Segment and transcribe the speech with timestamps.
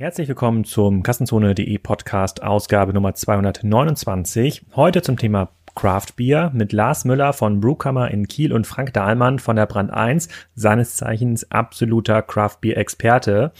[0.00, 4.64] Herzlich willkommen zum Kassenzone.de Podcast Ausgabe Nummer 229.
[4.74, 9.38] Heute zum Thema Craft Beer mit Lars Müller von Brewkammer in Kiel und Frank Dahlmann
[9.38, 13.52] von der Brand 1, seines Zeichens absoluter Craft Beer Experte.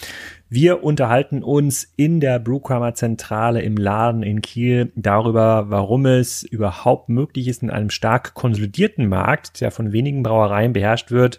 [0.48, 7.10] Wir unterhalten uns in der Brewkammer Zentrale im Laden in Kiel darüber, warum es überhaupt
[7.10, 11.38] möglich ist, in einem stark konsolidierten Markt, der von wenigen Brauereien beherrscht wird,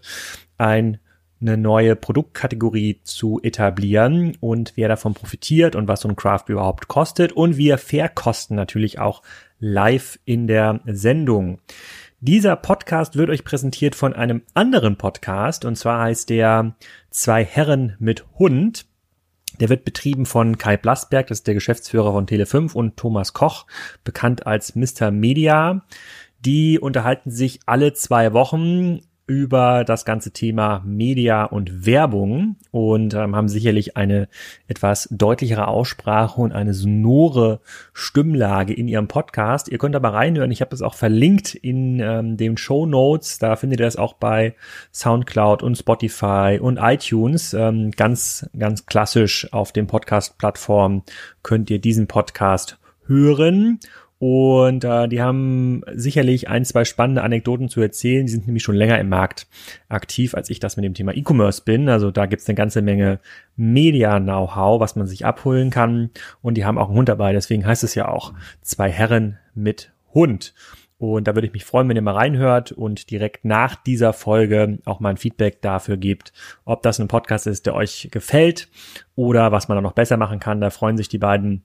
[0.60, 1.00] ein
[1.42, 6.88] eine neue Produktkategorie zu etablieren und wer davon profitiert und was so ein Craft überhaupt
[6.88, 9.24] kostet und wir verkosten natürlich auch
[9.60, 11.60] live in der Sendung.
[12.20, 16.76] Dieser Podcast wird euch präsentiert von einem anderen Podcast und zwar heißt der
[17.10, 18.86] Zwei Herren mit Hund.
[19.60, 23.66] Der wird betrieben von Kai Blasberg, das ist der Geschäftsführer von Tele5 und Thomas Koch,
[24.04, 25.12] bekannt als Mr.
[25.12, 25.84] Media.
[26.40, 29.02] Die unterhalten sich alle zwei Wochen
[29.32, 34.28] über das ganze Thema Media und Werbung und ähm, haben sicherlich eine
[34.68, 37.62] etwas deutlichere Aussprache und eine sonore
[37.94, 39.70] Stimmlage in ihrem Podcast.
[39.70, 40.52] Ihr könnt aber reinhören.
[40.52, 43.40] Ich habe es auch verlinkt in ähm, den Show Notes.
[43.40, 44.54] Da findet ihr es auch bei
[44.92, 47.54] SoundCloud und Spotify und iTunes.
[47.54, 51.04] Ähm, ganz, ganz klassisch auf den Podcast-Plattformen
[51.42, 53.80] könnt ihr diesen Podcast hören.
[54.22, 58.28] Und äh, die haben sicherlich ein, zwei spannende Anekdoten zu erzählen.
[58.28, 59.48] Die sind nämlich schon länger im Markt
[59.90, 61.90] aktiv, als ich das mit dem Thema E-Commerce bin.
[61.90, 63.20] Also da gibt's eine ganze Menge
[63.56, 66.12] Media-Know-how, was man sich abholen kann.
[66.44, 67.34] Und die haben auch einen Hund dabei.
[67.34, 70.54] Deswegen heißt es ja auch zwei Herren mit Hund.
[71.00, 74.78] Und da würde ich mich freuen, wenn ihr mal reinhört und direkt nach dieser Folge
[74.86, 76.32] auch mal ein Feedback dafür gebt,
[76.64, 78.70] ob das ein Podcast ist, der euch gefällt
[79.16, 80.62] oder was man da noch besser machen kann.
[80.62, 81.64] Da freuen sich die beiden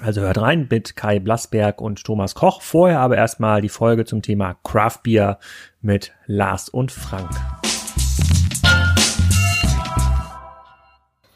[0.00, 2.62] also hört rein mit Kai Blasberg und Thomas Koch.
[2.62, 5.38] Vorher aber erstmal die Folge zum Thema Craft Beer
[5.80, 7.30] mit Lars und Frank.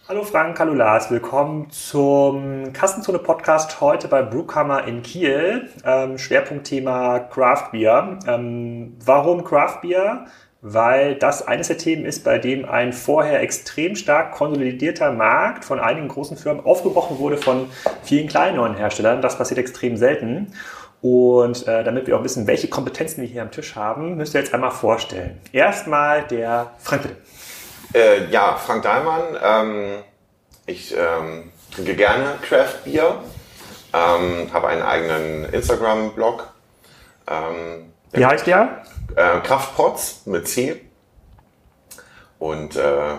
[0.08, 5.68] Hallo Frank, hallo Lars, willkommen zum Kassenzone Podcast heute bei Brewkammer in Kiel.
[5.84, 8.18] Ähm, Schwerpunktthema Craft Beer.
[8.26, 10.24] Ähm, warum Craft Beer?
[10.60, 15.78] Weil das eines der Themen ist, bei dem ein vorher extrem stark konsolidierter Markt von
[15.78, 17.70] einigen großen Firmen aufgebrochen wurde von
[18.02, 19.22] vielen kleinen neuen Herstellern.
[19.22, 20.52] Das passiert extrem selten.
[21.00, 24.40] Und äh, damit wir auch wissen, welche Kompetenzen wir hier am Tisch haben, müsst ihr
[24.40, 25.40] jetzt einmal vorstellen.
[25.52, 27.16] Erstmal der Frank bitte.
[27.94, 29.22] Äh, ja, Frank Dahlmann.
[29.40, 30.02] Ähm,
[30.66, 33.20] ich ähm, trinke gerne Craft Beer,
[33.94, 36.52] ähm, habe einen eigenen Instagram-Blog.
[37.30, 38.82] Ähm, Wie heißt der?
[39.16, 40.80] Äh, Kraftpots mit C
[42.38, 43.16] und äh,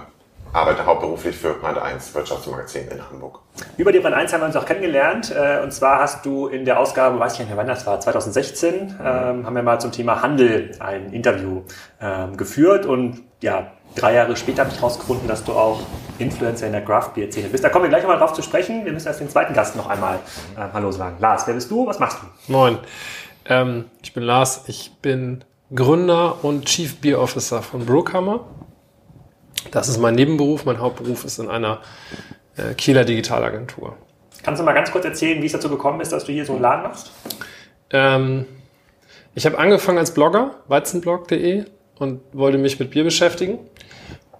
[0.53, 3.41] arbeite hauptberuflich für Brand 1 Wirtschaftsmagazin in Hamburg.
[3.77, 5.31] Über die Brand 1 haben wir uns auch kennengelernt.
[5.31, 7.99] Äh, und zwar hast du in der Ausgabe, weiß ich nicht mehr wann das war,
[7.99, 8.95] 2016, mhm.
[8.99, 11.63] ähm, haben wir mal zum Thema Handel ein Interview
[12.01, 12.85] ähm, geführt.
[12.85, 15.81] Und ja, drei Jahre später habe ich herausgefunden, dass du auch
[16.17, 17.63] Influencer in der Craft Beer Szene bist.
[17.63, 18.85] Da kommen wir gleich nochmal drauf zu sprechen.
[18.85, 20.15] Wir müssen erst den zweiten Gast noch einmal
[20.55, 21.17] äh, Hallo sagen.
[21.19, 21.85] Lars, wer bist du?
[21.85, 22.51] Was machst du?
[22.51, 22.79] Moin.
[23.45, 24.63] Ähm, ich bin Lars.
[24.67, 25.43] Ich bin
[25.73, 28.45] Gründer und Chief Beer Officer von Brewkammer.
[29.71, 30.65] Das ist mein Nebenberuf.
[30.65, 31.81] Mein Hauptberuf ist in einer
[32.57, 33.95] äh, Kieler Digitalagentur.
[34.43, 36.53] Kannst du mal ganz kurz erzählen, wie es dazu gekommen ist, dass du hier so
[36.53, 37.11] einen Laden machst?
[37.91, 38.45] Ähm,
[39.35, 41.65] ich habe angefangen als Blogger, weizenblog.de,
[41.99, 43.59] und wollte mich mit Bier beschäftigen.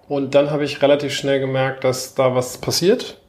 [0.08, 3.20] Und dann habe ich relativ schnell gemerkt, dass da was passiert.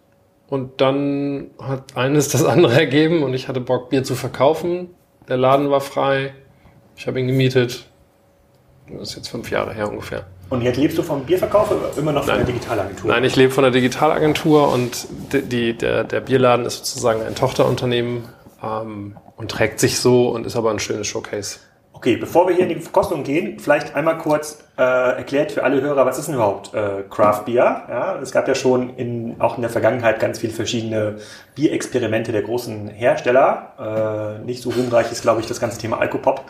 [0.48, 4.90] Und dann hat eines das andere ergeben und ich hatte Bock, Bier zu verkaufen.
[5.28, 6.34] Der Laden war frei.
[6.96, 7.86] Ich habe ihn gemietet.
[8.98, 10.26] Das ist jetzt fünf Jahre her ungefähr.
[10.50, 12.46] Und jetzt lebst du vom Bierverkauf oder immer noch von Nein.
[12.46, 13.10] der Digitalagentur?
[13.10, 18.26] Nein, ich lebe von der Digitalagentur und die, der, der Bierladen ist sozusagen ein Tochterunternehmen
[18.62, 21.60] ähm, und trägt sich so und ist aber ein schönes Showcase.
[21.94, 25.80] Okay, bevor wir hier in die Verkostung gehen, vielleicht einmal kurz äh, erklärt für alle
[25.80, 27.84] Hörer, was ist denn überhaupt äh, Craft Beer?
[27.88, 31.18] Ja, es gab ja schon in, auch in der Vergangenheit ganz viele verschiedene
[31.54, 34.40] Bierexperimente der großen Hersteller.
[34.42, 36.46] Äh, nicht so ruhmreich ist, glaube ich, das ganze Thema Alkopop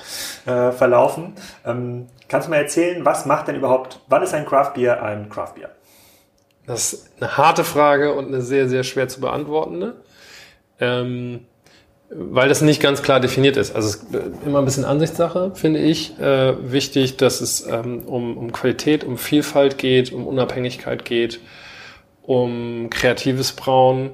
[0.46, 1.34] äh, verlaufen.
[1.66, 5.28] Ähm, kannst du mal erzählen, was macht denn überhaupt, wann ist ein Craft Beer ein
[5.28, 5.70] Craft Beer?
[6.66, 9.96] Das ist eine harte Frage und eine sehr, sehr schwer zu beantwortende.
[10.80, 11.48] Ähm,
[12.14, 13.74] weil das nicht ganz klar definiert ist.
[13.74, 14.06] Also es ist
[14.46, 16.20] immer ein bisschen Ansichtssache, finde ich.
[16.20, 21.40] Äh, wichtig, dass es ähm, um, um Qualität, um Vielfalt geht, um Unabhängigkeit geht,
[22.22, 24.12] um kreatives Brauen.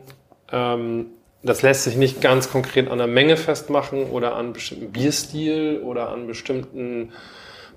[0.51, 1.07] Ähm,
[1.43, 6.09] das lässt sich nicht ganz konkret an der Menge festmachen oder an bestimmten Bierstil oder
[6.09, 7.13] an bestimmten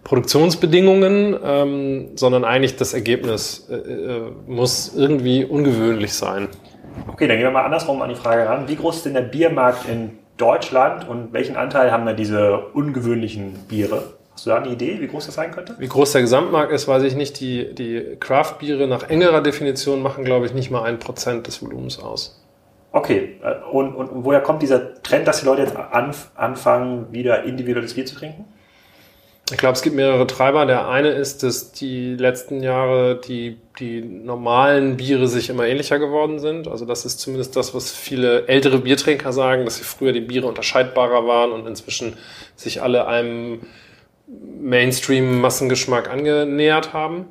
[0.05, 6.49] Produktionsbedingungen, ähm, sondern eigentlich das Ergebnis äh, äh, muss irgendwie ungewöhnlich sein.
[7.09, 8.69] Okay, dann gehen wir mal andersrum an die Frage ran.
[8.69, 13.55] Wie groß ist denn der Biermarkt in Deutschland und welchen Anteil haben da diese ungewöhnlichen
[13.69, 14.15] Biere?
[14.33, 15.75] Hast du da eine Idee, wie groß das sein könnte?
[15.79, 17.41] Wie groß der Gesamtmarkt ist, weiß ich nicht.
[17.41, 21.99] Die, die Craft-Biere nach engerer Definition machen, glaube ich, nicht mal ein Prozent des Volumens
[21.99, 22.43] aus.
[22.93, 27.45] Okay, äh, und, und woher kommt dieser Trend, dass die Leute jetzt anf anfangen, wieder
[27.45, 28.47] individuelles Bier zu trinken?
[29.51, 30.65] Ich glaube, es gibt mehrere Treiber.
[30.65, 36.39] Der eine ist, dass die letzten Jahre die, die normalen Biere sich immer ähnlicher geworden
[36.39, 36.69] sind.
[36.69, 40.47] Also das ist zumindest das, was viele ältere Biertrinker sagen, dass sie früher die Biere
[40.47, 42.17] unterscheidbarer waren und inzwischen
[42.55, 43.61] sich alle einem
[44.61, 47.27] Mainstream-Massengeschmack angenähert haben.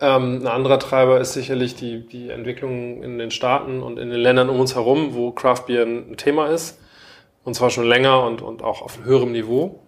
[0.00, 4.20] Ähm, ein anderer Treiber ist sicherlich die, die Entwicklung in den Staaten und in den
[4.20, 6.78] Ländern um uns herum, wo Craft Beer ein Thema ist.
[7.42, 9.80] Und zwar schon länger und, und auch auf höherem Niveau.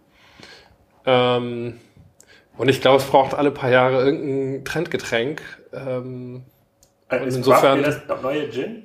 [1.10, 1.80] Ähm,
[2.56, 5.42] und ich glaube, es braucht alle paar Jahre irgendein Trendgetränk.
[5.72, 6.44] Ähm,
[7.10, 7.82] äh, ist insofern.
[7.82, 8.84] das neue Gin?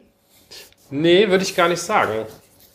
[0.90, 2.26] Nee, würde ich gar nicht sagen.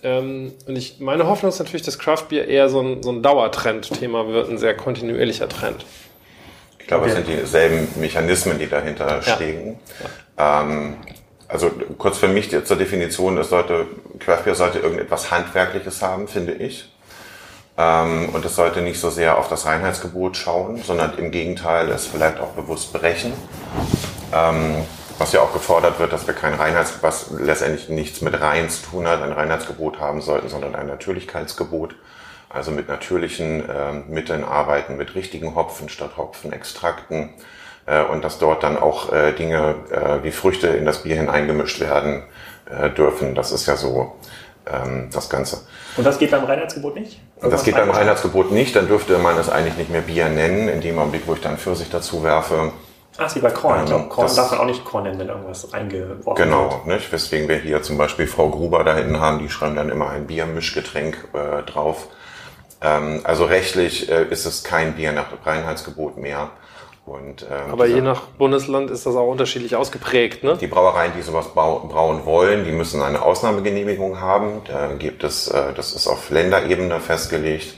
[0.03, 3.23] Ähm, und ich, meine Hoffnung ist natürlich, dass Craft Beer eher so ein, so ein
[3.23, 5.85] Dauertrend-Thema wird, ein sehr kontinuierlicher Trend.
[6.79, 7.19] Ich glaube, okay.
[7.19, 9.23] es sind dieselben Mechanismen, die dahinter ja.
[9.23, 9.79] stehen.
[10.39, 10.63] Ja.
[10.63, 10.97] Ähm,
[11.49, 13.87] also kurz für mich zur Definition, es sollte,
[14.21, 16.90] Craft Beer sollte irgendetwas Handwerkliches haben, finde ich.
[17.81, 22.07] Ähm, und es sollte nicht so sehr auf das Reinheitsgebot schauen, sondern im Gegenteil es
[22.07, 23.33] vielleicht auch bewusst brechen.
[24.35, 24.85] Ähm,
[25.19, 28.83] was ja auch gefordert wird, dass wir kein Reinheitsgebot, was letztendlich nichts mit Rein zu
[28.83, 31.95] tun hat, ein Reinheitsgebot haben sollten, sondern ein Natürlichkeitsgebot.
[32.49, 37.31] Also mit natürlichen äh, Mitteln arbeiten, mit richtigen Hopfen statt Hopfenextrakten.
[37.87, 41.81] Äh, und dass dort dann auch äh, Dinge äh, wie Früchte in das Bier hineingemischt
[41.81, 42.25] werden
[42.97, 43.35] dürfen.
[43.35, 44.19] Das ist ja so ähm,
[45.11, 45.63] das Ganze.
[45.97, 47.21] Und das geht beim Reinheitsgebot nicht?
[47.37, 50.69] Irgendwas das geht beim Reinheitsgebot nicht, dann dürfte man es eigentlich nicht mehr Bier nennen,
[50.69, 52.73] in dem Augenblick, wo ich dann Pfirsich dazu werfe.
[53.19, 53.79] Ach, wie bei Korn.
[53.79, 56.85] Ähm, ich glaube, Korn darf man auch nicht Korn nennen, wenn irgendwas eingeworfen genau, wird.
[56.85, 57.13] Genau, nicht?
[57.13, 60.27] weswegen wir hier zum Beispiel Frau Gruber da hinten haben, die schreiben dann immer ein
[60.27, 62.07] Biermischgetränk äh, drauf.
[62.81, 66.51] Ähm, also rechtlich äh, ist es kein Bier nach Reinheitsgebot mehr.
[67.11, 70.57] Und, ähm, Aber je nach Bundesland ist das auch unterschiedlich ausgeprägt, ne?
[70.61, 74.63] Die Brauereien, die sowas brauen wollen, die müssen eine Ausnahmegenehmigung haben.
[74.69, 77.75] Da gibt es, äh, das ist auf Länderebene festgelegt.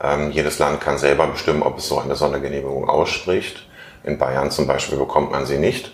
[0.00, 3.66] Ähm, jedes Land kann selber bestimmen, ob es so eine Sondergenehmigung ausspricht.
[4.04, 5.92] In Bayern zum Beispiel bekommt man sie nicht.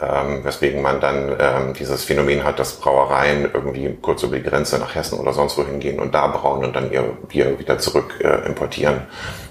[0.00, 4.78] Ähm, weswegen man dann ähm, dieses Phänomen hat, dass Brauereien irgendwie kurz über die Grenze
[4.78, 8.20] nach Hessen oder sonst wohin gehen und da brauen und dann ihr Bier wieder zurück
[8.20, 9.02] äh, importieren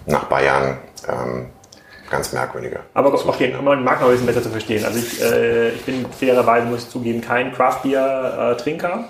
[0.05, 0.77] nach Bayern.
[1.09, 1.47] Ähm,
[2.13, 2.79] ganz merkwürdige.
[2.93, 4.85] Aber okay, um den Markt noch ein bisschen besser zu verstehen.
[4.85, 9.05] Also ich, äh, ich bin fairerweise, muss ich zugeben, kein Craft-Bier-Trinker.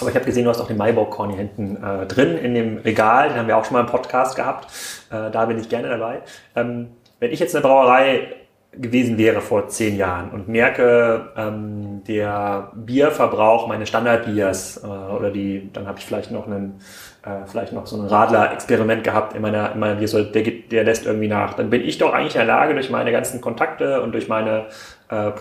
[0.00, 2.78] Aber ich habe gesehen, du hast auch den Maibock-Korn hier hinten äh, drin in dem
[2.78, 3.28] Regal.
[3.28, 4.68] Den haben wir auch schon mal im Podcast gehabt.
[5.10, 6.22] Äh, da bin ich gerne dabei.
[6.56, 8.28] Ähm, wenn ich jetzt eine Brauerei
[8.72, 15.70] gewesen wäre vor zehn Jahren und merke, ähm, der Bierverbrauch meines Standardbiers äh, oder die,
[15.72, 16.80] dann habe ich vielleicht noch einen,
[17.24, 21.04] äh, vielleicht noch so ein Radler-Experiment gehabt in meiner, in meiner Biersorte, der, der lässt
[21.04, 21.54] irgendwie nach.
[21.54, 24.66] Dann bin ich doch eigentlich in der Lage, durch meine ganzen Kontakte und durch meine
[25.08, 25.32] äh,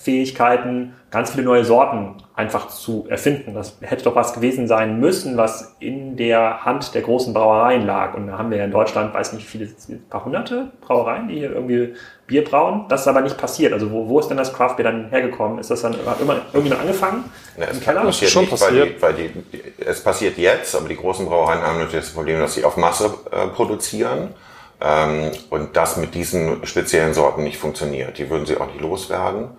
[0.00, 3.52] Produktionsfähigkeiten ganz viele neue Sorten einfach zu erfinden.
[3.54, 8.14] Das hätte doch was gewesen sein müssen, was in der Hand der großen Brauereien lag.
[8.14, 11.34] Und da haben wir ja in Deutschland, weiß nicht, viele, ein paar hunderte Brauereien, die
[11.34, 11.94] hier irgendwie
[12.26, 12.86] Bier brauen.
[12.88, 13.72] Das ist aber nicht passiert.
[13.72, 15.58] Also wo, wo ist denn das Craft Beer dann hergekommen?
[15.58, 17.24] Ist das dann immer irgendwie noch angefangen?
[17.58, 18.04] Ja, es Keller?
[18.04, 19.02] passiert schon nicht, passiert.
[19.02, 22.38] Weil, die, weil die, es passiert jetzt, aber die großen Brauereien haben natürlich das Problem,
[22.38, 24.34] dass sie auf Masse äh, produzieren.
[24.80, 28.16] Ähm, und das mit diesen speziellen Sorten nicht funktioniert.
[28.16, 29.50] Die würden sie auch nicht loswerden.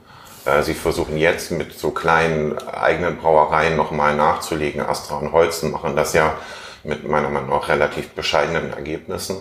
[0.45, 4.81] Äh, sie versuchen jetzt mit so kleinen eigenen Brauereien nochmal nachzulegen.
[4.81, 6.33] Astra und Holzen machen das ja
[6.83, 9.37] mit meiner Meinung nach relativ bescheidenen Ergebnissen.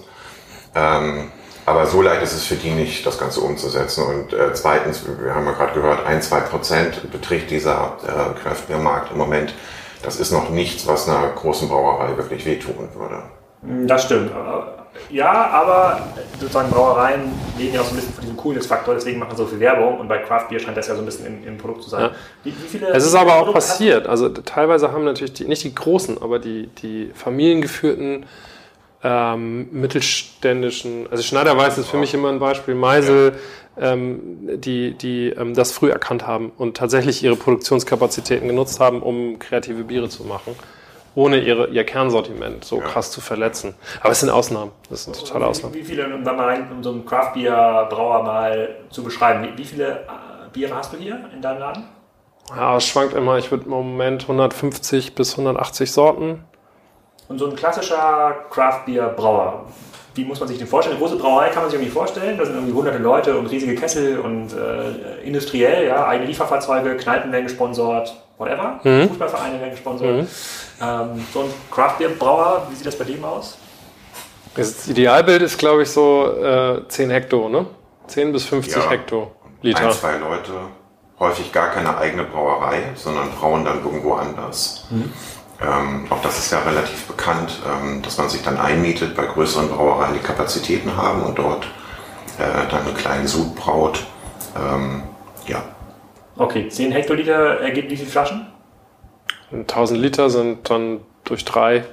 [0.75, 1.31] Ähm,
[1.67, 4.05] aber so leicht ist es für die nicht, das Ganze umzusetzen.
[4.05, 8.67] Und äh, zweitens, wir haben ja gerade gehört, ein, zwei Prozent beträgt dieser äh, Craft
[8.69, 9.55] Beer Markt im Moment.
[10.03, 13.23] Das ist noch nichts, was einer großen Brauerei wirklich wehtun würde.
[13.87, 14.33] Das stimmt
[15.11, 17.23] ja, aber sozusagen Brauereien
[17.59, 20.09] leben ja auch so ein bisschen von diesem Coolness-Faktor, deswegen machen so viel Werbung und
[20.09, 22.03] bei Craft Beer scheint das ja so ein bisschen im, im Produkt zu sein.
[22.03, 22.11] Ja.
[22.45, 24.07] Wie, wie viele, es ist aber auch passiert.
[24.07, 28.27] Also teilweise haben natürlich die, nicht die großen, aber die, die familiengeführten
[29.03, 33.35] ähm, mittelständischen, also Schneiderweiß ist für mich immer ein Beispiel, Meisel,
[33.77, 33.93] ja.
[33.93, 34.21] ähm,
[34.61, 39.85] die, die ähm, das früh erkannt haben und tatsächlich ihre Produktionskapazitäten genutzt haben, um kreative
[39.85, 40.55] Biere zu machen
[41.15, 42.85] ohne ihre, ihr Kernsortiment so ja.
[42.85, 43.75] krass zu verletzen.
[44.01, 44.73] Aber es sind Ausnahmen.
[44.89, 45.75] Das sind totale Ausnahmen.
[45.75, 49.65] Wie, viele, um mal um so einen Craft Beer Brauer mal zu beschreiben, wie, wie
[49.65, 51.85] viele äh, Biere hast du hier in deinem Laden?
[52.57, 53.39] Ja, es schwankt immer.
[53.39, 56.45] Ich würde im Moment 150 bis 180 Sorten.
[57.29, 59.67] Und so ein klassischer Craft Beer Brauer,
[60.15, 60.97] wie muss man sich den vorstellen?
[60.97, 62.37] Eine große Brauerei kann man sich irgendwie vorstellen.
[62.37, 67.31] Da sind irgendwie hunderte Leute und riesige Kessel und äh, industriell, ja, eigene Lieferfahrzeuge, Kneipen
[67.31, 68.81] werden gesponsert, whatever.
[68.83, 69.09] Mhm.
[69.09, 70.09] Fußballvereine werden gesponsert.
[70.09, 70.29] Mhm.
[70.81, 73.59] Ähm, so ein Craft Beer Brauer, wie sieht das bei dem aus?
[74.57, 77.67] Das Idealbild ist, glaube ich, so äh, 10 Hektar, ne?
[78.09, 79.31] 10 bis 50 ja, Hektoliter.
[79.63, 80.53] Ein, zwei Leute,
[81.21, 84.87] häufig gar keine eigene Brauerei, sondern brauen dann irgendwo anders.
[84.91, 85.13] Mhm.
[85.63, 89.69] Ähm, auch das ist ja relativ bekannt, ähm, dass man sich dann einmietet bei größeren
[89.69, 91.67] Brauereien, die Kapazitäten haben und dort
[92.39, 94.07] äh, dann einen kleinen Sud braut.
[94.57, 95.03] Ähm,
[95.47, 95.63] ja.
[96.41, 98.47] Okay, 10 Hektoliter ergibt wie viele Flaschen?
[99.53, 101.85] 1000 Liter sind dann durch drei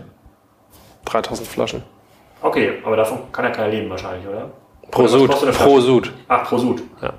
[1.04, 1.84] 3000 Flaschen.
[2.42, 4.50] Okay, aber davon kann ja keiner leben wahrscheinlich, oder?
[4.90, 5.32] Pro Sud.
[5.52, 6.14] Pro Sud.
[6.30, 6.82] Ach, pro Sud.
[7.02, 7.14] Ja.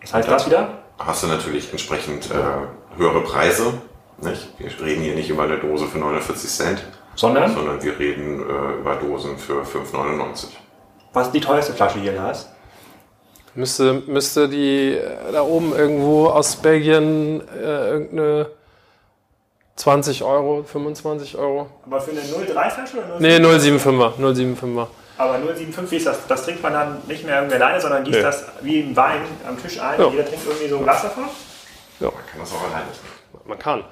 [0.00, 0.68] Was heißt das wieder?
[0.96, 3.82] Hast du natürlich entsprechend äh, höhere Preise.
[4.18, 4.48] Nicht?
[4.58, 6.84] Wir reden hier nicht über eine Dose für 49 Cent.
[7.16, 7.52] Sondern?
[7.52, 10.50] Sondern wir reden äh, über Dosen für 5,99.
[11.14, 12.51] Was ist die teuerste Flasche hier, Lars?
[13.54, 18.46] Müsste, müsste die äh, da oben irgendwo aus Belgien äh, irgendeine
[19.76, 21.66] 20 Euro, 25 Euro.
[21.84, 23.20] Aber für eine 03-Flasche oder 0,75?
[23.20, 24.12] Nee, 075er.
[24.18, 24.86] 075er.
[25.18, 26.26] Aber 0,75, wie ist das?
[26.26, 28.22] Das trinkt man dann nicht mehr irgendwie alleine, sondern gießt ja.
[28.22, 30.00] das wie im Wein am Tisch ein.
[30.00, 30.08] Ja.
[30.08, 31.24] Jeder trinkt irgendwie so ein Glas davon?
[32.00, 32.06] Ja.
[32.06, 33.22] Man kann das auch alleine trinken.
[33.44, 33.84] Man kann.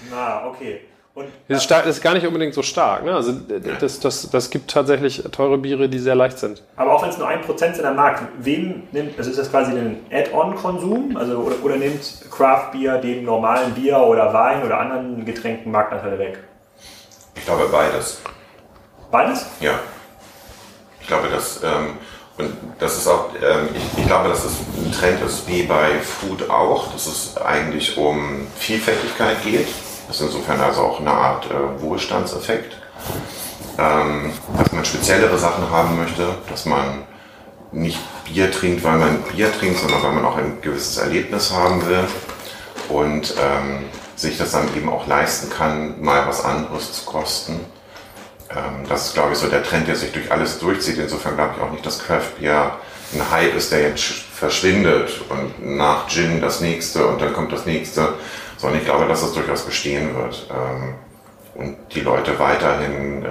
[0.10, 0.80] Na, okay.
[1.18, 3.04] Und das, ist das ist gar nicht unbedingt so stark.
[3.04, 3.12] Ne?
[3.12, 6.62] Also das, das, das gibt tatsächlich teure Biere, die sehr leicht sind.
[6.76, 9.50] Aber auch wenn es nur ein Prozent sind am Markt, wem nimmt, also ist das
[9.50, 11.16] quasi ein Add-on-Konsum?
[11.16, 16.20] Also, oder, oder nimmt Craft Beer dem normalen Bier oder Wein oder anderen Getränken Marktanteile
[16.20, 16.38] weg?
[17.34, 18.20] Ich glaube beides.
[19.10, 19.46] Beides?
[19.58, 19.72] Ja.
[21.00, 21.96] Ich glaube, dass, ähm,
[22.36, 25.98] und das ist auch, ähm, ich, ich glaube, dass es ein Trend ist wie bei
[25.98, 29.66] Food auch, dass es eigentlich um Vielfältigkeit geht
[30.08, 32.76] das ist insofern also auch eine Art äh, Wohlstandseffekt,
[33.78, 37.04] ähm, dass man speziellere Sachen haben möchte, dass man
[37.70, 41.86] nicht Bier trinkt, weil man Bier trinkt, sondern weil man auch ein gewisses Erlebnis haben
[41.86, 42.04] will
[42.88, 43.84] und ähm,
[44.16, 47.60] sich das dann eben auch leisten kann, mal was anderes zu kosten.
[48.50, 50.98] Ähm, das ist, glaube ich, so der Trend, der sich durch alles durchzieht.
[50.98, 52.76] Insofern glaube ich auch nicht, dass Craft Beer
[53.14, 57.66] ein Hype ist, der jetzt verschwindet und nach Gin das nächste und dann kommt das
[57.66, 58.14] nächste,
[58.58, 60.94] sondern ich glaube, dass das durchaus bestehen wird ähm,
[61.54, 63.28] und die Leute weiterhin äh,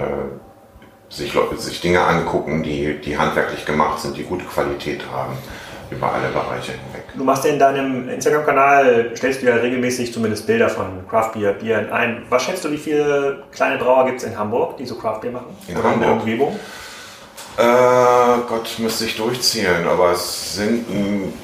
[1.10, 5.38] sich, sich Dinge angucken, die, die handwerklich gemacht sind, die gute Qualität haben
[5.90, 7.04] über alle Bereiche hinweg.
[7.16, 11.54] Du machst ja in deinem Instagram-Kanal, stellst du ja regelmäßig zumindest Bilder von Craft Beer,
[11.54, 12.26] Bier ein.
[12.30, 15.32] Was schätzt du, wie viele kleine Brauer gibt es in Hamburg, die so Craft Beer
[15.32, 15.56] machen?
[15.68, 15.94] In Oder Hamburg?
[15.94, 16.60] in der Umgebung?
[17.58, 20.86] Äh, Gott, müsste ich durchzählen, aber es sind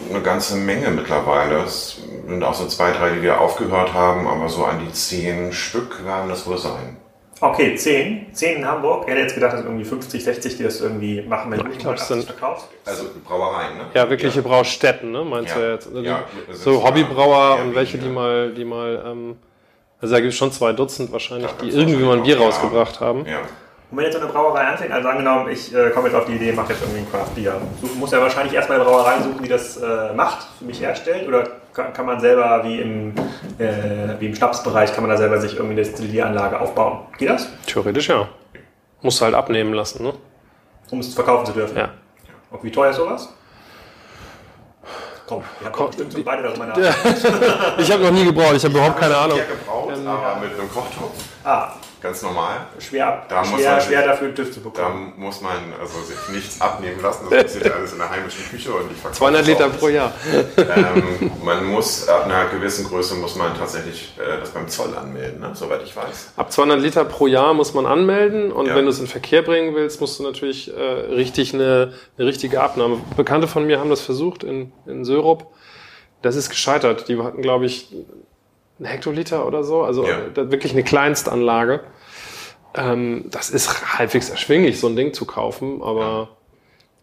[0.09, 1.63] eine ganze Menge mittlerweile.
[1.63, 5.51] Es sind auch so zwei, drei, die wir aufgehört haben, aber so an die zehn
[5.51, 6.97] Stück werden das wohl sein.
[7.41, 8.27] Okay, zehn.
[8.33, 9.03] Zehn in Hamburg.
[9.05, 11.91] Ich hätte jetzt gedacht, dass irgendwie 50, 60, die das irgendwie machen, wenn ich du
[11.91, 12.69] das sind verkaufst.
[12.85, 13.85] Also Brauereien, ne?
[13.93, 14.47] Ja, wirkliche ja.
[14.47, 15.25] Braustätten, ne?
[15.25, 15.61] Meinst ja.
[15.61, 15.87] du jetzt?
[15.87, 19.35] Also ja, so Hobbybrauer und welche, die mal, die mal, ähm,
[19.99, 23.25] also da gibt es schon zwei Dutzend wahrscheinlich, die irgendwie mal ein Bier rausgebracht haben.
[23.25, 23.39] Ja.
[23.91, 26.33] Und wenn jetzt so eine Brauerei anfängt, also angenommen, ich äh, komme jetzt auf die
[26.33, 27.61] Idee, mache jetzt irgendwie ein Craft Beer,
[27.99, 31.43] muss ja wahrscheinlich erstmal eine Brauerei suchen, die das äh, macht, für mich herstellt, oder
[31.73, 33.13] kann, kann man selber wie im,
[33.57, 36.99] äh, wie im Schnapsbereich, kann man da selber sich irgendwie eine Destillieranlage aufbauen?
[37.17, 37.49] Geht das?
[37.65, 38.27] Theoretisch ja.
[39.01, 40.13] Musst du halt abnehmen lassen, ne?
[40.91, 41.77] Um es verkaufen zu dürfen?
[41.77, 41.89] Ja.
[42.51, 43.29] Und wie teuer ist sowas?
[45.25, 46.77] Komm, ihr habt bestimmt so beide darüber nach.
[47.77, 49.37] ich habe noch nie gebraucht, ich habe überhaupt keine Ahnung.
[49.37, 51.23] Ich habe gebraucht, ähm, aber mit einem Kochtopf.
[51.43, 51.71] Ah,
[52.03, 52.67] ganz normal.
[52.79, 55.13] Schwer, da schwer, man, schwer dafür TÜV zu bekommen.
[55.15, 57.27] Da muss man also sich nichts abnehmen lassen.
[57.29, 60.11] Das passiert alles in der heimischen Küche und ich 200 Liter pro Jahr.
[60.57, 65.39] Ähm, man muss, ab einer gewissen Größe muss man tatsächlich äh, das beim Zoll anmelden,
[65.39, 65.51] ne?
[65.53, 66.33] soweit ich weiß.
[66.35, 68.75] Ab 200 Liter pro Jahr muss man anmelden und ja.
[68.75, 72.61] wenn du es in Verkehr bringen willst, musst du natürlich äh, richtig eine, eine richtige
[72.61, 72.99] Abnahme.
[73.15, 75.47] Bekannte von mir haben das versucht in, in Syrup.
[76.21, 77.07] Das ist gescheitert.
[77.07, 77.93] Die hatten, glaube ich,
[78.79, 80.35] ein Hektoliter oder so, also ja.
[80.35, 81.81] wirklich eine Kleinstanlage.
[82.75, 86.29] Ähm, das ist halbwegs erschwinglich, so ein Ding zu kaufen, aber.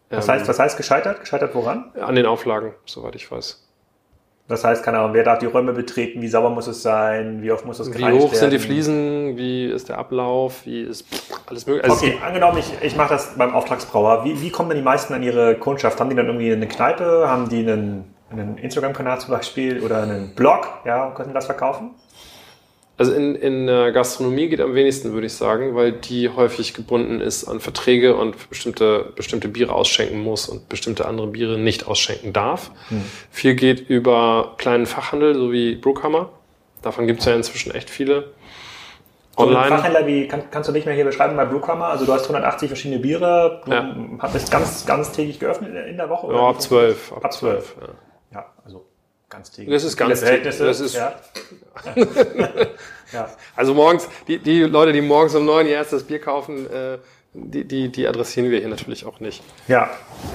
[0.09, 1.21] Ähm, was, heißt, was heißt gescheitert?
[1.21, 1.91] Gescheitert woran?
[1.99, 3.67] An den Auflagen, soweit ich weiß.
[4.51, 7.53] Das heißt, keine Ahnung, wer darf die Räume betreten, wie sauber muss es sein, wie
[7.53, 8.35] oft muss es Wie hoch werden?
[8.35, 11.05] sind die Fliesen, wie ist der Ablauf, wie ist
[11.45, 11.89] alles möglich.
[11.89, 14.25] Also okay, angenommen, ich, ich mache das beim Auftragsbrauer.
[14.25, 16.01] Wie, wie kommen denn die meisten an ihre Kundschaft?
[16.01, 17.29] Haben die dann irgendwie eine Kneipe?
[17.29, 20.67] Haben die einen, einen Instagram-Kanal zum Beispiel oder einen Blog?
[20.85, 21.91] Ja, können das verkaufen?
[22.97, 27.19] Also in, in der Gastronomie geht am wenigsten, würde ich sagen, weil die häufig gebunden
[27.19, 32.31] ist an Verträge und bestimmte, bestimmte Biere ausschenken muss und bestimmte andere Biere nicht ausschenken
[32.31, 32.69] darf.
[32.89, 33.03] Hm.
[33.31, 36.29] Viel geht über kleinen Fachhandel, so wie Brookhammer.
[36.83, 38.33] Davon gibt es ja inzwischen echt viele.
[39.35, 39.69] Online.
[39.69, 41.85] So Fachhändler, wie kann, kannst du nicht mehr hier beschreiben bei Brookhammer?
[41.85, 44.27] Also du hast 180 verschiedene Biere, du ja.
[44.31, 46.27] bist ganz, ganz täglich geöffnet in der Woche?
[46.27, 47.13] Oder ja, ab 12.
[47.13, 47.87] Ab 12, ja.
[48.31, 48.85] Ja also
[49.29, 49.73] ganz täglich.
[49.73, 50.57] Das ist ganz täglich.
[50.57, 51.13] Das ist, ja.
[53.13, 53.29] ja.
[53.55, 56.97] Also morgens, die, die Leute, die morgens um neun ihr erstes Bier kaufen, äh,
[57.33, 59.41] die, die, die adressieren wir hier natürlich auch nicht.
[59.69, 59.89] Ja,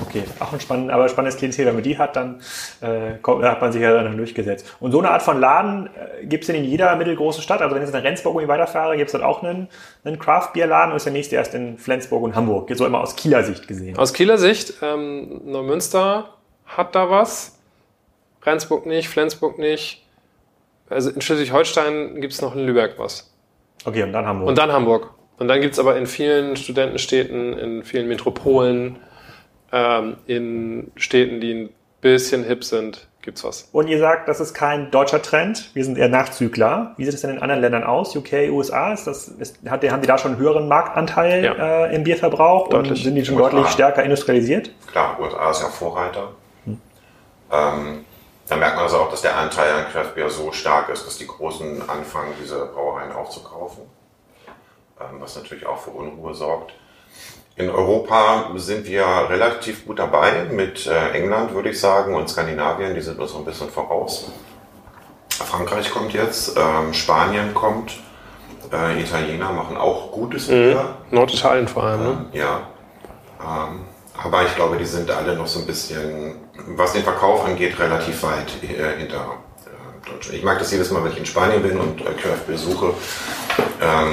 [0.06, 0.24] okay.
[0.40, 1.66] Auch ein spannend, aber spannendes Klientel.
[1.66, 2.40] Wenn man die hat, dann
[2.80, 4.74] äh, kommt, hat man sich ja dann durchgesetzt.
[4.80, 7.60] Und so eine Art von Laden äh, gibt es denn in jeder mittelgroßen Stadt?
[7.60, 9.68] Also wenn ich jetzt nach Rendsburg irgendwie weiterfahre, gibt es dort auch einen,
[10.04, 12.70] einen Craft-Bier-Laden und ist der nächste erst in Flensburg und Hamburg.
[12.74, 13.98] So immer aus Kieler Sicht gesehen.
[13.98, 16.30] Aus Kieler Sicht, ähm, Neumünster
[16.64, 17.55] hat da was.
[18.46, 20.04] Rendsburg nicht, Flensburg nicht.
[20.88, 23.32] Also in Schleswig-Holstein gibt es noch in Lübeck was.
[23.84, 24.48] Okay, und dann Hamburg.
[24.48, 25.10] Und dann Hamburg.
[25.38, 28.96] Und dann gibt es aber in vielen Studentenstädten, in vielen Metropolen,
[29.72, 33.68] ähm, in Städten, die ein bisschen hip sind, gibt's was.
[33.72, 36.94] Und ihr sagt, das ist kein deutscher Trend, wir sind eher Nachzügler.
[36.96, 38.16] Wie sieht es denn in anderen Ländern aus?
[38.16, 41.86] UK, USA, ist das, ist, hat, haben die da schon einen höheren Marktanteil ja.
[41.86, 42.68] äh, im Bierverbrauch?
[42.68, 42.92] Deutlich.
[42.92, 43.50] Und sind die schon USA.
[43.50, 44.70] deutlich stärker industrialisiert?
[44.90, 46.32] Klar, USA ist ja Vorreiter.
[46.64, 46.80] Hm.
[47.52, 48.04] Ähm,
[48.48, 51.18] da merkt man also auch, dass der Anteil an Craft Beer so stark ist, dass
[51.18, 53.84] die Großen anfangen, diese Brauereien aufzukaufen.
[55.00, 56.72] Ähm, was natürlich auch für Unruhe sorgt.
[57.56, 62.94] In Europa sind wir relativ gut dabei mit äh, England, würde ich sagen, und Skandinavien,
[62.94, 64.30] die sind uns so ein bisschen voraus.
[65.30, 67.98] Frankreich kommt jetzt, ähm, Spanien kommt,
[68.72, 70.96] äh, Italiener machen auch gutes Bier.
[71.10, 71.16] Mhm.
[71.16, 72.26] Norditalien vor allem, ne?
[72.32, 72.60] Äh, ja.
[73.40, 73.84] Ähm,
[74.22, 76.34] aber ich glaube, die sind alle noch so ein bisschen,
[76.68, 79.38] was den Verkauf angeht, relativ weit äh, hinter
[80.06, 80.38] Deutschland.
[80.38, 82.94] Ich mag das jedes Mal, wenn ich in Spanien bin und äh, Craft besuche.
[83.80, 84.12] Ähm,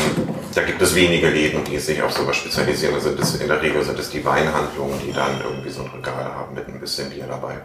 [0.54, 2.96] da gibt es wenige Läden, die sich auf sowas spezialisieren.
[2.96, 6.26] Also das, in der Regel sind es die Weinhandlungen, die dann irgendwie so ein Regal
[6.26, 7.62] haben mit ein bisschen Bier dabei.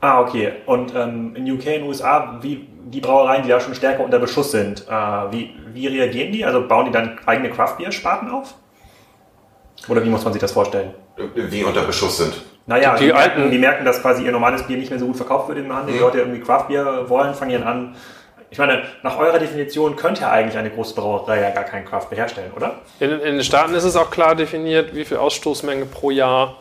[0.00, 0.52] Ah, okay.
[0.66, 4.50] Und ähm, in UK, den USA, wie die Brauereien, die da schon stärker unter Beschuss
[4.50, 6.44] sind, äh, wie, wie reagieren die?
[6.44, 8.54] Also bauen die dann eigene Craft-Bier-Sparten auf?
[9.88, 10.94] Oder wie muss man sich das vorstellen?
[11.34, 12.34] Wie unter Beschuss sind.
[12.66, 15.06] Naja, die, die, alten, merken, die merken, dass quasi ihr normales Bier nicht mehr so
[15.06, 15.92] gut verkauft wird im Handel.
[15.92, 16.04] Die mhm.
[16.04, 17.96] Leute irgendwie Craftbier wollen, fangen ihren an.
[18.50, 22.18] Ich meine, nach eurer Definition könnte ja eigentlich eine große Brauerei ja gar kein Craftbier
[22.18, 22.80] herstellen, oder?
[23.00, 26.56] In, in, den Staaten ist es auch klar definiert, wie viel Ausstoßmenge pro Jahr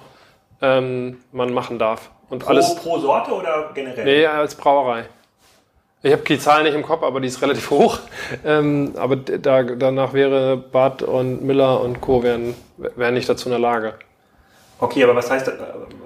[0.61, 2.09] ähm, man machen darf.
[2.29, 4.03] Und pro, alles, pro Sorte oder generell?
[4.03, 5.05] Nee, als Brauerei.
[6.01, 7.99] Ich habe die Zahl nicht im Kopf, aber die ist relativ hoch.
[8.43, 12.21] Ähm, aber da, danach wäre Bad und Miller und Co.
[12.21, 13.95] wären, wären nicht dazu in der Lage.
[14.79, 15.51] Okay, aber was heißt,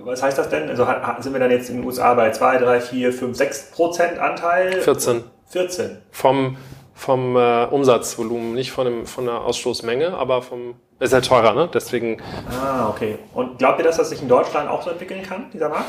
[0.03, 0.69] was heißt das denn?
[0.69, 0.85] Also
[1.19, 4.81] sind wir dann jetzt in den USA bei 2, 3, 4, 5, 6 Prozent Anteil?
[4.81, 5.23] 14.
[5.47, 5.97] 14.
[6.11, 6.57] Vom,
[6.93, 10.75] vom äh, Umsatzvolumen, nicht von, dem, von der Ausstoßmenge, aber vom.
[10.99, 11.69] Ist halt teurer, ne?
[11.73, 12.21] Deswegen.
[12.49, 13.17] Ah, okay.
[13.33, 15.87] Und glaubt ihr, dass das sich in Deutschland auch so entwickeln kann, dieser Markt?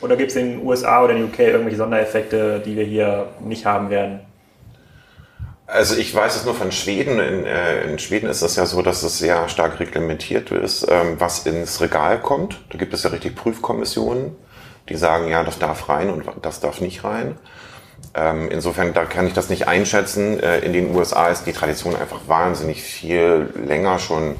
[0.00, 3.26] Oder gibt es in den USA oder in den UK irgendwelche Sondereffekte, die wir hier
[3.40, 4.20] nicht haben werden?
[5.68, 7.20] Also ich weiß es nur von Schweden.
[7.20, 11.16] In, äh, in, Schweden ist es ja so, dass es sehr stark reglementiert ist, ähm,
[11.20, 12.64] was ins Regal kommt.
[12.70, 14.34] Da gibt es ja richtig Prüfkommissionen,
[14.88, 17.36] die sagen, ja, das darf rein und das darf nicht rein.
[18.14, 20.40] Ähm, insofern, da kann ich das nicht einschätzen.
[20.40, 24.36] Äh, in den USA ist die Tradition einfach wahnsinnig viel länger schon.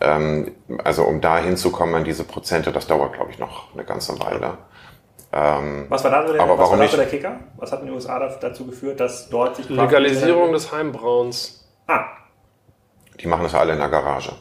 [0.00, 0.52] Ähm,
[0.84, 4.58] also um da hinzukommen an diese Prozente, das dauert, glaube ich, noch eine ganze Weile.
[5.36, 6.96] Ähm, was war da so der, aber warum nicht?
[6.96, 7.40] der Kicker?
[7.56, 11.68] Was hat in den USA dazu geführt, dass dort sich Legalisierung des Heimbrauens.
[11.88, 12.04] Ah.
[13.18, 14.32] Die machen das ja alle in der Garage.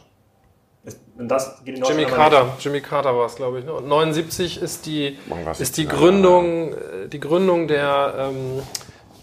[1.18, 3.66] Und das geht in Jimmy Carter, Jimmy Carter war es, glaube ich.
[3.66, 3.74] Ne?
[3.74, 5.18] Und 79 ist die,
[5.60, 8.62] ist die Gründung, äh, die Gründung der ähm,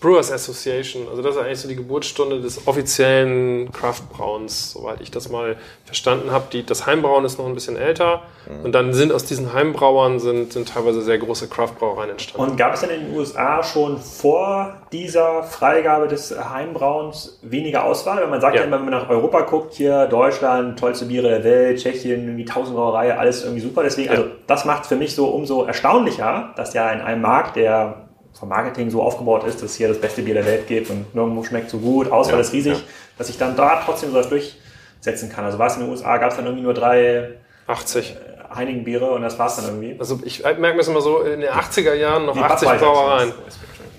[0.00, 1.06] Brewers Association.
[1.10, 6.30] Also das ist eigentlich so die Geburtsstunde des offiziellen Craftbrauens, soweit ich das mal verstanden
[6.30, 6.46] habe.
[6.52, 8.64] Die, das Heimbrauen ist noch ein bisschen älter mhm.
[8.64, 12.50] und dann sind aus diesen Heimbrauern sind, sind teilweise sehr große Craftbrauereien entstanden.
[12.50, 18.22] Und gab es denn in den USA schon vor dieser Freigabe des Heimbrauens weniger Auswahl?
[18.22, 21.28] Weil man sagt ja, ja immer, wenn man nach Europa guckt, hier Deutschland, tollste Biere
[21.28, 23.82] der Welt, Tschechien, irgendwie tausend Brauereien, alles irgendwie super.
[23.82, 24.18] Deswegen, ja.
[24.18, 28.06] also das macht es für mich so umso erstaunlicher, dass ja in einem Markt, der
[28.40, 31.14] vom Marketing so aufgebaut ist, dass es hier das beste Bier der Welt gibt und
[31.14, 32.80] nirgendwo schmeckt so gut, Auswahl ja, ist riesig, ja.
[33.18, 35.44] dass ich dann da trotzdem so was durchsetzen kann.
[35.44, 37.28] Also war es in den USA, gab es dann irgendwie nur drei
[37.66, 38.16] 80.
[38.16, 39.94] Äh, Heinigen Biere und das war es dann irgendwie.
[40.00, 43.32] Also ich merke mir das immer so, in den 80er Jahren noch Die 80 Brauereien.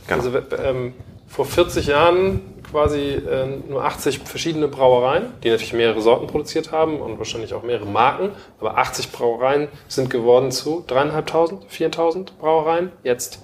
[0.09, 0.93] Also ähm,
[1.27, 6.99] vor 40 Jahren quasi äh, nur 80 verschiedene Brauereien, die natürlich mehrere Sorten produziert haben
[6.99, 12.91] und wahrscheinlich auch mehrere Marken, aber 80 Brauereien sind geworden zu dreieinhalbtausend, 4.000 Brauereien.
[13.03, 13.39] Jetzt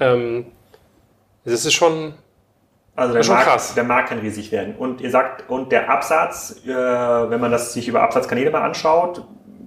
[0.00, 0.46] ähm,
[1.44, 2.14] das ist schon,
[2.96, 3.74] also der, schon Markt, krass.
[3.74, 4.74] der Markt kann riesig werden.
[4.76, 9.24] Und ihr sagt, und der Absatz, äh, wenn man das sich über Absatzkanäle mal anschaut,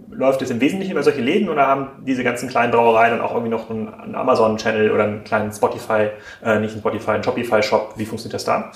[0.10, 3.32] läuft es im Wesentlichen über solche Läden oder haben diese ganzen kleinen Brauereien und auch
[3.32, 6.10] irgendwie noch einen, einen Amazon-Channel oder einen kleinen Spotify,
[6.43, 7.93] äh, nicht einen Spotify, einen Shopify-Shop?
[7.96, 8.72] Wie funktioniert das da?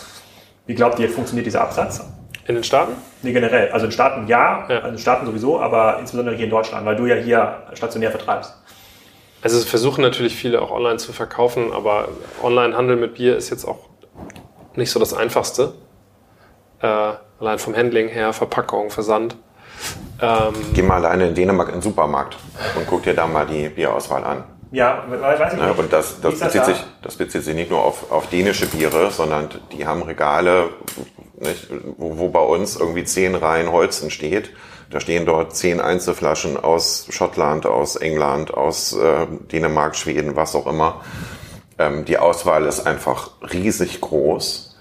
[0.66, 2.04] Wie glaubt ihr, funktioniert dieser Absatz?
[2.48, 2.94] In den Staaten?
[3.24, 3.72] Nee, generell.
[3.72, 4.78] Also in Staaten ja, ja.
[4.78, 8.58] also in Staaten sowieso, aber insbesondere hier in Deutschland, weil du ja hier stationär vertreibst.
[9.48, 12.10] Also es versuchen natürlich viele auch online zu verkaufen, aber
[12.44, 13.80] Online-Handel mit Bier ist jetzt auch
[14.76, 15.72] nicht so das Einfachste.
[16.82, 19.38] Äh, Allein vom Handling her, Verpackung, Versand.
[20.22, 22.36] Ähm, Geh mal alleine in Dänemark in den Supermarkt
[22.76, 24.44] und guck dir da mal die Bierauswahl an.
[24.74, 25.66] Ja, weiß ich nicht.
[25.66, 28.66] Ja, und das, das, bezieht, das sich, das bezieht sich nicht nur auf, auf dänische
[28.66, 30.72] Biere, sondern die haben Regale,
[31.40, 34.50] nicht, wo, wo bei uns irgendwie zehn Reihen Holzen steht.
[34.90, 40.68] Da stehen dort zehn Einzelflaschen aus Schottland, aus England, aus äh, Dänemark, Schweden, was auch
[40.68, 41.02] immer.
[41.78, 44.78] Ähm, die Auswahl ist einfach riesig groß.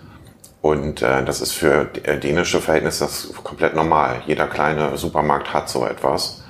[0.62, 3.08] Und äh, das ist für äh, dänische Verhältnisse
[3.42, 4.22] komplett normal.
[4.26, 6.44] Jeder kleine Supermarkt hat so etwas.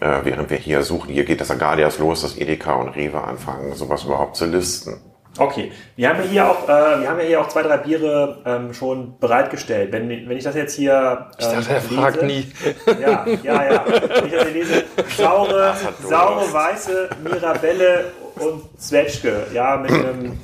[0.00, 3.74] Äh, während wir hier suchen, hier geht das Agadias los, dass Edeka und Rewe anfangen,
[3.74, 5.00] sowas überhaupt zu listen.
[5.36, 8.38] Okay, wir haben ja hier auch, äh, wir haben ja hier auch zwei, drei Biere
[8.46, 9.90] ähm, schon bereitgestellt.
[9.90, 11.26] Wenn, wenn ich das jetzt hier.
[11.40, 12.52] Ähm, ich dachte, er lese, fragt nie.
[13.00, 13.84] Ja, ja, ja.
[13.86, 14.84] Wenn ich das hier lese,
[15.16, 15.74] saure,
[16.08, 20.38] saure weiße Mirabelle und Zwetschge, ja, mit einem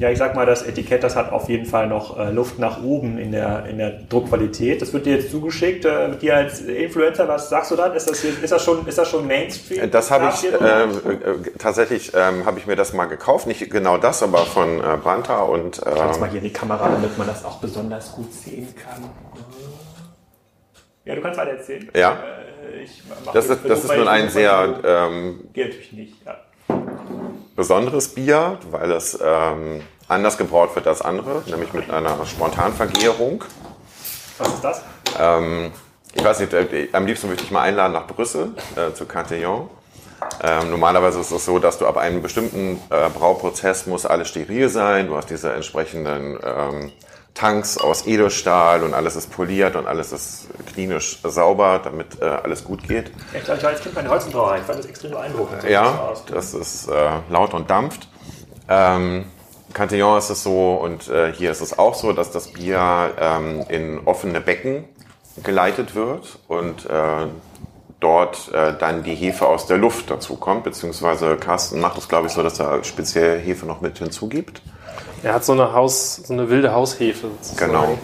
[0.00, 2.82] ja, ich sag mal, das Etikett, das hat auf jeden Fall noch äh, Luft nach
[2.82, 4.80] oben in der, in der Druckqualität.
[4.80, 5.84] Das wird dir jetzt zugeschickt.
[5.84, 7.92] Äh, dir als Influencer, was sagst du dann?
[7.94, 9.90] Ist das, ist das, schon, ist das schon Mainstream?
[9.90, 13.46] Das habe ich, ähm, äh, tatsächlich ähm, habe ich mir das mal gekauft.
[13.46, 15.82] Nicht genau das, aber von äh, Branta und...
[15.84, 19.04] Ähm, ich mal hier die Kamera, damit man das auch besonders gut sehen kann.
[21.04, 21.90] Ja, du kannst weiter erzählen.
[21.94, 22.12] Ja.
[22.12, 22.86] Äh,
[23.34, 24.80] das ist, das ist nun ein sehr...
[24.82, 26.38] Ähm, Geht natürlich nicht, ja
[27.60, 33.44] besonderes Bier, weil es ähm, anders gebraut wird als andere, nämlich mit einer Spontanvergärung.
[34.38, 34.82] Was ist das?
[35.18, 35.70] Ähm,
[36.14, 39.68] ich weiß nicht, äh, am liebsten würde ich mal einladen nach Brüssel äh, zu Cantillon.
[40.42, 44.70] Ähm, normalerweise ist es so, dass du ab einem bestimmten äh, Brauprozess muss alles steril
[44.70, 45.08] sein.
[45.08, 46.92] Du hast diese entsprechenden ähm,
[47.34, 52.64] Tanks aus Edelstahl und alles ist poliert und alles ist klinisch sauber, damit äh, alles
[52.64, 53.10] gut geht.
[53.34, 55.64] Ich, glaube, ich war als Kind bei der Holzenbrauerei, ich fand das extrem beeindruckend.
[55.64, 58.08] Ja, das ist äh, laut und dampft.
[58.68, 59.24] Ähm,
[59.72, 63.64] Cantillon ist es so und äh, hier ist es auch so, dass das Bier ähm,
[63.68, 64.84] in offene Becken
[65.42, 67.26] geleitet wird und äh,
[68.00, 72.26] dort äh, dann die Hefe aus der Luft dazu kommt, beziehungsweise Carsten macht es, glaube
[72.26, 74.62] ich, so, dass er speziell Hefe noch mit hinzugibt.
[75.22, 77.28] Er hat so eine Haus, so eine wilde Haushefe.
[77.42, 77.72] Sozusagen.
[77.72, 77.98] Genau.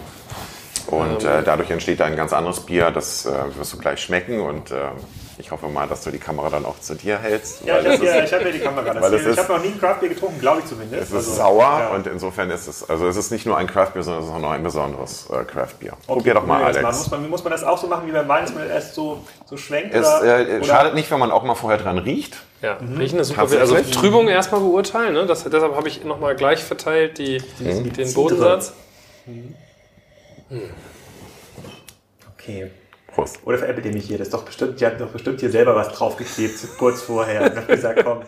[0.87, 1.29] Und ähm.
[1.29, 4.89] äh, dadurch entsteht ein ganz anderes Bier, das äh, wirst du gleich schmecken und äh,
[5.39, 7.63] ich hoffe mal, dass du die Kamera dann auch zu dir hältst.
[7.63, 8.93] Ja, ich habe ja, hab ja die Kamera.
[8.93, 11.03] Das ist, ich habe noch nie ein Craftbier getrunken, glaube ich zumindest.
[11.03, 11.87] Es ist also, sauer ja.
[11.89, 14.39] und insofern ist es, also es ist nicht nur ein Craftbier, sondern es ist auch
[14.39, 15.93] noch ein besonderes äh, Craftbier.
[15.93, 16.81] Okay, Probier doch mal, Alex.
[16.81, 19.23] Muss man, muss man das auch so machen wie beim Wein, dass man erst so,
[19.45, 19.93] so schwenkt?
[19.93, 22.37] Es oder, äh, schadet nicht, wenn man auch mal vorher dran riecht.
[22.61, 22.97] Ja, mhm.
[22.97, 23.41] riechen ist super.
[23.41, 25.13] Also Trübung erstmal beurteilen.
[25.13, 25.27] Ne?
[25.27, 27.93] Das, deshalb habe ich nochmal gleich verteilt die, mhm.
[27.93, 28.73] den Bodensatz.
[29.25, 29.53] Mhm.
[32.33, 32.71] Okay.
[33.17, 33.39] Prost.
[33.45, 34.19] Oder veräppelt ihr mich hier?
[34.19, 37.41] Das ist doch bestimmt, die hat doch bestimmt hier selber was draufgeklebt, kurz vorher.
[37.41, 38.21] Und hat gesagt, komm.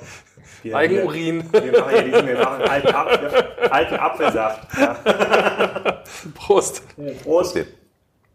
[0.63, 1.43] Wir, Eigenurin.
[1.51, 4.67] Wir, wir, machen hier diesen, wir machen alten, Apfel, alten Apfelsaft.
[4.79, 6.03] Ja.
[6.33, 6.81] Prost.
[7.23, 7.55] Prost.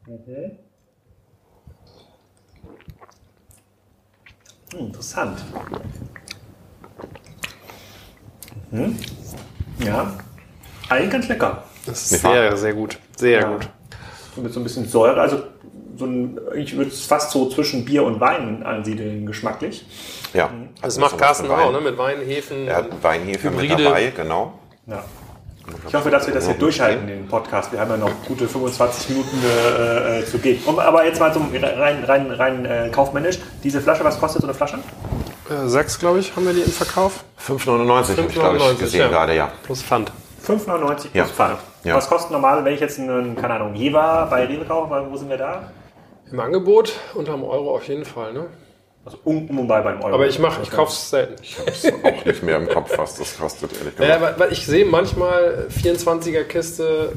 [0.07, 0.59] Mhm.
[4.73, 5.45] Hm, interessant.
[8.71, 8.99] Mhm.
[9.81, 10.17] Ja,
[10.89, 11.65] eigentlich ganz lecker.
[11.85, 12.97] Das ist sehr, sehr gut.
[13.17, 13.53] Sehr ja.
[13.53, 13.69] gut.
[14.37, 15.54] Mit so ein bisschen Säure, also
[15.97, 19.85] so ein, ich würde es fast so zwischen Bier und Wein ansiedeln, geschmacklich.
[20.33, 20.51] Ja.
[20.81, 21.81] Das, das macht Carsten auch, ne?
[21.81, 22.67] Mit Weinhefen.
[22.67, 23.77] Er hat Weinhefe Hybride.
[23.77, 24.55] mit dabei, genau.
[24.87, 25.05] Ja.
[25.89, 27.73] Ich hoffe, dass wir das hier durchhalten, den Podcast.
[27.73, 30.63] Wir haben ja noch gute 25 Minuten äh, äh, zu gehen.
[30.67, 33.39] Um, aber jetzt mal zum rein, rein, rein äh, kaufmännisch.
[33.63, 34.79] Diese Flasche, was kostet so eine Flasche?
[35.49, 37.25] Äh, sechs, glaube ich, haben wir die im Verkauf.
[37.47, 39.09] 5,99 habe ich, glaube ich, gesehen ja.
[39.09, 39.53] gerade, ja.
[39.63, 40.13] Plus Pfand.
[40.47, 41.25] 5,99 plus ja.
[41.25, 41.59] Pfand.
[41.85, 41.97] Ja.
[41.97, 45.07] Was kostet normal, wenn ich jetzt einen, keine Ahnung, Jever bei Rewe kaufe?
[45.11, 45.71] Wo sind wir da?
[46.31, 48.47] Im Angebot unter einem Euro auf jeden Fall, ne?
[49.05, 50.15] Also und bei beim Euro.
[50.15, 51.37] Aber ich mache, ich kaufe es selten.
[51.43, 54.21] Ich habe es auch nicht mehr im Kopf, was das kostet, ehrlich gesagt.
[54.21, 57.13] Ja, weil ich sehe manchmal 24er Kiste,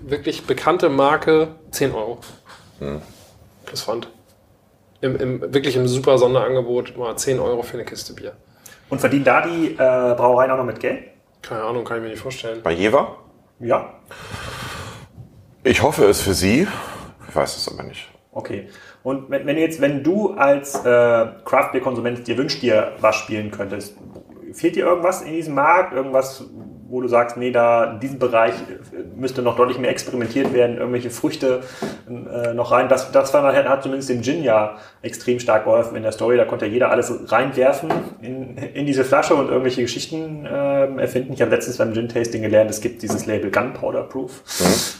[0.00, 2.18] wirklich bekannte Marke, 10 Euro.
[2.78, 3.02] Hm.
[3.70, 4.08] Das fand.
[5.02, 8.32] Im, im, wirklich im super Sonderangebot mal 10 Euro für eine Kiste Bier.
[8.88, 11.04] Und verdienen da die äh, Brauereien auch noch mit Geld?
[11.42, 12.62] Keine Ahnung, kann ich mir nicht vorstellen.
[12.62, 13.18] Bei Jever?
[13.60, 13.94] Ja.
[15.62, 16.66] Ich hoffe es für Sie.
[17.28, 18.08] Ich weiß es aber nicht.
[18.38, 18.68] Okay.
[19.02, 23.16] Und wenn, wenn jetzt, wenn du als äh, Craft Beer Konsument dir wünschst, dir was
[23.16, 23.96] spielen könntest,
[24.52, 25.92] fehlt dir irgendwas in diesem Markt?
[25.92, 26.44] Irgendwas,
[26.88, 28.54] wo du sagst, nee, da in diesem Bereich
[29.14, 31.60] müsste noch deutlich mehr experimentiert werden, irgendwelche Früchte
[32.08, 32.88] äh, noch rein.
[32.88, 36.36] Das, das war, hat zumindest dem Gin ja extrem stark geholfen in der Story.
[36.36, 37.90] Da konnte jeder alles reinwerfen
[38.22, 41.32] in, in diese Flasche und irgendwelche Geschichten äh, erfinden.
[41.34, 44.42] Ich habe letztens beim Gin-Tasting gelernt, es gibt dieses Label Gunpowder Proof,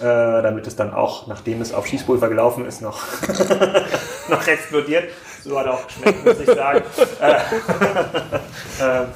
[0.01, 0.07] mhm.
[0.07, 3.03] äh, damit es dann auch, nachdem es auf Schießpulver gelaufen ist, noch,
[4.29, 5.05] noch explodiert.
[5.43, 6.83] So hat er auch geschmeckt, muss ich sagen.
[7.21, 7.35] Äh,
[8.83, 9.07] äh,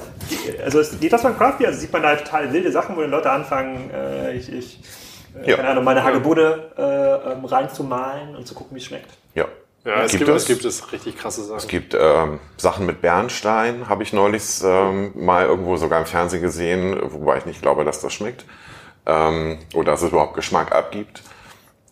[0.63, 3.01] also es geht das beim Craft Beer, also sieht man da total wilde Sachen, wo
[3.01, 4.79] die Leute anfangen, äh, ich, ich
[5.41, 5.55] äh, ja.
[5.57, 9.11] keine Ahnung, meine Hagebude äh, ähm, reinzumalen und zu gucken, wie es schmeckt.
[9.35, 9.45] Ja.
[9.85, 11.57] Ja, es gibt, es gibt es richtig krasse Sachen.
[11.57, 16.41] Es gibt ähm, Sachen mit Bernstein, habe ich neulich ähm, mal irgendwo sogar im Fernsehen
[16.41, 18.45] gesehen, wobei ich nicht glaube, dass das schmeckt
[19.05, 21.23] ähm, oder dass es überhaupt Geschmack abgibt.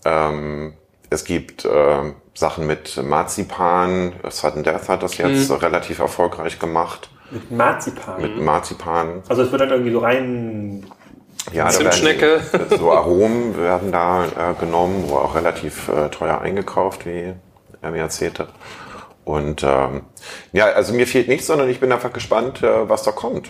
[0.06, 0.74] Ähm,
[1.10, 4.14] es gibt äh, Sachen mit Marzipan.
[4.30, 5.56] Sudden Death hat das jetzt mhm.
[5.58, 7.10] relativ erfolgreich gemacht.
[7.30, 8.22] Mit Marzipan?
[8.22, 9.24] Mit Marzipan.
[9.28, 10.86] Also es wird dann irgendwie so rein...
[11.52, 12.42] Ja, Zimtschnecke.
[12.78, 17.34] so Aromen werden da äh, genommen, wo auch relativ äh, teuer eingekauft, wie
[17.82, 18.50] er mir erzählt hat.
[19.24, 20.04] Und ähm,
[20.52, 23.50] ja, also mir fehlt nichts, sondern ich bin einfach gespannt, äh, was da kommt.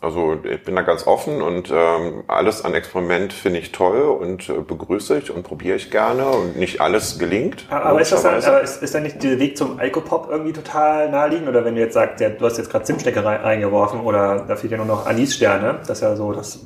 [0.00, 4.48] Also ich bin da ganz offen und ähm, alles an Experiment finde ich toll und
[4.48, 7.66] äh, begrüße ich und probiere ich gerne und nicht alles gelingt.
[7.70, 11.10] Aber ist das dann, aber ist, ist dann nicht der Weg zum Alkopop irgendwie total
[11.10, 11.48] naheliegend?
[11.48, 14.72] Oder wenn du jetzt sagst, ja, du hast jetzt gerade Zimtstecke reingeworfen oder da fehlt
[14.72, 16.60] ja nur noch Anissterne, das ist ja so das,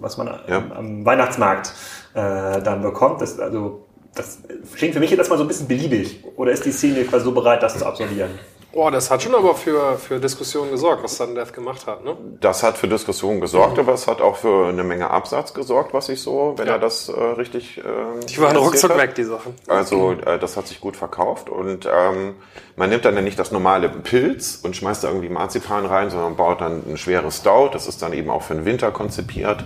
[0.00, 0.62] was man ja.
[0.74, 1.74] am, Weihnachtsmarkt
[2.14, 3.20] äh, dann bekommt.
[3.20, 4.38] Das, also das
[4.76, 6.22] klingt für mich jetzt erstmal so ein bisschen beliebig.
[6.36, 8.30] Oder ist die Szene quasi so bereit, das zu absolvieren?
[8.72, 12.16] Boah, das hat schon aber für, für Diskussionen gesorgt, was Sudden Death gemacht hat, ne?
[12.40, 13.80] Das hat für Diskussionen gesorgt, mhm.
[13.80, 16.74] aber es hat auch für eine Menge Absatz gesorgt, was ich so, wenn ja.
[16.74, 17.78] er das äh, richtig.
[17.78, 17.82] Äh,
[18.26, 19.54] die waren ruckzuck weg, die Sachen.
[19.68, 22.36] Also äh, das hat sich gut verkauft und ähm,
[22.76, 26.36] man nimmt dann ja nicht das normale Pilz und schmeißt da irgendwie Marzipan rein, sondern
[26.36, 27.70] baut dann ein schweres Stout.
[27.72, 29.64] Das ist dann eben auch für den Winter konzipiert.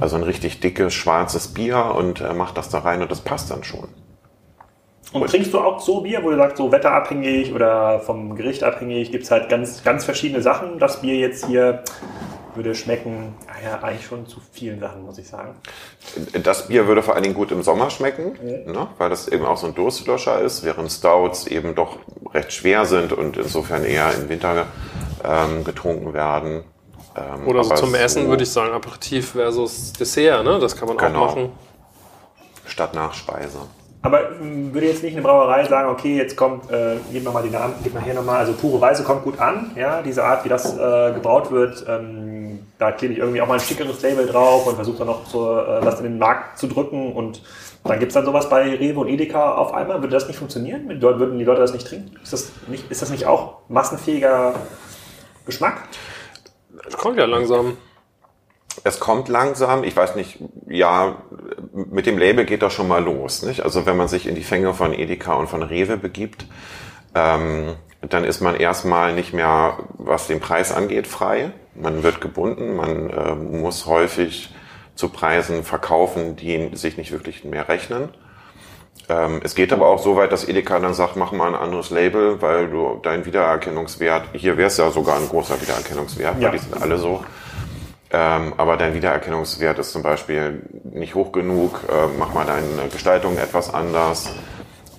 [0.00, 3.50] Also ein richtig dickes, schwarzes Bier und äh, macht das da rein und das passt
[3.50, 3.88] dann schon.
[5.12, 9.10] Und trinkst du auch so Bier, wo du sagst, so wetterabhängig oder vom Gericht abhängig,
[9.10, 10.78] gibt es halt ganz, ganz verschiedene Sachen.
[10.78, 11.82] Das Bier jetzt hier
[12.54, 15.54] würde schmecken, ah ja, eigentlich schon zu vielen Sachen, muss ich sagen.
[16.42, 18.72] Das Bier würde vor allen Dingen gut im Sommer schmecken, ja.
[18.72, 21.96] ne, weil das eben auch so ein Durstlöscher ist, während Stouts eben doch
[22.32, 24.66] recht schwer sind und insofern eher im Winter
[25.24, 26.64] ähm, getrunken werden.
[27.16, 30.58] Ähm, Oder so zum Essen würde ich sagen, Aperitif versus Dessert, ne?
[30.60, 31.24] das kann man genau.
[31.24, 31.52] auch machen.
[32.66, 33.58] Statt Nachspeise.
[34.02, 37.50] Aber ähm, würde jetzt nicht eine Brauerei sagen, okay, jetzt kommt, äh, gib mal die
[37.50, 40.48] Namen, gib mal hier nochmal, also pure Weise kommt gut an, ja, diese Art, wie
[40.48, 44.66] das äh, gebraut wird, ähm, da klebe ich irgendwie auch mal ein schickeres Label drauf
[44.66, 47.42] und versuche dann noch so, äh, das in den Markt zu drücken und
[47.84, 50.02] dann gibt es dann sowas bei Rewe und Edeka auf einmal.
[50.02, 51.00] Würde das nicht funktionieren?
[51.00, 52.14] Würden die Leute das nicht trinken?
[52.22, 54.54] Ist das nicht, ist das nicht auch massenfähiger
[55.46, 55.88] Geschmack?
[56.86, 57.78] Es kommt ja langsam
[58.84, 59.84] es kommt langsam.
[59.84, 61.22] Ich weiß nicht, ja,
[61.72, 63.42] mit dem Label geht das schon mal los.
[63.42, 63.62] Nicht?
[63.62, 66.46] Also wenn man sich in die Fänge von Edeka und von Rewe begibt,
[67.14, 71.52] ähm, dann ist man erstmal nicht mehr, was den Preis angeht, frei.
[71.74, 74.54] Man wird gebunden, man äh, muss häufig
[74.94, 78.10] zu Preisen verkaufen, die sich nicht wirklich mehr rechnen.
[79.08, 81.90] Ähm, es geht aber auch so weit, dass Edeka dann sagt, mach mal ein anderes
[81.90, 86.46] Label, weil du dein Wiedererkennungswert, hier wäre es ja sogar ein großer Wiedererkennungswert, ja.
[86.46, 87.22] weil die sind alle so.
[88.12, 93.38] Ähm, aber dein Wiedererkennungswert ist zum Beispiel nicht hoch genug, äh, mach mal deine Gestaltung
[93.38, 94.30] etwas anders.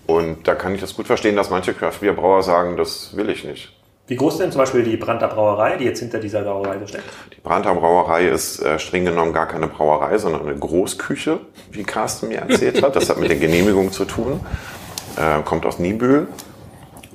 [0.07, 3.73] Und da kann ich das gut verstehen, dass manche Craft-Bier-Brauer sagen, das will ich nicht.
[4.07, 7.05] Wie groß ist denn zum Beispiel die Brandter Brauerei, die jetzt hinter dieser Brauerei steckt?
[7.35, 11.39] Die Brandter Brauerei ist äh, streng genommen gar keine Brauerei, sondern eine Großküche,
[11.71, 12.95] wie Carsten mir erzählt hat.
[12.95, 14.41] Das hat mit der Genehmigung zu tun.
[15.15, 16.27] Äh, kommt aus Niebüll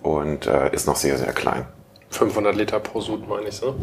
[0.02, 1.66] und äh, ist noch sehr, sehr klein.
[2.11, 3.75] 500 Liter pro Sud, meine ich so.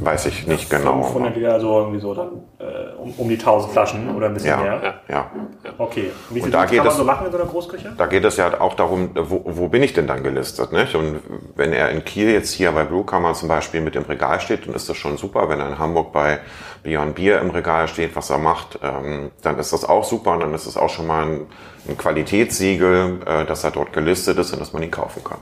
[0.00, 1.02] Weiß ich nicht genau.
[1.02, 4.50] 500 Liter, so irgendwie so dann äh, um, um, die 1000 Flaschen oder ein bisschen
[4.50, 5.00] ja, mehr.
[5.08, 5.30] Ja, ja.
[5.78, 6.12] Okay.
[6.30, 7.92] Wie viel da kann man es, so machen in so einer Großküche?
[7.96, 10.72] Da geht es ja auch darum, wo, wo bin ich denn dann gelistet?
[10.72, 10.94] Nicht?
[10.94, 11.20] Und
[11.56, 14.66] wenn er in Kiel jetzt hier bei Blue Kammer zum Beispiel mit im Regal steht,
[14.66, 15.48] dann ist das schon super.
[15.48, 16.40] Wenn er in Hamburg bei
[16.82, 20.32] Beyond Beer im Regal steht, was er macht, ähm, dann ist das auch super.
[20.32, 21.46] Und dann ist es auch schon mal ein,
[21.88, 25.38] ein Qualitätssiegel, äh, dass er dort gelistet ist und dass man ihn kaufen kann.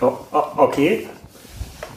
[0.00, 1.08] Oh, oh, okay.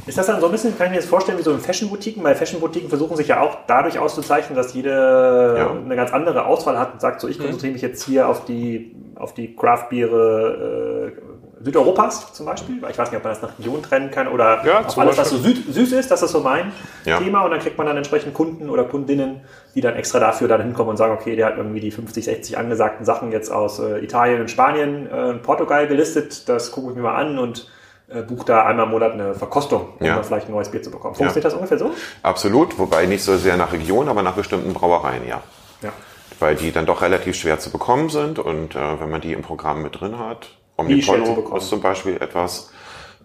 [0.08, 2.24] Ist das dann so ein bisschen, kann ich mir das vorstellen, wie so in Fashion-Boutiquen?
[2.24, 5.72] Weil Fashion-Boutiquen versuchen sich ja auch dadurch auszuzeichnen, dass jede ja.
[5.72, 7.44] eine ganz andere Auswahl hat und sagt, so ich mhm.
[7.44, 12.78] konzentriere mich jetzt hier auf die, auf die Craft-Biere äh, Südeuropas zum Beispiel.
[12.90, 15.30] Ich weiß nicht, ob man das nach Region trennen kann oder ja, auf alles, was
[15.30, 16.72] so süd, süß ist, das ist so mein
[17.06, 17.18] ja.
[17.18, 17.44] Thema.
[17.44, 19.42] Und dann kriegt man dann entsprechend Kunden oder Kundinnen,
[19.74, 22.58] die dann extra dafür dann hinkommen und sagen, okay, der hat irgendwie die 50, 60
[22.58, 26.50] angesagten Sachen jetzt aus äh, Italien und Spanien, äh, Portugal gelistet.
[26.50, 27.70] Das gucke ich mir mal an und
[28.08, 30.22] äh, bucht da einmal im Monat eine Verkostung, um ja.
[30.22, 31.16] vielleicht ein neues Bier zu bekommen.
[31.16, 31.50] Funktioniert ja.
[31.50, 31.92] das ungefähr so?
[32.22, 35.42] Absolut, wobei nicht so sehr nach Region, aber nach bestimmten Brauereien, ja.
[35.82, 35.92] ja.
[36.40, 39.42] Weil die dann doch relativ schwer zu bekommen sind und äh, wenn man die im
[39.42, 42.72] Programm mit drin hat, Omnipollo ist zum Beispiel etwas,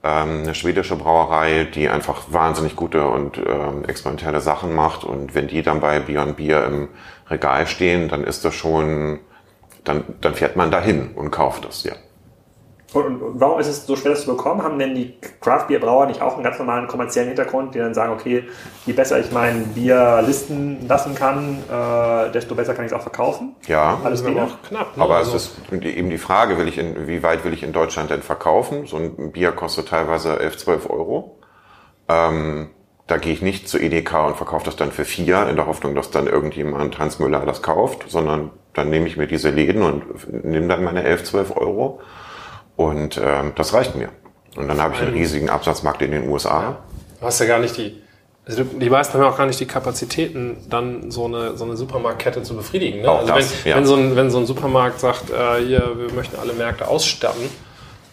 [0.03, 5.49] ähm, eine schwedische Brauerei, die einfach wahnsinnig gute und ähm, experimentelle Sachen macht und wenn
[5.49, 6.89] die dann bei Beyond Beer im
[7.29, 9.21] Regal stehen, dann ist das schon,
[9.85, 11.93] dann, dann fährt man dahin und kauft das, ja.
[12.93, 14.63] Und warum ist es so schwer, das zu bekommen?
[14.63, 17.95] Haben denn die Craft Beer Brauer nicht auch einen ganz normalen kommerziellen Hintergrund, die dann
[17.95, 18.45] sagen, okay,
[18.85, 23.03] je besser ich mein Bier listen lassen kann, äh, desto besser kann ich es auch
[23.03, 23.55] verkaufen?
[23.69, 24.97] Ja, alles aber auch knapp.
[24.97, 25.03] Ne?
[25.05, 27.73] Aber also es ist eben die Frage, will ich in, wie weit will ich in
[27.73, 28.87] Deutschland denn verkaufen?
[28.87, 31.39] So ein Bier kostet teilweise 11, 12 Euro.
[32.09, 32.71] Ähm,
[33.07, 35.95] da gehe ich nicht zu EDK und verkaufe das dann für vier, in der Hoffnung,
[35.95, 40.45] dass dann irgendjemand Hans Müller das kauft, sondern dann nehme ich mir diese Läden und
[40.45, 42.01] nehme dann meine 11, 12 Euro
[42.81, 44.09] und ähm, das reicht mir.
[44.57, 46.79] Und dann habe ich einen riesigen Absatzmarkt in den USA.
[47.21, 48.01] Du hast ja gar nicht die,
[48.47, 51.77] also die meisten haben ja auch gar nicht die Kapazitäten, dann so eine, so eine
[51.77, 53.03] Supermarktkette zu befriedigen.
[53.03, 53.11] Ne?
[53.11, 53.77] Auch also das, wenn, ja.
[53.77, 57.45] wenn, so ein, wenn so ein Supermarkt sagt, äh, hier, wir möchten alle Märkte ausstatten,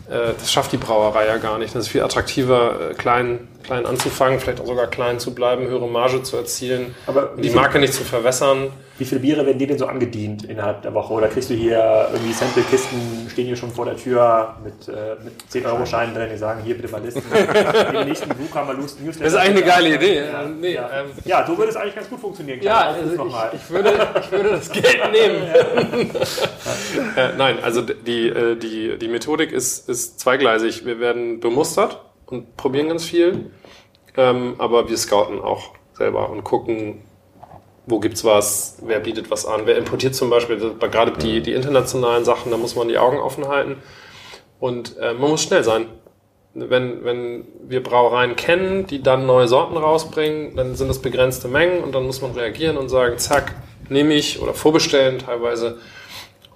[0.10, 1.74] äh, das schafft die Brauerei ja gar nicht.
[1.74, 5.88] Das ist viel attraktiver, äh, klein, klein anzufangen, vielleicht auch sogar klein zu bleiben, höhere
[5.88, 8.72] Marge zu erzielen, Aber die Marke nicht zu verwässern.
[8.98, 11.14] Wie viele Biere werden dir denn so angedient innerhalb der Woche?
[11.14, 15.34] Oder kriegst du hier irgendwie Sample-Kisten, stehen hier schon vor der Tür mit, äh, mit
[15.52, 17.22] 10-Euro-Scheinen drin, die sagen, hier bitte mal listen.
[17.94, 19.26] Im nächsten Buch haben wir Lust Newsletter.
[19.26, 20.26] Das ist eigentlich eine geile Idee.
[20.26, 20.90] Ja, Nee, ja.
[20.92, 22.60] ähm, ja, so würde es eigentlich ganz gut funktionieren.
[22.62, 26.10] Ja, Kleiner Aufruf also ich, ich, würde, ich würde das Geld nehmen.
[27.16, 30.86] äh, nein, also die, äh, die, die Methodik ist, ist zweigleisig.
[30.88, 33.52] Wir werden bemustert und probieren ganz viel,
[34.16, 37.02] ähm, aber wir scouten auch selber und gucken,
[37.88, 42.26] wo gibt's was, wer bietet was an, wer importiert zum Beispiel, gerade die, die internationalen
[42.26, 43.78] Sachen, da muss man die Augen offen halten
[44.60, 45.88] und äh, man muss schnell sein.
[46.54, 51.84] Wenn, wenn wir Brauereien kennen, die dann neue Sorten rausbringen, dann sind das begrenzte Mengen
[51.84, 53.54] und dann muss man reagieren und sagen, zack,
[53.90, 55.78] nehme ich oder vorbestellen teilweise.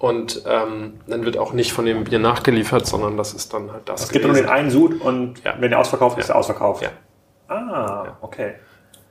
[0.02, 3.88] Und ähm, dann wird auch nicht von dem Bier nachgeliefert, sondern das ist dann halt
[3.88, 4.02] das.
[4.02, 5.54] Es gibt nur den einen Sud und Ja.
[5.60, 6.82] wenn der ausverkauft ist, ist er ausverkauft.
[6.82, 6.88] Ja.
[7.46, 8.54] Ah, okay.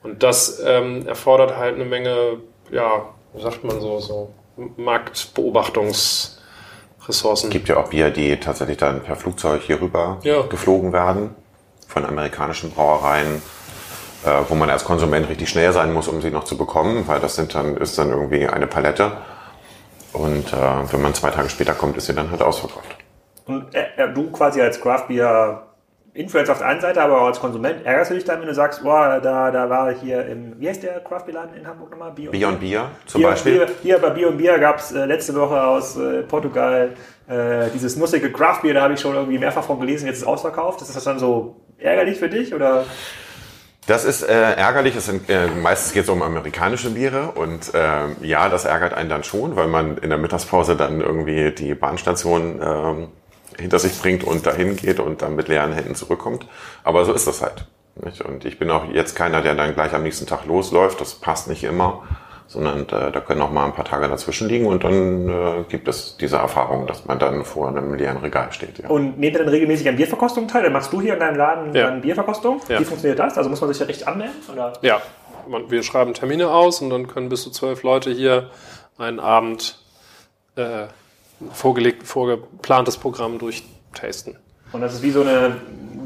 [0.04, 2.39] Und das ähm, erfordert halt eine Menge,
[2.71, 4.34] ja, wie sagt man so, so
[4.75, 7.47] Marktbeobachtungs-Ressourcen.
[7.47, 10.41] Es gibt ja auch Bier, die tatsächlich dann per Flugzeug hier rüber Ja.
[10.41, 11.34] geflogen werden
[11.88, 13.41] von amerikanischen Brauereien,
[14.25, 17.21] äh, wo man als Konsument richtig schnell sein muss, um sie noch zu bekommen, weil
[17.21, 19.13] das sind dann, ist dann irgendwie eine Palette.
[20.13, 22.97] Und äh, wenn man zwei Tage später kommt, ist sie dann halt ausverkauft.
[23.45, 25.67] Und äh, du quasi als Craft Beer
[26.13, 28.54] Influencer auf der einen Seite, aber auch als Konsument ärgerst du dich dann, wenn du
[28.54, 31.91] sagst, boah, da, da war hier im, wie heißt der Craft Beer Laden in Hamburg
[31.91, 32.12] nochmal?
[32.12, 33.54] Bio Beyond Bier zum Bier, Beispiel.
[33.60, 36.89] Bier, hier bei Bio und Bier gab es äh, letzte Woche aus äh, Portugal
[37.30, 40.24] äh, dieses nussige Craft Beer, da habe ich schon irgendwie mehrfach von gelesen, jetzt ist
[40.24, 40.82] es ausverkauft.
[40.82, 42.84] Ist das dann so ärgerlich für dich oder?
[43.88, 44.96] Das ist äh, ärgerlich.
[44.96, 49.10] Es sind, äh, meistens geht es um amerikanische Biere und äh, ja, das ärgert einen
[49.10, 53.08] dann schon, weil man in der Mittagspause dann irgendwie die Bahnstation ähm,
[53.58, 56.46] hinter sich bringt und dahin geht und dann mit leeren Händen zurückkommt.
[56.84, 57.65] Aber so ist das halt.
[57.96, 58.22] Nicht?
[58.22, 61.02] Und ich bin auch jetzt keiner, der dann gleich am nächsten Tag losläuft.
[61.02, 62.04] Das passt nicht immer,
[62.52, 65.88] sondern äh, da können auch mal ein paar Tage dazwischen liegen und dann äh, gibt
[65.88, 68.80] es diese Erfahrung, dass man dann vor einem leeren Regal steht.
[68.80, 68.90] Ja.
[68.90, 70.64] Und nehmt ihr dann regelmäßig an Bierverkostungen teil?
[70.64, 71.88] Dann machst du hier in deinem Laden Ja.
[71.90, 72.60] dann Bierverkostung?
[72.68, 72.80] Ja.
[72.80, 73.38] Wie funktioniert das?
[73.38, 74.36] Also muss man sich da richtig anmelden?
[74.52, 74.74] Oder?
[74.82, 75.02] Ja,
[75.48, 78.50] man, wir schreiben Termine aus und dann können bis zu zwölf Leute hier
[78.98, 79.80] einen Abend
[80.58, 80.88] äh,
[81.54, 84.36] vorgelegt, vorgeplantes Programm durchtasten.
[84.74, 85.56] Und das ist wie so eine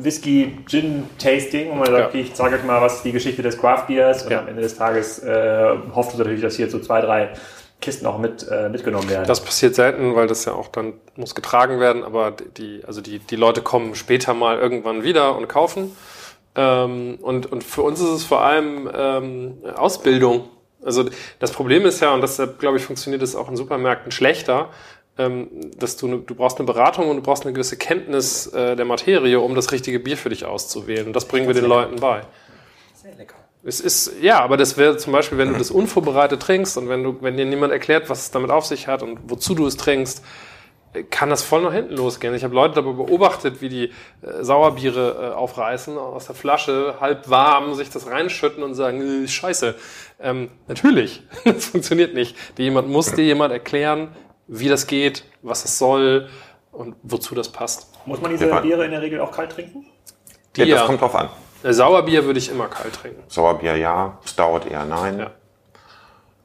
[0.06, 2.08] Whisky-Gin-Tasting, wo man sagt, Ja.
[2.08, 4.40] okay, ich zeige euch mal, was die Geschichte des Craft-Biers und Ja.
[4.40, 7.30] am Ende des Tages äh, hofft du natürlich, dass hier so zwei, drei
[7.82, 9.26] Kisten auch mit, äh, mitgenommen werden.
[9.28, 13.20] Das passiert selten, weil das ja auch dann muss getragen werden, aber die, also die,
[13.20, 15.96] die Leute kommen später mal irgendwann wieder und kaufen.
[16.56, 20.50] Ähm, und, und für uns ist es vor allem ähm, Ausbildung.
[20.84, 21.04] Also
[21.40, 24.70] das Problem ist ja, und deshalb glaube ich, funktioniert es auch in Supermärkten schlechter,
[25.18, 28.86] dass du, ne- du brauchst eine Beratung und du brauchst eine gewisse Kenntnis äh, der
[28.86, 31.08] Materie, um das richtige Bier für dich auszuwählen.
[31.08, 32.24] Und das bringen wir den Leuten bei.
[32.94, 33.36] Sehr lecker.
[33.64, 37.04] Es ist, ja, aber das wäre zum Beispiel, wenn du das unvorbereitet trinkst und wenn
[37.04, 39.76] du, wenn dir niemand erklärt, was es damit auf sich hat und wozu du es
[39.78, 40.22] trinkst,
[40.94, 42.36] äh, kann das voll nach hinten losgehen.
[42.36, 43.92] Ich habe Leute dabei beobachtet, wie die äh,
[44.44, 49.76] Sauerbiere äh, aufreißen aus der Flasche, halb warm, sich das reinschütten und sagen, äh, scheiße.
[50.20, 52.36] Ähm, natürlich, das funktioniert nicht.
[52.58, 54.10] Dir jemand muss dir jemand erklären,
[54.48, 56.30] wie das geht, was es soll
[56.72, 57.88] und wozu das passt.
[58.06, 58.60] Muss man diese Ja.
[58.60, 59.86] Biere in der Regel auch kalt trinken?
[60.56, 60.86] Die, das ja.
[60.86, 61.30] kommt drauf an.
[61.64, 63.24] Äh, Sauerbier würde ich immer kalt trinken.
[63.28, 65.20] Sauerbier ja, Stout eher nein.
[65.20, 65.32] Ja.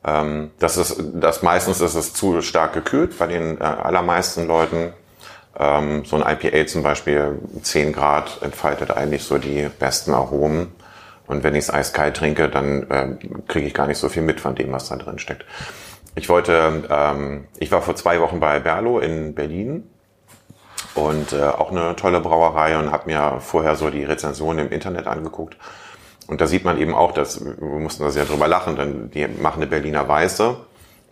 [0.05, 4.95] Ähm, das ist, das meistens ist es zu stark gekühlt bei den äh, allermeisten Leuten.
[5.59, 10.73] Ähm, so ein IPA zum Beispiel, 10 Grad entfaltet eigentlich so die besten Aromen.
[11.27, 13.09] Und wenn ich es eiskalt trinke, dann äh,
[13.47, 15.45] kriege ich gar nicht so viel mit von dem, was da drin steckt.
[16.15, 19.89] Ich wollte, ähm, ich war vor zwei Wochen bei Berlo in Berlin
[20.95, 25.07] und äh, auch eine tolle Brauerei und habe mir vorher so die Rezensionen im Internet
[25.07, 25.57] angeguckt.
[26.27, 29.27] Und da sieht man eben auch, dass wir mussten da sehr drüber lachen, denn die
[29.27, 30.57] machen eine Berliner Weiße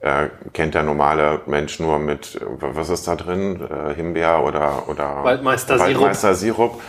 [0.00, 3.60] äh, kennt der normale Mensch nur mit, was ist da drin?
[3.60, 5.80] Äh, Himbeer oder, oder Waldmeister-Sirup.
[5.80, 6.80] Waldmeister-Sirup.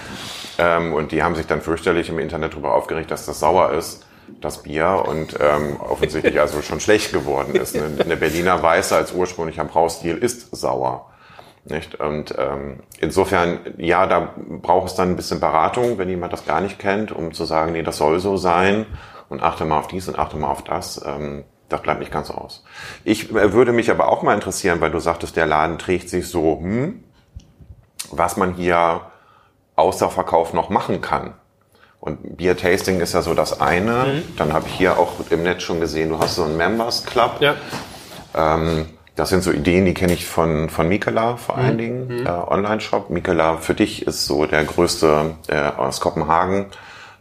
[0.60, 4.05] Ähm, und die haben sich dann fürchterlich im Internet darüber aufgeregt, dass das sauer ist,
[4.41, 7.75] das Bier, und ähm, offensichtlich also schon schlecht geworden ist.
[7.75, 11.09] Eine, eine Berliner Weiße als ursprünglicher Braustil ist sauer.
[11.65, 11.99] Nicht?
[11.99, 16.61] Und ähm, insofern, ja, da braucht es dann ein bisschen Beratung, wenn jemand das gar
[16.61, 18.86] nicht kennt, um zu sagen, nee, das soll so sein
[19.27, 21.01] und achte mal auf dies und achte mal auf das.
[21.05, 22.63] Ähm, das bleibt nicht ganz aus.
[23.03, 26.27] Ich äh, würde mich aber auch mal interessieren, weil du sagtest, der Laden trägt sich
[26.27, 27.03] so, hm,
[28.11, 29.01] was man hier
[29.75, 31.36] außer Verkauf noch machen kann.
[31.99, 34.05] Und Beer Tasting ist ja so das eine.
[34.05, 34.35] Mhm.
[34.37, 37.37] Dann habe ich hier auch im Netz schon gesehen, du hast so einen Members Club.
[37.41, 37.55] Ja.
[38.35, 38.85] Ähm,
[39.15, 41.77] das sind so Ideen, die kenne ich von, von Mikela vor allen mhm.
[41.77, 42.25] Dingen, mhm.
[42.25, 43.09] äh, Online-Shop.
[43.09, 46.67] Mikela für dich ist so der größte äh, aus Kopenhagen.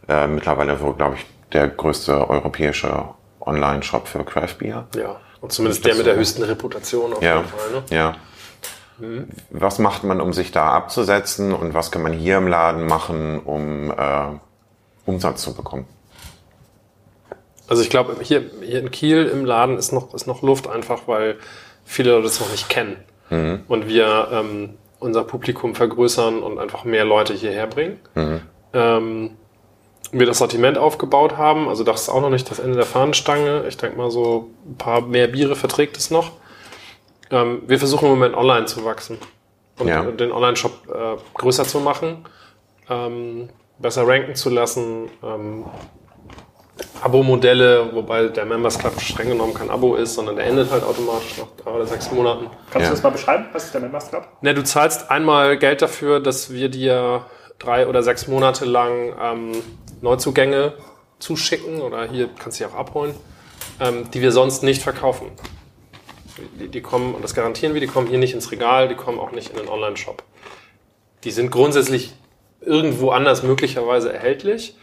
[0.07, 3.03] Äh, mittlerweile so, glaube ich, der größte europäische
[3.41, 4.87] Online-Shop für Craft Beer.
[4.95, 7.37] Ja, und zumindest der mit der höchsten Reputation auf ja.
[7.37, 7.71] jeden Fall.
[7.71, 7.83] Ne?
[7.89, 8.15] Ja.
[8.99, 9.27] Mhm.
[9.49, 13.39] Was macht man, um sich da abzusetzen und was kann man hier im Laden machen,
[13.39, 13.95] um äh,
[15.09, 15.85] Umsatz zu bekommen?
[17.67, 21.07] Also ich glaube, hier, hier in Kiel im Laden ist noch, ist noch Luft einfach,
[21.07, 21.37] weil
[21.85, 22.97] viele Leute es noch nicht kennen.
[23.29, 23.61] Mhm.
[23.67, 27.99] Und wir ähm, unser Publikum vergrößern und einfach mehr Leute hierher bringen.
[28.15, 28.41] Mhm.
[28.73, 29.31] Ähm,
[30.11, 31.67] wir das Sortiment aufgebaut haben.
[31.69, 33.65] Also das ist auch noch nicht das Ende der Fahnenstange.
[33.67, 36.31] Ich denke mal, so ein paar mehr Biere verträgt es noch.
[37.31, 39.19] Ähm, wir versuchen im Moment online zu wachsen
[39.77, 40.03] und ja.
[40.03, 42.25] den Online-Shop äh, größer zu machen,
[42.89, 43.49] ähm,
[43.79, 45.09] besser ranken zu lassen.
[45.23, 45.65] Ähm,
[47.01, 51.37] Abo-Modelle, wobei der Members Club streng genommen kein Abo ist, sondern der endet halt automatisch
[51.37, 52.47] nach drei oder sechs Monaten.
[52.71, 52.89] Kannst ja.
[52.89, 53.45] du das mal beschreiben?
[53.53, 54.27] Was ist der Members Club?
[54.41, 57.25] Ne, du zahlst einmal Geld dafür, dass wir dir
[57.57, 59.51] drei oder sechs Monate lang ähm,
[60.01, 60.73] Neuzugänge
[61.19, 63.13] zuschicken oder hier kannst du sie auch abholen,
[63.79, 65.31] ähm, die wir sonst nicht verkaufen.
[66.59, 69.19] Die, die, kommen, und das garantieren wir, die kommen hier nicht ins Regal, die kommen
[69.19, 70.23] auch nicht in den Online-Shop.
[71.25, 72.13] Die sind grundsätzlich
[72.61, 74.75] irgendwo anders möglicherweise erhältlich,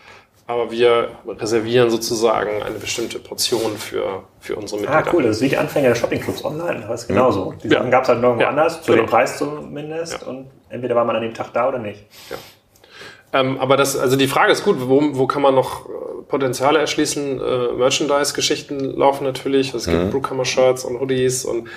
[0.46, 5.06] aber wir reservieren sozusagen eine bestimmte Portion für, für unsere Mitglieder.
[5.06, 5.24] Ah, cool.
[5.24, 6.84] Das ist wie die Anfänger der Shoppingclubs online.
[6.86, 7.54] Das ist genauso.
[7.62, 7.90] Die Sachen ja.
[7.90, 9.04] gab es halt nirgendwo ja, anders, zu genau.
[9.04, 10.22] dem Preis zumindest.
[10.22, 10.28] Ja.
[10.28, 12.04] Und entweder war man an dem Tag da oder nicht.
[12.30, 12.36] Ja.
[13.32, 15.92] Ähm, aber das, also die Frage ist gut, wo, wo kann man noch äh,
[16.28, 17.40] Potenziale erschließen?
[17.40, 19.74] Äh, Merchandise-Geschichten laufen natürlich.
[19.74, 20.10] Es gibt mhm.
[20.10, 21.68] Brewkammer-Shirts und Hoodies und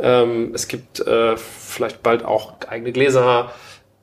[0.00, 3.52] ähm, es gibt äh, vielleicht bald auch eigene Gläser.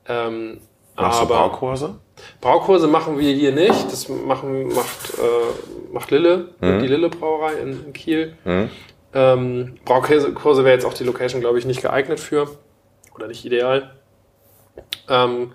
[0.08, 0.62] Ähm,
[0.96, 1.96] Machst aber du Braukurse?
[2.41, 3.91] Braukurse machen wir hier nicht.
[3.91, 6.80] Das machen, macht, äh, macht Lille, mhm.
[6.80, 8.38] die Lille Brauerei in, in Kiel.
[8.46, 8.70] Mhm.
[9.14, 12.48] Ähm, Braukurse wäre jetzt auch die Location, glaube ich, nicht geeignet für
[13.16, 13.91] oder nicht ideal.
[15.10, 15.54] Ähm,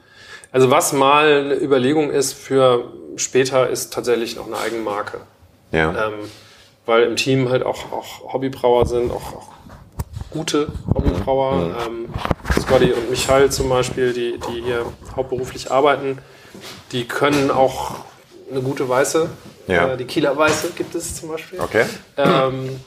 [0.52, 5.20] also was mal eine Überlegung ist für später, ist tatsächlich noch eine Eigenmarke.
[5.72, 6.08] Ja.
[6.08, 6.14] Ähm,
[6.86, 9.48] weil im Team halt auch, auch Hobbybrauer sind, auch, auch
[10.30, 11.76] gute Hobbybrauer.
[11.86, 12.08] Ähm,
[12.60, 14.84] Scotty und Michael zum Beispiel, die, die hier
[15.16, 16.18] hauptberuflich arbeiten,
[16.92, 17.96] die können auch
[18.50, 19.28] eine gute Weiße.
[19.66, 19.92] Ja.
[19.92, 21.60] Äh, die Kieler Weiße gibt es zum Beispiel.
[21.60, 21.84] Okay.
[22.16, 22.80] Ähm,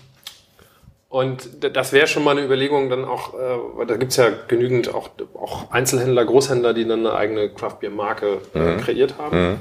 [1.10, 3.38] und das wäre schon mal eine Überlegung, dann auch, äh,
[3.76, 8.60] weil da gibt's ja genügend auch, auch Einzelhändler, Großhändler, die dann eine eigene Craft-Bier-Marke äh,
[8.60, 8.78] mhm.
[8.82, 9.50] kreiert haben.
[9.50, 9.60] Mhm.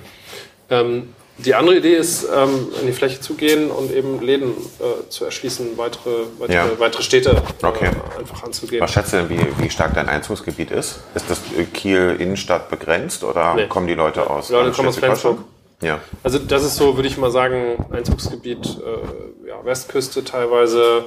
[0.70, 1.14] Ähm,
[1.44, 5.24] die andere Idee ist, ähm, in die Fläche zu gehen und eben Läden äh, zu
[5.24, 6.78] erschließen, weitere, weitere, ja.
[6.78, 7.86] weitere Städte okay.
[7.86, 8.80] äh, einfach anzugehen.
[8.80, 11.00] Was schätzt du denn, wie, wie stark dein Einzugsgebiet ist?
[11.14, 11.40] Ist das
[11.72, 13.66] Kiel Innenstadt begrenzt oder nee.
[13.66, 14.48] kommen die Leute aus?
[14.48, 15.38] Die Leute kommen aus Flensburg.
[15.82, 16.00] Ja.
[16.22, 21.04] Also das ist so, würde ich mal sagen, Einzugsgebiet äh, ja, Westküste teilweise,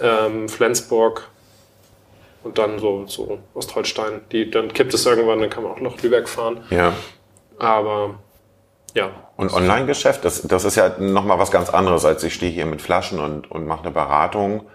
[0.00, 1.28] ähm, Flensburg
[2.42, 4.22] und dann so, so Ostholstein.
[4.32, 6.64] Die, dann kippt es irgendwann, dann kann man auch nach Lübeck fahren.
[6.70, 6.94] Ja.
[7.58, 8.14] Aber
[8.94, 9.10] ja.
[9.38, 12.82] Und Online-Geschäft, das, das ist ja nochmal was ganz anderes, als ich stehe hier mit
[12.82, 14.66] Flaschen und, und mache eine Beratung.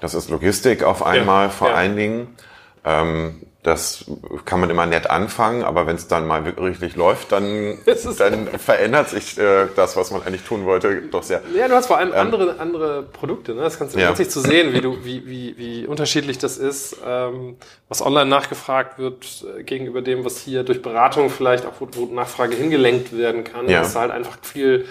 [0.00, 1.74] Das ist Logistik auf einmal ja, vor ja.
[1.74, 2.36] allen Dingen.
[2.84, 4.04] Ähm, das
[4.44, 7.78] kann man immer nett anfangen, aber wenn es dann mal wirklich läuft, dann,
[8.18, 11.40] dann verändert sich äh, das, was man eigentlich tun wollte, doch sehr.
[11.56, 13.54] Ja, du hast vor allem ähm, andere, andere Produkte.
[13.54, 13.62] Ne?
[13.62, 14.14] Das kannst du ja.
[14.14, 17.56] zu sehen, wie, du, wie, wie, wie unterschiedlich das ist, ähm,
[17.88, 22.04] was online nachgefragt wird äh, gegenüber dem, was hier durch Beratung vielleicht auch, wo, wo
[22.14, 23.66] Nachfrage hingelenkt werden kann.
[23.66, 23.78] Ja.
[23.78, 24.84] Das ist halt einfach viel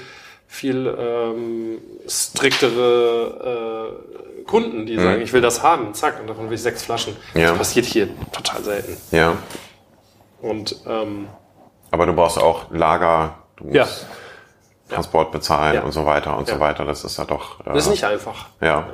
[0.53, 3.89] viel ähm, striktere
[4.32, 5.04] äh, Kunden, die mhm.
[5.04, 7.16] sagen, ich will das haben, zack, und davon will ich sechs Flaschen.
[7.34, 7.50] Ja.
[7.50, 8.98] Das passiert hier total selten.
[9.12, 9.38] Ja.
[10.41, 11.28] Und ähm,
[11.91, 13.88] aber du brauchst auch Lager, du musst ja.
[14.89, 15.84] Transport bezahlen ja.
[15.84, 16.56] und so weiter und ja.
[16.56, 16.86] so weiter.
[16.86, 17.60] Das ist ja doch.
[17.62, 18.48] Äh, das ist nicht einfach.
[18.60, 18.88] Ja.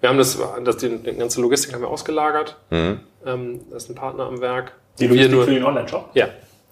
[0.00, 2.56] Wir haben das, das die, die ganze Logistik haben wir ausgelagert.
[2.70, 3.00] Mhm.
[3.24, 4.72] Ähm, da ist ein Partner am Werk.
[4.98, 6.10] Die Logistik nur, für den Online-Shop?
[6.14, 6.28] Ja.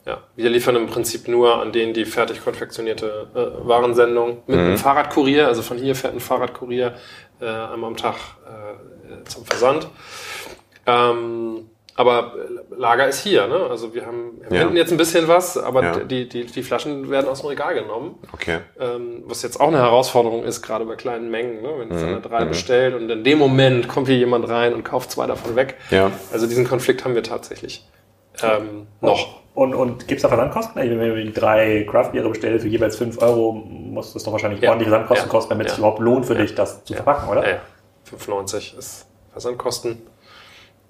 [0.07, 4.67] Ja, wir liefern im Prinzip nur an denen die fertig konfektionierte äh, Warensendung mit mhm.
[4.67, 5.47] einem Fahrradkurier.
[5.47, 6.95] Also von hier fährt ein Fahrradkurier
[7.41, 8.17] äh, einmal am Tag
[8.47, 9.89] äh, zum Versand.
[10.87, 12.35] Ähm, aber
[12.77, 13.69] Lager ist hier, ne?
[13.71, 14.69] Also wir haben wir ja.
[14.71, 15.99] jetzt ein bisschen was, aber ja.
[16.01, 18.19] die, die, die Flaschen werden aus dem Regal genommen.
[18.33, 18.59] Okay.
[18.81, 21.69] Ähm, was jetzt auch eine Herausforderung ist, gerade bei kleinen Mengen, ne?
[21.79, 22.09] Wenn jetzt mhm.
[22.09, 22.49] einer drei mhm.
[22.49, 25.77] bestellt und in dem Moment kommt hier jemand rein und kauft zwei davon weg.
[25.91, 26.11] Ja.
[26.33, 27.89] Also diesen Konflikt haben wir tatsächlich
[28.43, 29.44] ähm, noch.
[29.55, 30.75] Und, und gibt es da Versandkosten?
[30.75, 34.71] Wenn du die drei Craft-Biere bestellst für jeweils fünf Euro, muss das doch wahrscheinlich ja.
[34.71, 37.49] ordentliche Versandkosten kosten, damit es überhaupt lohnt für dich, das zu verpacken, oder?
[37.49, 37.59] Ja,
[38.11, 40.03] 5,90 ist Versandkosten.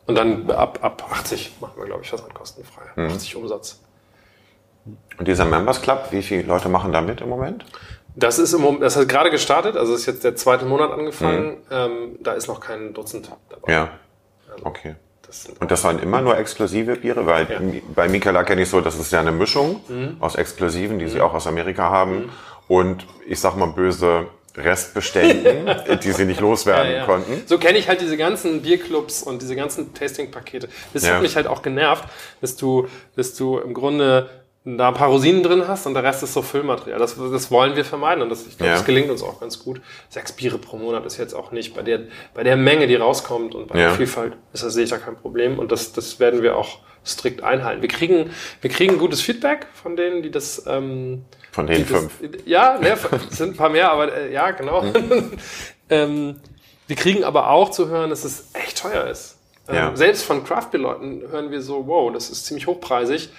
[0.07, 2.83] Und dann ab, ab 80 machen wir, glaube ich, versandkostenfrei.
[2.97, 3.07] Mhm.
[3.09, 3.81] 80 Umsatz.
[5.19, 7.65] Und dieser Members Club, wie viele Leute machen da mit im Moment?
[8.17, 11.49] Das ist im Moment, das hat gerade gestartet, also ist jetzt der zweite Monat angefangen.
[11.49, 11.63] Mhm.
[11.71, 13.73] Ähm, da ist noch kein Dutzend dabei.
[13.73, 13.91] Ja.
[14.51, 14.97] Also, okay.
[15.61, 17.61] Und das waren immer nur exklusive Biere, weil ja.
[17.95, 20.17] bei Mikela kenne ich so, das ist ja eine Mischung mhm.
[20.21, 21.11] aus Exklusiven, die mhm.
[21.11, 22.17] sie auch aus Amerika haben.
[22.17, 22.31] Mhm.
[22.69, 24.27] Und ich sag mal böse,
[24.57, 25.69] Restbeständen,
[26.03, 27.05] die sie nicht loswerden ja, ja.
[27.05, 27.43] konnten.
[27.47, 30.69] So kenne ich halt diese ganzen Bierclubs und diese ganzen Tasting-Pakete.
[30.93, 31.15] Das ja.
[31.15, 32.05] hat mich halt auch genervt,
[32.41, 34.31] dass du, dass du im Grunde
[34.65, 36.99] da ein paar Rosinen drin hast und der Rest ist so Füllmaterial.
[36.99, 39.83] Das, das wollen wir vermeiden und das, ich glaube, das gelingt uns auch ganz gut.
[40.09, 42.01] Sechs Biere pro Monat ist jetzt auch nicht bei der,
[42.33, 45.17] bei der Menge, die rauskommt und bei der Vielfalt ist das sehe ich da kein
[45.17, 47.83] Problem und das, das werden wir auch strikt einhalten.
[47.83, 48.31] Wir kriegen,
[48.63, 52.13] wir kriegen gutes Feedback von denen, die das, ähm, von den fünf.
[52.47, 52.97] ja, ne,
[53.29, 54.83] sind ein paar mehr, aber äh, ja, genau.
[54.83, 55.33] Mhm.
[55.91, 56.41] ähm,
[56.87, 59.39] wir kriegen aber auch zu hören, dass es echt teuer ist.
[59.69, 59.97] Ähm, ja.
[59.97, 63.31] Selbst von Craft-Leuten hören wir so, wow, das ist ziemlich hochpreisig,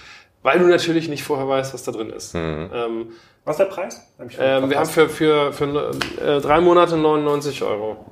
[0.45, 2.35] weil du natürlich nicht vorher weißt, was da drin ist.
[2.35, 2.69] Mhm.
[2.71, 3.07] Ähm,
[3.45, 4.13] was ist der Preis?
[4.19, 5.91] Hab ähm, wir haben für, für, für
[6.23, 8.05] äh, drei Monate 99 Euro.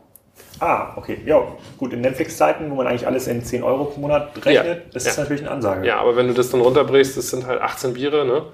[0.59, 1.21] Ah, okay.
[1.27, 1.43] Ja,
[1.77, 4.83] gut, in Netflix-Zeiten, wo man eigentlich alles in 10 Euro pro Monat rechnet, ja.
[4.91, 5.21] das ist ja.
[5.21, 5.85] natürlich eine Ansage.
[5.85, 8.45] Ja, aber wenn du das dann runterbrichst, das sind halt 18 Biere, ne?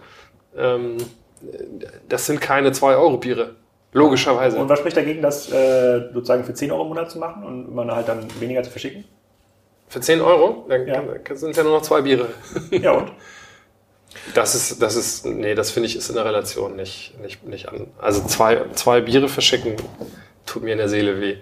[0.58, 0.98] Ähm,
[2.10, 3.56] das sind keine 2-Euro-Biere.
[3.94, 4.58] Logischerweise.
[4.58, 7.74] Und was spricht dagegen, das äh, sozusagen für 10 Euro im Monat zu machen und
[7.74, 9.06] man halt dann weniger zu verschicken?
[9.88, 10.66] Für 10 Euro?
[10.68, 11.02] Dann ja.
[11.34, 12.28] sind es ja nur noch zwei Biere.
[12.72, 13.14] Ja, und?
[14.34, 17.70] Das ist, das ist, nee, das finde ich ist in der Relation nicht, nicht, nicht
[17.70, 17.88] an.
[18.00, 19.76] Also zwei, zwei Biere verschicken
[20.46, 21.38] tut mir in der Seele weh.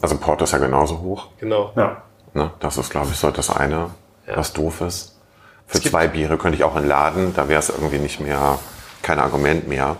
[0.00, 1.28] Also Porto ist ja genauso hoch.
[1.38, 1.72] Genau.
[1.76, 2.02] Ja.
[2.34, 3.90] Ne, das ist, glaube ich, so das eine,
[4.26, 4.36] ja.
[4.36, 5.18] was doof ist.
[5.66, 8.58] Für zwei Biere könnte ich auch in Laden, da wäre es irgendwie nicht mehr
[9.02, 9.96] kein Argument mehr.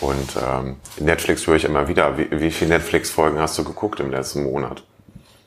[0.00, 2.18] Und ähm, Netflix höre ich immer wieder.
[2.18, 4.82] Wie, wie viele Netflix-Folgen hast du geguckt im letzten Monat?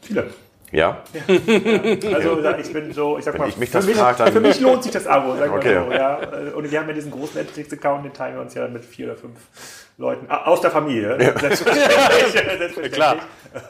[0.01, 0.31] Viele.
[0.71, 1.03] Ja?
[1.27, 2.13] ja.
[2.13, 4.59] Also ich bin so, ich sag Wenn mal, ich mich für, mich, frage, für mich
[4.59, 5.35] lohnt sich das Abo.
[5.37, 5.81] Sag okay.
[5.85, 6.19] so, ja.
[6.55, 9.15] Und wir haben ja diesen großen Netflix-Account, den teilen wir uns ja mit vier oder
[9.15, 9.39] fünf
[9.99, 11.17] Leuten aus der Familie.
[11.19, 11.37] Ja.
[11.37, 11.97] Selbstverständlich.
[12.33, 12.91] Selbstverständlich.
[12.93, 13.17] Klar.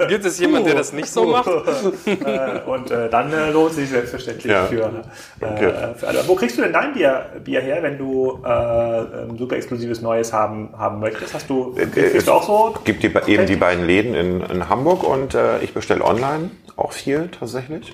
[0.07, 1.49] Gibt es jemanden, der das nicht so macht?
[2.05, 4.65] Äh, und äh, dann äh, lohnt sich selbstverständlich ja.
[4.65, 5.73] für, äh, okay.
[5.95, 6.27] für alle.
[6.27, 10.33] Wo kriegst du denn dein Bier, Bier her, wenn du äh, ein super exklusives Neues
[10.33, 11.33] haben, haben möchtest?
[11.33, 12.73] Hast du, äh, kriegst du auch so?
[12.75, 16.91] Es gibt die, eben die beiden Läden in, in Hamburg und ich bestelle online auch
[16.91, 17.93] viel tatsächlich.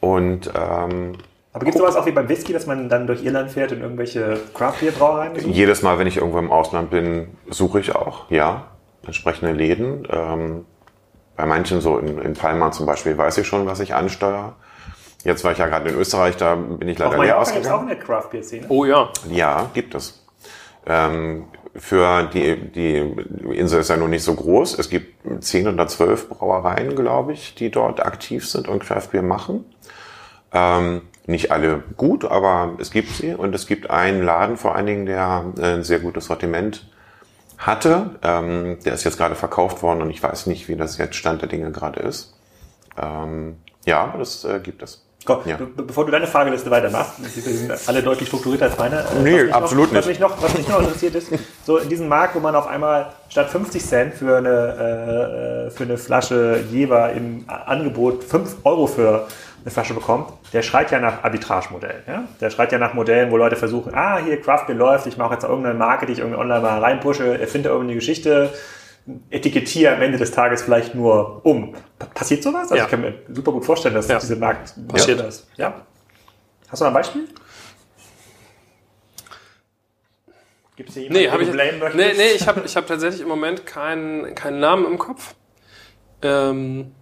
[0.00, 1.14] Und ähm,
[1.52, 3.80] aber gibt es sowas auch wie beim Whisky, dass man dann durch Irland fährt und
[3.80, 5.52] irgendwelche Craft-Bier-Brauereien besucht?
[5.52, 8.68] Jedes Mal, wenn ich irgendwo im Ausland bin, suche ich auch, ja,
[9.04, 10.06] entsprechende Läden.
[10.10, 10.64] Ähm,
[11.36, 14.54] bei manchen, so in, in Palma zum Beispiel, weiß ich schon, was ich ansteuere.
[15.24, 17.64] Jetzt war ich ja gerade in Österreich, da bin ich leider leer ausgegangen.
[17.64, 18.66] Gibt auch eine Craft-Bier-Szene?
[18.68, 19.08] Oh ja.
[19.28, 20.24] Ja, gibt es.
[20.86, 21.44] Ähm,
[21.74, 22.96] für die, die
[23.52, 24.78] Insel ist ja nun nicht so groß.
[24.78, 29.64] Es gibt zehn oder zwölf Brauereien, glaube ich, die dort aktiv sind und Craft-Bier machen.
[30.52, 33.34] Ähm, nicht alle gut, aber es gibt sie.
[33.34, 36.90] Und es gibt einen Laden vor allen Dingen, der ein sehr gutes Sortiment
[37.56, 38.18] hatte.
[38.22, 41.42] Ähm, der ist jetzt gerade verkauft worden und ich weiß nicht, wie das jetzt Stand
[41.42, 42.34] der Dinge gerade ist.
[43.00, 45.06] Ähm, ja, das äh, gibt es.
[45.24, 45.56] Komm, ja.
[45.56, 49.04] be bevor du deine Frageliste weitermachst, die sind alle deutlich strukturierter als meine.
[49.22, 49.98] Nee, absolut noch, nicht.
[49.98, 51.30] Was mich, noch, was mich noch interessiert ist,
[51.64, 55.70] so in diesem Markt, wo man auf einmal statt 50 Cent für eine, äh, äh,
[55.70, 59.26] für eine Flasche Jever im Angebot 5 Euro für
[59.62, 62.02] eine Flasche bekommt, der schreit ja nach Arbitragemodellen.
[62.06, 62.24] Ja?
[62.40, 65.44] Der schreit ja nach Modellen, wo Leute versuchen, ah, hier Craft läuft, ich mache jetzt
[65.44, 68.50] irgendeine Marke, die ich irgendwie online mal reinpushe, erfinde irgendeine Geschichte,
[69.30, 71.74] etikettiere am Ende des Tages vielleicht nur um.
[72.14, 72.62] Passiert sowas?
[72.62, 72.84] Also ja.
[72.84, 74.18] ich kann mir super gut vorstellen, dass ja.
[74.18, 75.48] diese Markt passiert ist.
[75.56, 75.86] Ja.
[76.68, 77.28] Hast du ein Beispiel?
[80.76, 83.28] Gibt es hier jemanden, nee, hab ich, nee, nee, ich habe ich hab tatsächlich im
[83.28, 85.34] Moment keinen, keinen Namen im Kopf.
[86.22, 86.92] Ähm,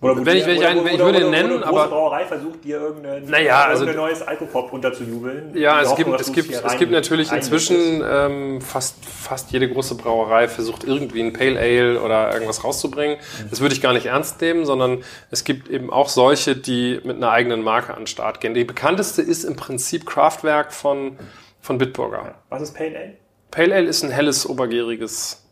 [0.00, 1.88] Oder wenn ich, wenn ich, einen, wenn ich würde ihn nennen, aber.
[1.88, 5.56] Brauerei versucht dir irgendein, naja, also, neues Alkopop unterzujubeln.
[5.56, 10.46] Ja, es gibt, es gibt, es gibt natürlich inzwischen ähm, fast, fast jede große Brauerei
[10.46, 13.16] versucht irgendwie ein Pale Ale oder irgendwas rauszubringen.
[13.16, 13.50] Mhm.
[13.50, 17.16] Das würde ich gar nicht ernst nehmen, sondern es gibt eben auch solche, die mit
[17.16, 18.54] einer eigenen Marke an den Start gehen.
[18.54, 21.18] Die bekannteste ist im Prinzip Kraftwerk von,
[21.60, 22.36] von Bitburger.
[22.50, 23.14] Was ist Pale Ale?
[23.50, 25.47] Pale Ale ist ein helles, obergäriges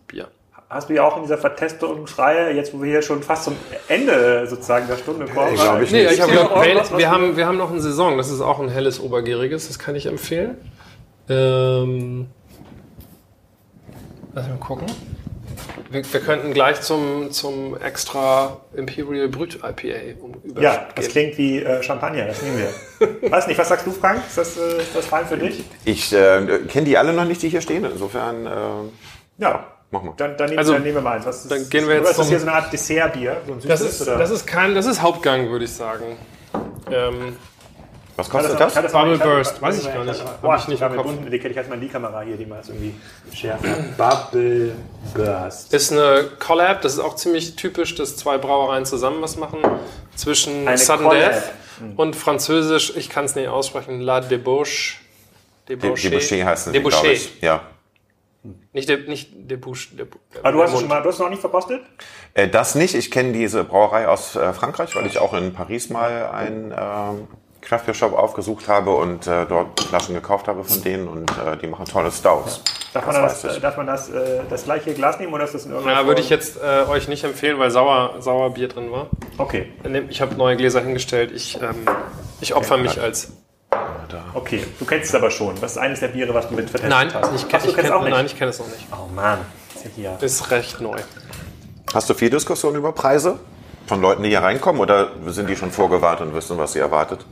[0.69, 3.57] hast du ja auch in dieser Vertestungsreihe, jetzt wo wir hier schon fast zum
[3.89, 5.55] Ende sozusagen der Stunde kommen.
[5.55, 6.61] Ich glaube ich nee, Ich hab glaub,
[6.97, 9.95] wir, haben, wir haben noch eine Saison, das ist auch ein helles Obergäriges, das kann
[9.95, 10.57] ich empfehlen.
[11.29, 12.29] Ähm,
[14.35, 14.87] lass mal gucken.
[15.89, 21.63] Wir, wir, könnten gleich zum, zum extra Imperial Brut IPA um, Ja, das klingt wie
[21.63, 23.31] äh, Champagner, das nehmen wir.
[23.31, 24.21] Weiß nicht, was sagst du, Frank?
[24.27, 25.63] Ist das, äh, ist das fein für dich?
[25.85, 27.85] Ich äh, kenne die alle noch nicht, die hier stehen.
[27.85, 28.47] Insofern.
[28.47, 28.51] Äh,
[29.39, 29.76] ja.
[29.91, 30.15] Mach mal.
[30.17, 31.27] Dann, dann, nehmen, also, dann nehmen wir mal eins.
[31.27, 32.11] Was dann ist, gehen wir jetzt.
[32.11, 33.37] Ist das hier so eine Art Dessertbier?
[33.47, 36.17] So das, ist, das ist kein, das ist Hauptgang, würde ich sagen.
[36.91, 37.37] Ähm,
[38.17, 38.73] was kostet das?
[38.73, 38.93] das?
[38.93, 40.23] Bubble Burst, weiß ich gar nicht.
[40.41, 41.11] Boah, ich nicht im Kopf.
[41.31, 42.95] Die kenne ich erstmal in die Kamera hier, die mal irgendwie
[43.35, 43.77] schärfer.
[43.97, 44.73] Bubble
[45.15, 45.73] Burst.
[45.73, 49.59] Ist eine Collab, das ist auch ziemlich typisch, dass zwei Brauereien zusammen was machen.
[50.15, 51.33] Zwischen Eine Sudden Collab.
[51.35, 51.93] Death hm.
[51.97, 54.97] und Französisch, ich kann es nicht aussprechen, La Debauche.
[55.69, 56.01] Debauche.
[56.01, 57.43] Debauche heißt es, glaube ich.
[57.43, 57.61] Ja.
[58.73, 59.97] Nicht der, nicht der Busch.
[59.97, 60.07] Der,
[60.43, 61.83] Aber du hast es schon mal, du hast noch nicht verkostet?
[62.35, 62.95] Äh, das nicht.
[62.95, 66.77] Ich kenne diese Brauerei aus äh, Frankreich, weil ich auch in Paris mal einen äh,
[67.67, 71.67] Craft Shop aufgesucht habe und äh, dort Flaschen gekauft habe von denen und äh, die
[71.67, 72.63] machen tolle Stouts.
[72.95, 73.01] Ja.
[73.01, 75.67] Darf, man das, das darf man das, äh, das gleiche Glas nehmen oder ist das
[75.67, 78.91] in irgendeiner Ja, würde ich jetzt äh, euch nicht empfehlen, weil sauer, sauer Bier drin
[78.91, 79.09] war.
[79.37, 79.73] Okay.
[80.09, 81.33] Ich habe neue Gläser hingestellt.
[81.33, 81.87] Ich, ähm,
[82.41, 82.85] ich opfer okay.
[82.85, 83.33] mich als.
[84.35, 85.61] Okay, du kennst es aber schon.
[85.61, 87.35] Was ist eines der Biere, was du mit vertestet nein, hast?
[87.35, 88.11] Ich, Ach, ich kenn, auch nicht?
[88.11, 88.87] Nein, ich kenne es noch nicht.
[88.93, 89.41] Oh Mann,
[89.75, 90.19] ist ja hier.
[90.21, 90.99] Ist recht neu.
[91.93, 93.39] Hast du viel Diskussion über Preise?
[93.87, 97.25] Von Leuten, die hier reinkommen oder sind die schon vorgewarnt und wissen, was sie erwartet?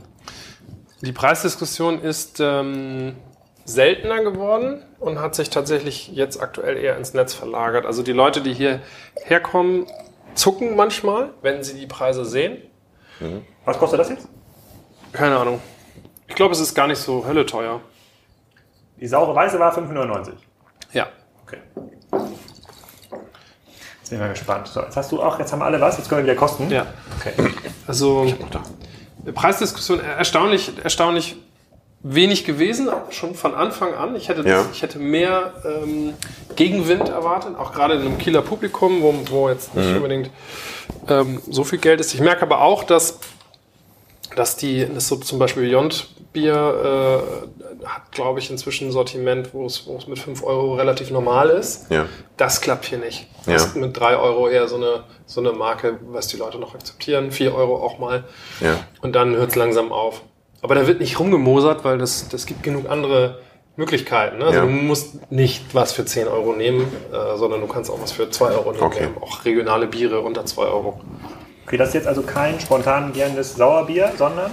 [1.01, 3.15] Die Preisdiskussion ist ähm,
[3.65, 7.85] seltener geworden und hat sich tatsächlich jetzt aktuell eher ins Netz verlagert.
[7.85, 8.79] Also die Leute, die hier
[9.25, 9.85] herkommen,
[10.33, 12.57] zucken manchmal, wenn sie die Preise sehen.
[13.19, 13.41] Mhm.
[13.65, 14.27] Was kostet das jetzt?
[15.11, 15.59] Keine Ahnung.
[16.27, 17.81] Ich glaube, es ist gar nicht so hölle teuer.
[18.99, 20.31] Die saure Weiße war 5,99.
[20.93, 21.07] Ja.
[21.45, 21.57] Okay.
[24.05, 24.67] Jetzt bin ich mal gespannt.
[24.67, 26.69] So, jetzt hast du auch, jetzt haben wir alle was, jetzt können wir wieder kosten.
[26.69, 26.85] Ja.
[27.19, 27.33] Okay.
[27.87, 28.33] Also,
[29.33, 31.37] Preisdiskussion erstaunlich, erstaunlich
[32.07, 34.15] wenig gewesen, schon von Anfang an.
[34.15, 34.65] Ich hätte, das, ja.
[34.71, 36.13] ich hätte mehr ähm,
[36.55, 39.95] Gegenwind erwartet, auch gerade in einem Kieler Publikum, wo, wo jetzt nicht mhm.
[39.95, 40.29] unbedingt
[41.07, 42.13] ähm, so viel Geld ist.
[42.13, 43.19] Ich merke aber auch, dass
[44.35, 47.23] dass die, das so zum Beispiel Beyond Bier
[47.83, 51.89] äh, hat, glaube ich, inzwischen ein Sortiment, wo es, mit 5 Euro relativ normal ist.
[51.89, 52.05] Ja.
[52.37, 53.27] Das klappt hier nicht.
[53.45, 53.55] Das ja.
[53.55, 57.31] ist mit 3 Euro eher so eine, so eine Marke, was die Leute noch akzeptieren.
[57.31, 58.25] 4 Euro auch mal.
[58.59, 58.79] Ja.
[59.01, 60.21] Und dann hört es langsam auf.
[60.61, 63.39] Aber da wird nicht rumgemosert, weil das, das gibt genug andere
[63.77, 64.39] Möglichkeiten.
[64.39, 64.45] Ne?
[64.45, 64.65] Also ja.
[64.65, 68.29] du musst nicht was für 10 Euro nehmen, äh, sondern du kannst auch was für
[68.29, 68.83] 2 Euro nehmen.
[68.83, 69.07] Okay.
[69.21, 71.01] Auch regionale Biere unter 2 Euro.
[71.65, 74.51] Okay, das ist jetzt also kein spontan gernendes Sauerbier, sondern?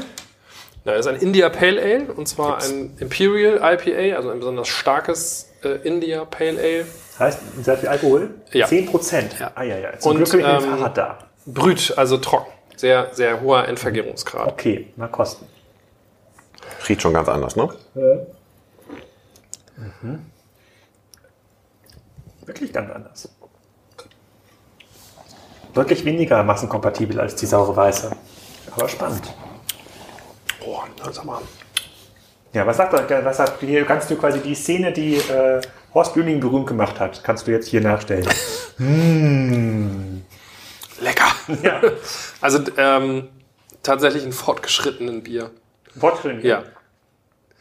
[0.84, 2.70] Na, das ist ein India Pale Ale und zwar Ups.
[2.70, 6.86] ein Imperial IPA, also ein besonders starkes äh, India Pale Ale.
[7.18, 8.30] Heißt, sehr viel Alkohol?
[8.52, 8.66] Ja.
[8.66, 9.36] 10 Prozent?
[9.38, 9.52] Ja.
[9.54, 9.98] Ah, ja, ja.
[9.98, 11.18] Zum und, Glück ähm, Fahrrad da.
[11.44, 12.50] Brüt, also trocken.
[12.76, 14.48] Sehr, sehr hoher Endvergärungsgrad.
[14.48, 15.46] Okay, mal kosten.
[16.88, 17.68] Riecht schon ganz anders, ne?
[17.94, 18.14] Ja.
[19.76, 20.26] Mhm.
[22.46, 23.28] Wirklich ganz anders
[25.74, 28.14] wirklich weniger massenkompatibel als die saure Weiße.
[28.74, 29.22] Aber spannend.
[30.64, 31.40] Oh, sag mal.
[32.52, 33.24] Ja, was sagt er?
[33.24, 35.60] Was sagt, hier kannst du quasi die Szene, die äh,
[35.94, 38.28] Horst Bühning berühmt gemacht hat, kannst du jetzt hier nachstellen.
[38.78, 40.22] mmh.
[41.00, 41.32] Lecker.
[41.62, 41.80] Ja.
[42.40, 43.28] Also ähm,
[43.84, 45.52] tatsächlich ein fortgeschrittenen Bier.
[45.96, 46.44] Fortgeschrittenen?
[46.44, 46.64] Ja.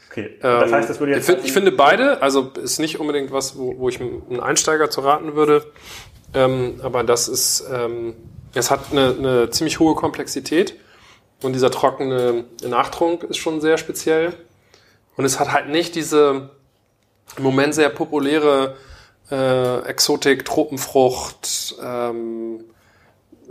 [0.10, 0.38] Okay.
[0.42, 1.30] Das heißt, das würde jetzt.
[1.30, 4.90] Ich, find, ich finde beide, also ist nicht unbedingt was, wo, wo ich einem Einsteiger
[4.90, 5.72] zu raten würde.
[6.34, 8.14] Ähm, aber das ist, ähm,
[8.54, 10.76] es hat eine, eine ziemlich hohe Komplexität
[11.42, 14.34] und dieser trockene Nachtrunk ist schon sehr speziell.
[15.18, 16.50] Und es hat halt nicht diese
[17.38, 18.76] im Moment sehr populäre
[19.30, 22.64] äh, Exotik, Tropenfrucht, ähm,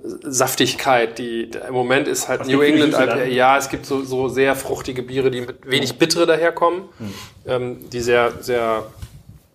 [0.02, 3.24] Saftigkeit, die im Moment ist halt Was New England IPA.
[3.24, 7.14] Ja, es gibt so, so sehr fruchtige Biere, die mit wenig Bittere daherkommen, mhm.
[7.46, 8.86] ähm, die sehr, sehr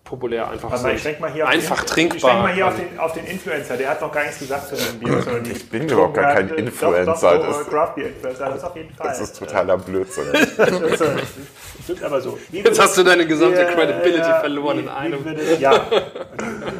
[0.06, 2.16] populär einfach Also ich denke mal hier einfach auf den, trinkbar.
[2.16, 4.68] Ich denke mal hier auf den, auf den Influencer, der hat noch gar nichts gesagt
[4.68, 5.22] zu dem Bier.
[5.52, 7.12] Ich bin überhaupt gar kein Doch, Influencer.
[7.12, 9.08] Doch, doch, Das- Craft Beer Influencer, das auf jeden Fall.
[9.08, 10.24] Das ist totaler Blödsinn.
[10.56, 11.16] Das ist, äh,
[11.84, 12.38] stimmt aber so.
[12.50, 15.24] Wie Jetzt hast du deine gesamte Ja, Credibility ja, verloren wie- in einem.
[15.24, 15.84] würde- Ja,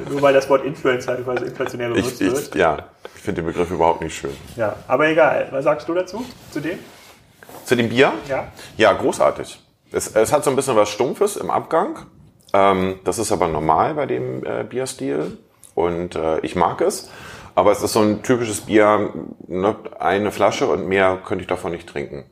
[0.09, 2.49] nur weil das Wort Influencer halt quasi inflationär benutzt Ich, wird.
[2.49, 2.79] ich, ja,
[3.15, 4.37] ich finde den Begriff überhaupt nicht schön.
[4.57, 5.49] Ja, aber egal.
[5.51, 6.25] Was sagst du dazu?
[6.51, 6.79] Zu dem?
[7.65, 8.13] Zu dem Bier?
[8.29, 8.49] Ja.
[8.77, 9.61] Ja, großartig.
[9.93, 11.97] Es, es hat so ein bisschen was Stumpfes im Abgang.
[12.53, 15.39] Ähm, das ist aber normal bei dem äh, Bierstil
[15.75, 17.11] und äh, ich mag es.
[17.55, 19.11] Aber es ist so ein typisches Bier,
[19.47, 22.25] ne, eine Flasche und mehr könnte ich davon nicht trinken.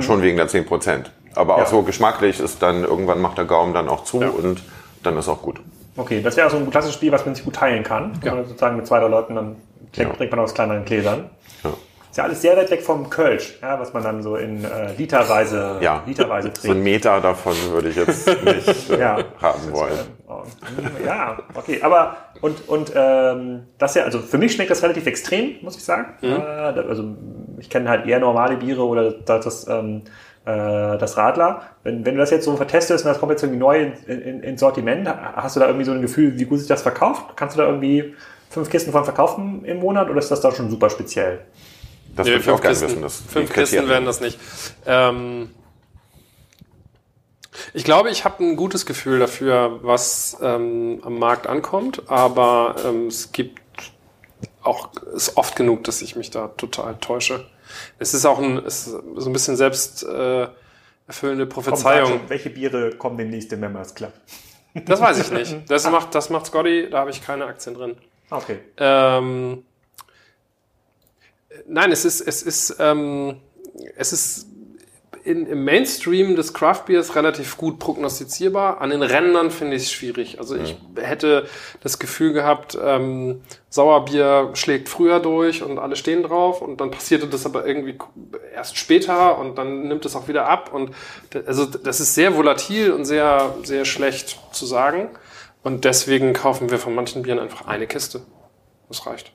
[0.00, 1.12] Schon wegen der 10 Prozent.
[1.34, 1.66] Aber auch Ja.
[1.66, 4.62] so geschmacklich ist dann, irgendwann macht der Gaumen dann auch zu und
[5.02, 5.60] dann ist auch gut.
[5.96, 8.18] Okay, das wäre so ein klassisches Spiel, was man sich gut teilen kann.
[8.24, 8.36] Ja.
[8.44, 9.56] Sozusagen mit zwei, drei Leuten dann
[9.92, 10.16] trinkt, Ja.
[10.16, 11.30] trinkt man aus kleineren Gläsern.
[11.64, 11.70] Ja.
[12.10, 14.92] Ist ja alles sehr weit weg vom Kölsch, ja, was man dann so in äh,
[14.96, 16.84] literweise, Ja, literweise so ein trinkt.
[16.84, 19.18] Meter davon würde ich jetzt nicht äh, Ja.
[19.40, 19.98] haben wollen.
[20.26, 20.42] Oh,
[21.04, 25.56] Ja, okay, aber und, und ähm, das ja, also für mich schmeckt das relativ extrem,
[25.62, 26.14] muss ich sagen.
[26.22, 26.32] Mhm.
[26.32, 27.04] Äh, da- also
[27.58, 30.02] ich kenne halt eher normale Biere oder das, das, ähm,
[30.46, 31.60] äh, das Radler.
[31.82, 34.42] Wenn, wenn du das jetzt so vertestest und das kommt jetzt irgendwie neu in, in,
[34.42, 37.36] ins Sortiment, hast du da irgendwie so ein Gefühl, wie gut sich das verkauft?
[37.36, 38.14] Kannst du da irgendwie
[38.50, 41.40] fünf Kisten von verkaufen im Monat oder ist das dann schon super speziell?
[42.16, 43.02] Das Nee, würde ich auch fünf gerne Kisten, wissen.
[43.02, 44.38] Das fünf Kisten werden das nicht.
[44.86, 45.50] Ähm,
[47.74, 53.08] ich glaube, ich habe ein gutes Gefühl dafür, was ähm, am Markt ankommt, aber ähm,
[53.08, 53.60] es gibt
[54.62, 57.46] auch ist oft genug, dass ich mich da total täusche.
[57.98, 60.46] Es ist auch ein, ist so ein bisschen selbst äh,
[61.06, 62.08] erfüllende Prophezeiung.
[62.08, 64.12] schon, welche Biere kommen demnächst im Members Club?
[64.74, 65.56] Das weiß ich nicht.
[65.68, 67.96] Das macht, das macht Scotty, da habe ich keine Aktien drin.
[68.30, 68.58] Okay.
[68.76, 69.64] Ähm,
[71.66, 73.36] nein, es ist, es ist, ähm,
[73.96, 74.48] es ist
[75.28, 78.80] in, im Mainstream des Craft Beers relativ gut prognostizierbar.
[78.80, 80.38] An den Rändern finde ich es schwierig.
[80.38, 81.46] Also ich hätte
[81.82, 87.26] das Gefühl gehabt, ähm, Sauerbier schlägt früher durch und alle stehen drauf und dann passierte
[87.26, 87.98] das aber irgendwie
[88.54, 90.92] erst später und dann nimmt es auch wieder ab und
[91.46, 95.10] also das ist sehr volatil und sehr, sehr schlecht zu sagen.
[95.62, 98.22] Und deswegen kaufen wir von manchen Bieren einfach eine Kiste.
[98.88, 99.32] Das reicht.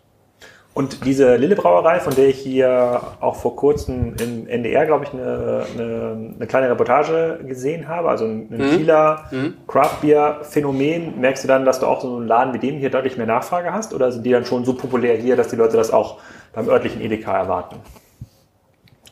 [0.73, 5.13] Und diese Lille Brauerei, von der ich hier auch vor kurzem im NDR, glaube ich,
[5.13, 9.29] eine, eine, eine kleine Reportage gesehen habe, also ein, ein Kieler
[9.67, 12.89] Craft Beer Phänomen, merkst du dann, dass du auch so einen Laden wie dem hier
[12.89, 13.93] deutlich mehr Nachfrage hast?
[13.93, 16.17] Oder sind die dann schon so populär hier, dass die Leute das auch
[16.53, 17.75] beim örtlichen Edeka erwarten?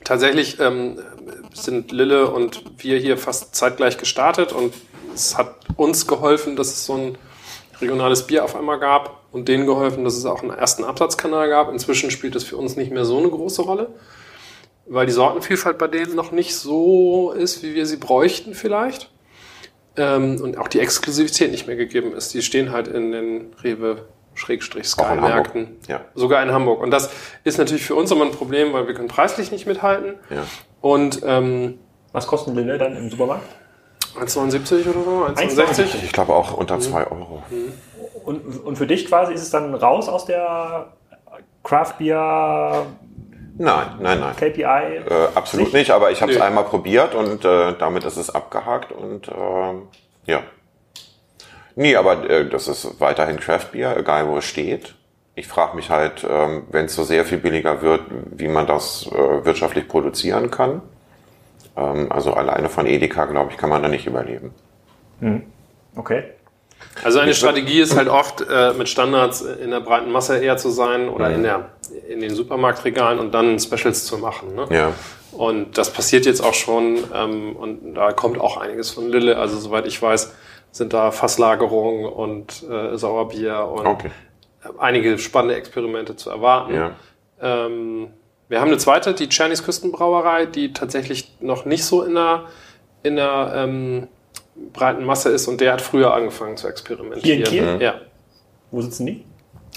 [0.03, 0.97] Tatsächlich ähm,
[1.53, 4.73] sind Lille und wir hier fast zeitgleich gestartet und
[5.13, 7.17] es hat uns geholfen, dass es so ein
[7.79, 11.71] regionales Bier auf einmal gab und denen geholfen, dass es auch einen ersten Absatzkanal gab.
[11.71, 13.89] Inzwischen spielt das für uns nicht mehr so eine große Rolle,
[14.85, 19.09] weil die Sortenvielfalt bei denen noch nicht so ist, wie wir sie bräuchten vielleicht.
[19.97, 22.33] Ähm, und auch die Exklusivität nicht mehr gegeben ist.
[22.33, 25.47] Die stehen halt in den Rewe Schrägstrich Auch in Hamburg.
[25.47, 25.67] Sky-Märkten.
[25.87, 26.01] Ja.
[26.15, 26.81] Sogar in Hamburg.
[26.81, 27.09] Und das
[27.43, 30.15] ist natürlich für uns immer ein Problem, weil wir können preislich nicht mithalten.
[30.29, 30.45] Ja.
[30.79, 31.79] Und ähm,
[32.13, 33.43] Was kostet Lille dann im Supermarkt?
[34.19, 35.25] 1,79 oder so?
[35.41, 35.55] 1,69?
[35.55, 35.85] 1,69?
[36.03, 37.43] Ich glaube auch unter zwei Euro.
[38.23, 40.87] Und, und für dich quasi ist es dann raus aus der
[41.63, 42.85] Craft Beer
[43.57, 44.35] Nein, nein, nein.
[44.35, 44.63] KPI?
[44.63, 45.77] Äh, absolut Sicht?
[45.77, 49.87] nicht, aber ich habe es einmal probiert und äh, damit ist es abgehakt und ähm,
[50.25, 50.41] ja.
[51.75, 54.95] Nee, aber äh, das ist weiterhin Craft Beer, egal wo es steht.
[55.35, 58.01] Ich frage mich halt, ähm, wenn es so sehr viel billiger wird,
[58.31, 60.81] wie man das äh, wirtschaftlich produzieren kann.
[61.77, 64.53] Ähm, also alleine von Edeka, glaube ich, kann man da nicht überleben.
[65.95, 66.23] Okay.
[67.03, 70.69] Also eine Strategie ist halt oft, äh, mit Standards in der breiten Masse eher zu
[70.69, 71.69] sein oder in, der,
[72.09, 74.55] in den Supermarktregalen und dann Specials zu machen.
[74.55, 74.67] Ne?
[74.69, 74.93] Ja.
[75.31, 79.37] Und das passiert jetzt auch schon ähm, und da kommt auch einiges von Lille.
[79.37, 80.33] Also soweit ich weiß,
[80.71, 84.11] sind da Fasslagerungen und äh, Sauerbier und Okay.
[84.77, 86.73] einige spannende Experimente zu erwarten.
[86.73, 86.91] Ja.
[87.41, 88.07] Ähm,
[88.47, 92.43] wir haben eine zweite, die Chinese Küstenbrauerei, die tatsächlich noch nicht so in der,
[93.01, 94.07] in der ähm,
[94.73, 97.23] breiten Masse ist und der hat früher angefangen zu experimentieren.
[97.23, 97.81] Hier in Kiel?
[97.81, 98.01] Ja.
[98.71, 99.25] Wo sitzen die?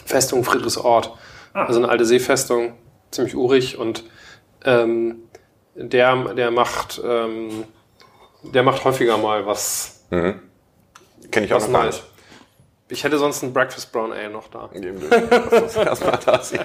[0.05, 1.12] Festung Friedrichsort.
[1.53, 1.64] Ah.
[1.64, 2.74] Also eine alte Seefestung,
[3.11, 4.05] ziemlich urig und
[4.64, 5.16] ähm,
[5.74, 7.64] der, der macht ähm,
[8.53, 12.05] der macht häufiger mal was, Kenne ich auch noch nicht.
[12.89, 14.68] Ich hätte sonst ein Breakfast Brown Ale noch da.
[15.85, 16.61] Erstmal das hier.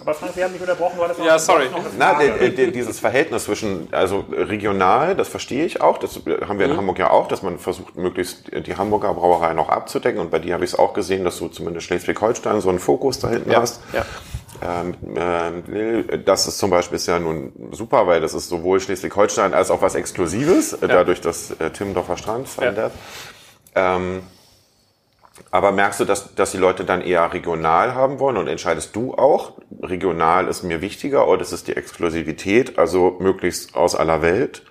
[0.00, 1.64] Aber Frank, wir haben dich unterbrochen, weil das Ja, sorry.
[1.68, 6.20] noch eine Na, der, der, dieses Verhältnis zwischen, also regional, das verstehe ich auch, das
[6.46, 10.20] haben wir in Hamburg ja auch, dass man versucht, möglichst die Hamburger Brauerei noch abzudecken.
[10.20, 13.18] Und bei dir habe ich es auch gesehen, dass du zumindest Schleswig-Holstein so einen Fokus
[13.18, 13.80] da hinten hast.
[13.92, 14.04] ja.
[14.62, 14.94] Ähm,
[15.66, 19.70] Lille, das ist zum Beispiel ist ja nun super, weil das ist sowohl Schleswig-Holstein als
[19.70, 22.62] auch was Exklusives, äh, dadurch, dass äh, Timmendorfer Strand, Ja.
[22.64, 22.92] Sandert.
[23.74, 24.22] Ähm,
[25.50, 29.14] Aber merkst du, dass, dass die Leute dann eher regional haben wollen und entscheidest du
[29.14, 34.62] auch, regional ist mir wichtiger oder ist es die Exklusivität, also möglichst aus aller Welt,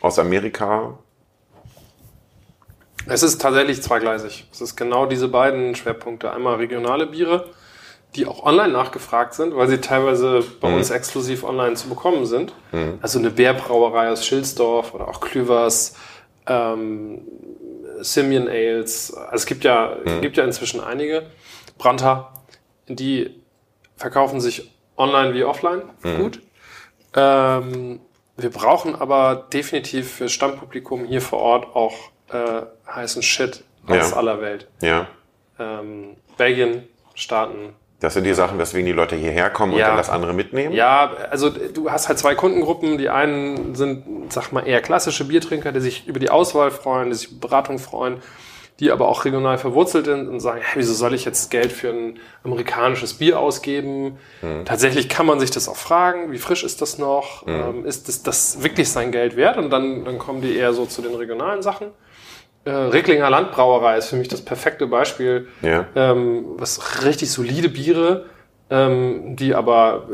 [0.00, 0.98] aus Amerika?
[3.06, 4.46] Es ist tatsächlich zweigleisig.
[4.52, 6.32] Es ist genau diese beiden Schwerpunkte.
[6.32, 7.50] Einmal regionale Biere,
[8.14, 10.76] die auch online nachgefragt sind, weil sie teilweise bei mhm.
[10.76, 12.52] uns exklusiv online zu bekommen sind.
[12.70, 12.98] Mhm.
[13.02, 15.96] Also eine Bärbrauerei aus Schilsdorf oder auch Klüvers,
[16.46, 17.22] ähm,
[18.02, 19.14] Simeon Ales.
[19.14, 20.20] Also es gibt ja, mhm.
[20.20, 21.26] gibt ja inzwischen einige.
[21.78, 22.32] Branta,
[22.88, 23.42] die
[23.96, 26.18] verkaufen sich online wie offline mhm.
[26.18, 26.42] gut.
[27.14, 28.00] Ähm,
[28.36, 31.94] wir brauchen aber definitiv für Stammpublikum hier vor Ort auch
[32.30, 34.16] äh, heißen Shit aus ja.
[34.16, 34.68] aller Welt.
[34.80, 35.06] Ja.
[35.58, 39.84] Ähm, Belgien, Staaten, das sind die Sachen, weswegen die Leute hierher kommen ja.
[39.84, 40.74] und dann das andere mitnehmen?
[40.74, 42.98] Ja, also du hast halt zwei Kundengruppen.
[42.98, 47.14] Die einen sind, sag mal, eher klassische Biertrinker, die sich über die Auswahl freuen, die
[47.14, 48.16] sich über Beratung freuen,
[48.80, 51.90] die aber auch regional verwurzelt sind und sagen, hey, wieso soll ich jetzt Geld für
[51.90, 54.18] ein amerikanisches Bier ausgeben?
[54.40, 54.64] Hm.
[54.64, 57.46] Tatsächlich kann man sich das auch fragen, wie frisch ist das noch?
[57.46, 57.54] Hm.
[57.54, 59.58] Ähm, ist das, das wirklich sein Geld wert?
[59.58, 61.88] Und dann, dann kommen die eher so zu den regionalen Sachen.
[62.64, 65.48] Äh, Recklinger Landbrauerei ist für mich das perfekte Beispiel.
[65.62, 65.86] Ja.
[65.96, 68.26] Ähm, was richtig solide Biere,
[68.70, 70.08] ähm, die aber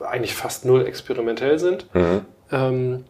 [0.00, 1.92] eigentlich fast null experimentell sind.
[1.94, 2.20] Mhm.
[2.52, 3.04] Ähm,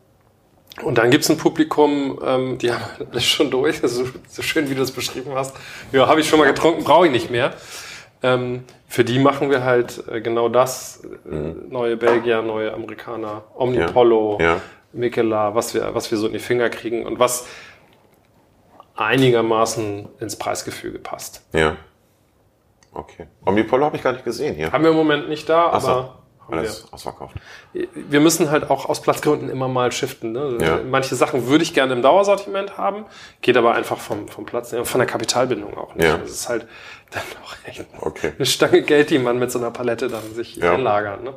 [0.82, 4.74] und dann gibt's ein Publikum, ähm, die haben das schon durch, so, so schön wie
[4.74, 5.54] du das beschrieben hast.
[5.92, 7.52] Ja, habe ich schon mal getrunken, brauche ich nicht mehr.
[8.22, 11.02] Ähm, für die machen wir halt äh, genau das.
[11.24, 11.66] Mhm.
[11.68, 14.46] Neue Belgier, neue Amerikaner, Omnipollo, ja.
[14.46, 14.60] ja.
[14.92, 17.46] Mikela, was wir, was wir so in die Finger kriegen und was
[19.00, 21.42] einigermaßen ins Preisgefüge passt.
[21.52, 21.76] Ja.
[22.92, 23.26] Okay.
[23.44, 24.72] Omnipolo habe ich gar nicht gesehen hier.
[24.72, 25.88] Haben wir im Moment nicht da, Ach so.
[25.88, 26.18] aber
[26.50, 26.94] alles wir.
[26.94, 27.36] ausverkauft.
[27.72, 30.32] Wir müssen halt auch aus Platzgründen immer mal shiften.
[30.32, 30.58] Ne?
[30.60, 30.80] Ja.
[30.84, 33.06] Manche Sachen würde ich gerne im Dauersortiment haben,
[33.40, 36.06] geht aber einfach vom, vom Platz, von der Kapitalbindung auch nicht.
[36.06, 36.18] Ja.
[36.18, 36.66] Das ist halt
[37.12, 38.32] dann auch echt okay.
[38.36, 40.74] eine Stange Geld, die man mit so einer Palette dann sich ja.
[40.74, 41.22] einlagert.
[41.22, 41.34] Ne?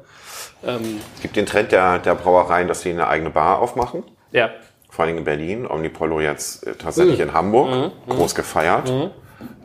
[0.66, 4.04] Ähm, es gibt den Trend der, der Brauereien, dass sie eine eigene Bar aufmachen.
[4.32, 4.50] Ja
[4.94, 7.30] vor allem in Berlin, Omnipollo jetzt äh, tatsächlich mhm.
[7.30, 8.10] in Hamburg, mhm.
[8.10, 8.92] groß gefeiert.
[8.92, 9.10] Mhm.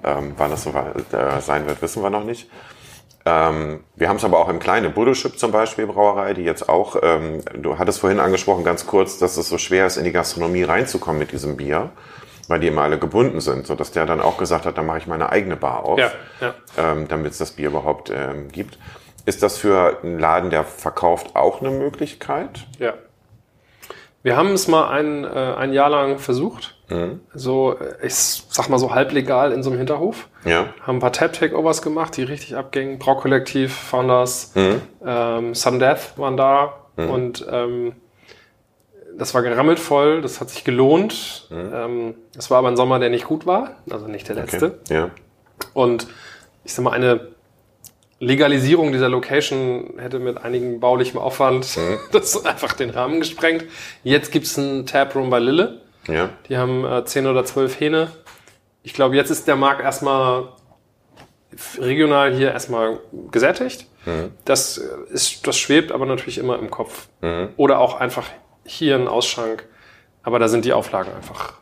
[0.03, 2.49] Ähm, wann das so äh, sein wird, wissen wir noch nicht.
[3.27, 6.97] Ähm, wir haben es aber auch im kleinen Buddelschip zum Beispiel Brauerei, die jetzt auch,
[7.03, 10.63] ähm, du hattest vorhin angesprochen ganz kurz, dass es so schwer ist, in die Gastronomie
[10.63, 11.91] reinzukommen mit diesem Bier,
[12.47, 14.99] weil die immer alle gebunden sind, so dass der dann auch gesagt hat, dann mache
[14.99, 16.11] ich meine eigene Bar auf, ja,
[16.41, 16.55] ja.
[16.79, 18.79] Ähm, damit es das Bier überhaupt ähm, gibt.
[19.27, 22.67] Ist das für einen Laden, der verkauft, auch eine Möglichkeit?
[22.79, 22.95] Ja,
[24.23, 26.77] wir haben es mal ein, äh, ein Jahr lang versucht.
[26.89, 27.21] Mhm.
[27.35, 30.29] So, ich sag mal so halblegal in so einem Hinterhof.
[30.45, 30.67] Ja.
[30.83, 32.99] Haben ein paar Tab-Takeovers gemacht, die richtig abgingen.
[32.99, 34.81] Braukollektiv, Founders, mhm.
[35.05, 36.75] ähm, Sun Death waren da.
[36.97, 37.11] Mhm.
[37.11, 37.93] Und ähm,
[39.17, 41.49] das war gerammelt voll, das hat sich gelohnt.
[41.51, 41.71] Mhm.
[41.75, 44.67] Ähm, das war aber ein Sommer, der nicht gut war, also nicht der letzte.
[44.67, 44.95] Okay.
[44.95, 45.11] Ja.
[45.75, 46.07] Und
[46.65, 47.29] ich sag mal, eine
[48.21, 51.99] Legalisierung dieser Location hätte mit einigem baulichem Aufwand mhm.
[52.13, 53.65] das einfach den Rahmen gesprengt.
[54.03, 55.83] Jetzt gibt's ein Taproom bei Lille.
[56.09, 56.31] Ja.
[56.49, 58.11] Die haben äh, 10 oder 12 Hähne.
[58.83, 60.49] Ich glaube, jetzt ist der Markt erstmal
[61.79, 63.01] regional hier erstmal
[63.31, 63.87] gesättigt.
[64.05, 64.33] Mhm.
[64.45, 67.09] Das äh, ist, das schwebt aber natürlich immer im Kopf.
[67.21, 67.51] Mhm.
[67.57, 68.27] Oder auch einfach
[68.65, 69.67] hier ein Ausschank.
[70.23, 71.55] Aber da sind die Auflagen einfach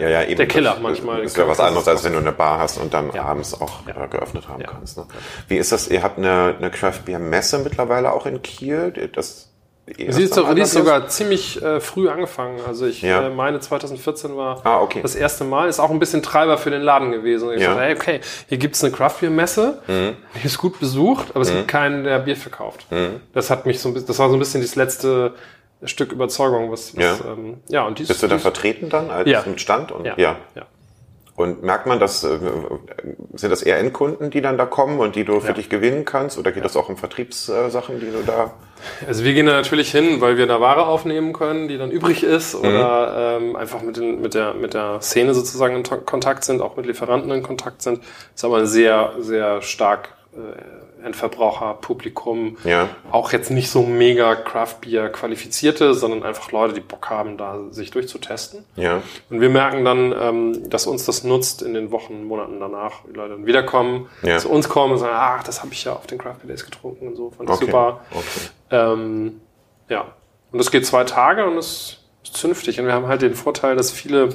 [0.00, 0.36] ja, ja, eben.
[0.36, 1.22] Der Killer das, manchmal.
[1.22, 3.24] Das ist ja was anderes, als wenn du eine Bar hast und dann ja.
[3.24, 4.04] abends auch ja.
[4.04, 4.98] Äh, geöffnet haben kannst.
[4.98, 5.06] Ne?
[5.48, 5.88] Wie ist das?
[5.88, 8.92] Ihr habt eine, eine Craft Beer Messe mittlerweile auch in Kiel.
[9.14, 9.48] Das
[9.96, 12.60] Sie ist, die ist sogar ziemlich äh, früh angefangen.
[12.66, 15.00] Also ich äh, meine 2014 war ah, okay.
[15.00, 15.68] das erste Mal.
[15.68, 17.50] Ist auch ein bisschen Treiber für den Laden gewesen.
[17.54, 17.70] Ich ja.
[17.70, 20.16] dachte, hey, okay, hier gibt's eine Craft Beer Messe, mhm.
[20.34, 21.56] die ist gut besucht, aber es mhm.
[21.56, 22.86] gibt keinen, der Bier verkauft.
[22.90, 23.20] Mhm.
[23.32, 25.34] Das hat mich so ein bisschen, das war so ein bisschen das letzte
[25.84, 27.32] Stück Überzeugung, was, was ja.
[27.32, 29.42] Ähm, ja und dies, Bist du da dies, vertreten dann als ja.
[29.46, 29.92] mit Stand?
[29.92, 30.14] Und, ja.
[30.16, 30.36] ja.
[30.54, 30.66] ja.
[31.36, 32.36] Und merkt man, dass äh,
[33.34, 35.52] sind das eher Endkunden, die dann da kommen und die du für ja.
[35.52, 38.54] dich gewinnen kannst, oder geht das auch um Vertriebssachen, die du da?
[39.06, 42.24] Also wir gehen da natürlich hin, weil wir da Ware aufnehmen können, die dann übrig
[42.24, 42.68] ist, mhm.
[42.68, 46.76] oder ähm, einfach mit, den, mit, der, mit der Szene sozusagen in Kontakt sind, auch
[46.76, 47.98] mit Lieferanten in Kontakt sind.
[47.98, 50.38] Das ist aber sehr, sehr stark äh,
[51.04, 52.56] Endverbraucherpublikum.
[52.64, 52.88] Ja.
[53.10, 57.60] Auch jetzt nicht so mega Craft Beer Qualifizierte, sondern einfach Leute, die Bock haben, da
[57.70, 58.64] sich durchzutesten.
[58.76, 59.02] Ja.
[59.30, 63.14] Und wir merken dann, ähm, dass uns das nutzt in den Wochen, Monaten danach, die
[63.14, 64.38] Leute dann wiederkommen, ja.
[64.38, 66.64] zu uns kommen und sagen, ach, das habe ich ja auf den Craft Beer Days
[66.64, 67.66] getrunken und so, fand ich okay.
[67.66, 68.00] super.
[68.10, 68.50] Okay.
[68.70, 69.40] Ähm,
[69.88, 70.06] ja.
[70.50, 72.80] Und das geht zwei Tage und es ist zünftig.
[72.80, 74.30] Und wir haben halt den Vorteil, dass viele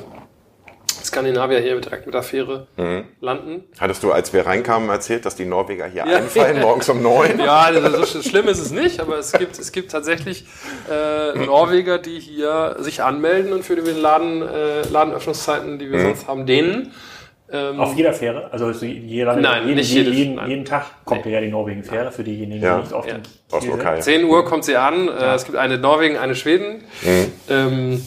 [1.03, 3.05] Skandinavier hier direkt mit der Fähre mhm.
[3.21, 3.63] landen.
[3.79, 6.17] Hattest du, als wir reinkamen, erzählt, dass die Norweger hier ja.
[6.17, 7.39] einfallen, morgens um neun?
[7.39, 10.45] Ja, also so schlimm ist es nicht, aber es gibt, es gibt tatsächlich
[10.89, 16.03] äh, Norweger, die hier sich anmelden und für die Laden, äh, Ladenöffnungszeiten, die wir mhm.
[16.03, 16.93] sonst haben, denen
[17.51, 18.51] Ähm, Auf jeder Fähre?
[18.51, 21.33] Also jeder, Nein, jeden, nicht jeden, jeden, jeden Tag kommt nee.
[21.33, 22.77] ja die Norwegen-Fähre für diejenigen, ja.
[22.77, 23.17] die nicht oft ja.
[23.51, 24.01] Aus Lokal.
[24.01, 25.07] 10 Uhr kommt sie an.
[25.07, 25.35] Äh, ja.
[25.35, 26.83] Es gibt eine Norwegen, eine Schweden.
[27.03, 27.31] Mhm.
[27.49, 28.05] Ähm,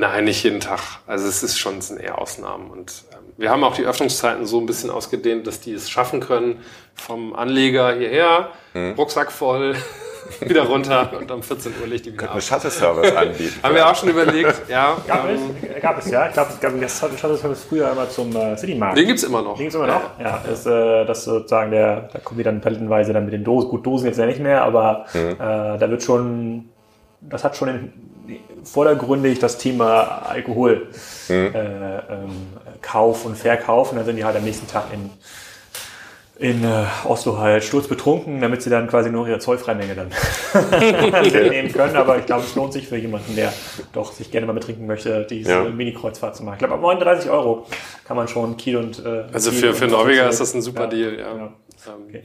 [0.00, 0.80] nein, nicht jeden Tag.
[1.06, 2.70] Also es ist schon sind eher Ausnahmen.
[2.70, 6.20] Und ähm, wir haben auch die Öffnungszeiten so ein bisschen ausgedehnt, dass die es schaffen
[6.20, 6.60] können,
[6.94, 8.94] vom Anleger hierher, mhm.
[8.96, 9.76] Rucksack voll,
[10.40, 12.42] wieder runter und um 14 Uhr legt die wieder ab.
[12.42, 13.60] Shuttle-Service anbieten.
[13.62, 14.96] Haben wir auch schon überlegt, ja.
[15.06, 16.26] Gab, ähm, es, gab es, ja.
[16.28, 18.96] Ich glaube, es gab das Shuttle-Service früher immer zum äh, City-Markt.
[18.96, 19.56] Den gibt es immer noch.
[19.56, 20.18] Den gibt es immer noch?
[20.18, 23.44] Ja, ja ist, äh, das sozusagen der, da kommen wir dann palettenweise dann mit den
[23.44, 23.68] Dosen.
[23.70, 25.32] Gut, Dosen jetzt ja nicht mehr, aber mhm.
[25.32, 25.36] äh,
[25.78, 26.68] da wird schon,
[27.20, 28.09] das hat schon in,
[28.64, 30.88] vordergründig das Thema Alkohol
[31.28, 31.34] mhm.
[31.34, 32.30] äh, ähm,
[32.82, 35.10] Kauf und Verkauf und dann sind die halt am nächsten Tag in
[36.40, 40.08] in äh, Oslo halt sturzbetrunken, damit sie dann quasi nur ihre Zollfreimenge dann
[41.50, 41.96] nehmen können.
[41.96, 43.52] Aber ich glaube, es lohnt sich für jemanden, der
[43.92, 45.64] doch sich gerne mal betrinken möchte, diese ja.
[45.64, 46.54] Mini-Kreuzfahrt zu machen.
[46.54, 47.66] Ich glaube, ab 39 Euro
[48.06, 50.84] kann man schon Kiel und äh, Also Kiel für, für Norweger ist das ein super
[50.84, 51.32] ja, Deal, ja.
[51.34, 51.52] Genau.
[52.08, 52.24] Okay.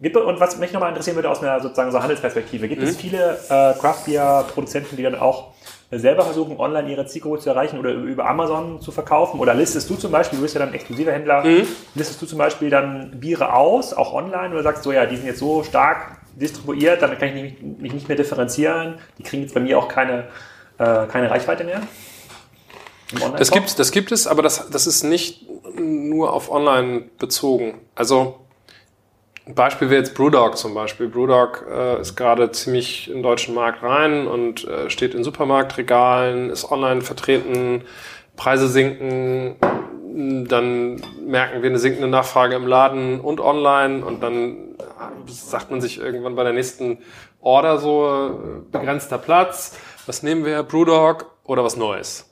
[0.00, 2.86] Gibt, und was mich nochmal interessieren würde aus einer sozusagen so Handelsperspektive, gibt mhm.
[2.86, 5.48] es viele äh, Craft Beer Produzenten, die dann auch
[5.90, 9.40] selber versuchen, online ihre Zielgruppe zu erreichen oder über Amazon zu verkaufen?
[9.40, 11.66] Oder listest du zum Beispiel, du bist ja dann exklusiver Händler, mhm.
[11.94, 15.26] listest du zum Beispiel dann Biere aus, auch online, oder sagst so, ja, die sind
[15.26, 19.54] jetzt so stark distribuiert, damit kann ich mich, mich nicht mehr differenzieren, die kriegen jetzt
[19.54, 20.24] bei mir auch keine,
[20.78, 21.80] äh, keine Reichweite mehr?
[23.38, 25.46] Das gibt, das gibt es, aber das, das ist nicht
[25.78, 27.80] nur auf online bezogen.
[27.94, 28.38] Also
[29.48, 31.08] ein Beispiel wäre jetzt Brewdog zum Beispiel.
[31.08, 36.70] Brewdog äh, ist gerade ziemlich im deutschen Markt rein und äh, steht in Supermarktregalen, ist
[36.70, 37.82] online vertreten,
[38.36, 39.56] Preise sinken,
[40.48, 44.76] dann merken wir eine sinkende Nachfrage im Laden und online und dann
[45.26, 46.98] sagt man sich irgendwann bei der nächsten
[47.40, 52.30] Order so, äh, begrenzter Platz, was nehmen wir, Brewdog oder was Neues?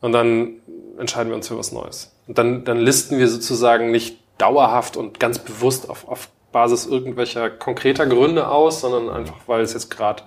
[0.00, 0.56] Und dann
[0.98, 2.16] entscheiden wir uns für was Neues.
[2.26, 6.28] Und dann, dann listen wir sozusagen nicht dauerhaft und ganz bewusst auf, auf
[6.58, 10.24] Basis irgendwelcher konkreter Gründe aus, sondern einfach, weil es jetzt gerade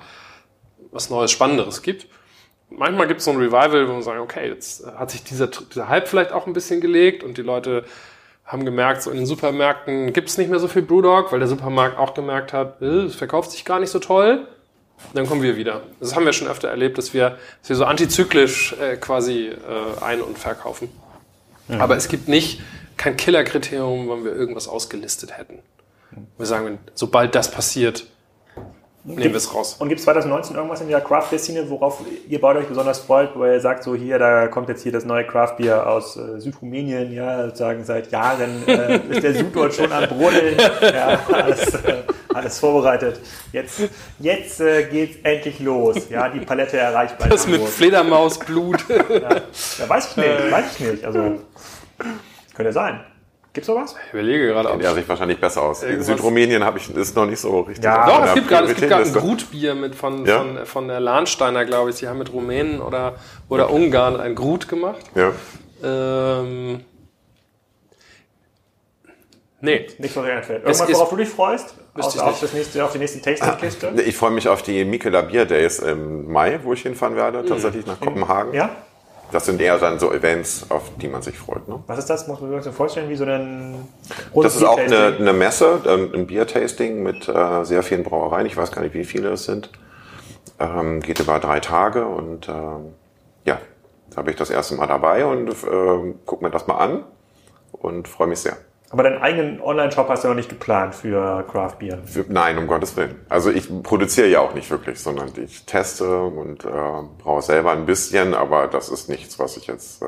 [0.90, 2.08] was Neues, Spannenderes gibt.
[2.70, 5.90] Manchmal gibt es so ein Revival, wo man sagt, okay, jetzt hat sich dieser, dieser
[5.90, 7.84] Hype vielleicht auch ein bisschen gelegt und die Leute
[8.46, 11.50] haben gemerkt, so in den Supermärkten gibt es nicht mehr so viel Brewdog, weil der
[11.50, 14.48] Supermarkt auch gemerkt hat, äh, es verkauft sich gar nicht so toll.
[15.14, 15.82] Dann kommen wir wieder.
[16.00, 20.02] Das haben wir schon öfter erlebt, dass wir, dass wir so antizyklisch äh, quasi äh,
[20.02, 20.90] ein- und verkaufen.
[21.68, 21.82] Mhm.
[21.82, 22.62] Aber es gibt nicht
[22.96, 25.60] kein Killerkriterium, wann wir irgendwas ausgelistet hätten.
[26.38, 28.06] Wir sagen, sobald das passiert,
[29.04, 29.76] nehmen wir es raus.
[29.80, 33.00] Und gibt es 2019 irgendwas in der Craft Beer Szene, worauf ihr beide euch besonders
[33.00, 36.18] freut, wo ihr sagt, so hier, da kommt jetzt hier das neue Craft Beer aus
[36.18, 41.20] äh, Südrumänien, ja, sozusagen seit Jahren äh, ist der Süd dort schon am Brodeln, ja,
[41.32, 42.04] alles, äh,
[42.34, 43.20] alles vorbereitet.
[43.52, 43.82] Jetzt,
[44.20, 47.30] jetzt äh, geht's endlich los, ja, die Palette erreichbar.
[47.30, 48.86] Das mit Fledermausblut.
[48.90, 49.36] ja,
[49.80, 51.40] ja, weiß ich nicht, weiß ich nicht, also
[52.54, 53.00] könnte sein.
[53.54, 53.96] Gibt's sowas?
[54.08, 54.82] Ich überlege gerade.
[54.82, 55.84] Ja sich wahrscheinlich besser aus.
[55.84, 56.08] Irgendwas.
[56.08, 57.84] Südrumänien habe ich ist noch nicht so richtig.
[57.84, 60.38] Ja, doch, es gibt gerade es gibt gerade ein Grutbier mit von, ja?
[60.38, 61.98] von, von der Lahnsteiner, glaube ich.
[61.98, 63.16] Sie haben mit Rumänen oder,
[63.50, 63.76] oder okay.
[63.76, 65.02] Ungarn ein Grut gemacht.
[65.16, 65.34] Ja.
[65.84, 66.86] Ähm,
[69.60, 69.88] nee.
[69.98, 70.64] Nicht so einfällt.
[70.64, 71.76] Irgendwas, worauf du dich freust?
[71.94, 74.02] Außer auf, das nächste, auf die nächsten Tasting-Kiste?
[74.06, 77.86] Ich freue mich auf die Mikela Bier Days im Mai, wo ich hinfahren werde, tatsächlich
[77.86, 78.54] nach Kopenhagen.
[78.54, 78.70] Ja?
[79.32, 81.68] Das sind eher dann so Events, auf die man sich freut.
[81.68, 81.82] Ne?
[81.88, 82.28] Was ist das?
[82.28, 83.88] Muss man sich so vorstellen, wie so ein
[84.36, 88.46] Das ist auch eine, eine, Messe, ähm, ein Bier-Tasting mit äh, sehr vielen Brauereien.
[88.46, 89.70] Ich weiß gar nicht, wie viele es sind.
[90.60, 92.94] Ähm, geht über drei Tage und ähm,
[93.46, 93.60] ja,
[94.10, 97.04] da habe ich das erste Mal dabei und äh, guck mir das mal an
[97.72, 98.58] und freue mich sehr.
[98.92, 102.00] Aber deinen eigenen Online-Shop hast du noch nicht geplant für Craft Beer?
[102.06, 103.16] Für, nein, um Gottes Willen.
[103.30, 106.70] Also ich produziere ja auch nicht wirklich, sondern ich teste und äh,
[107.20, 110.08] brauche selber ein bisschen, aber das ist nichts, was ich jetzt, äh,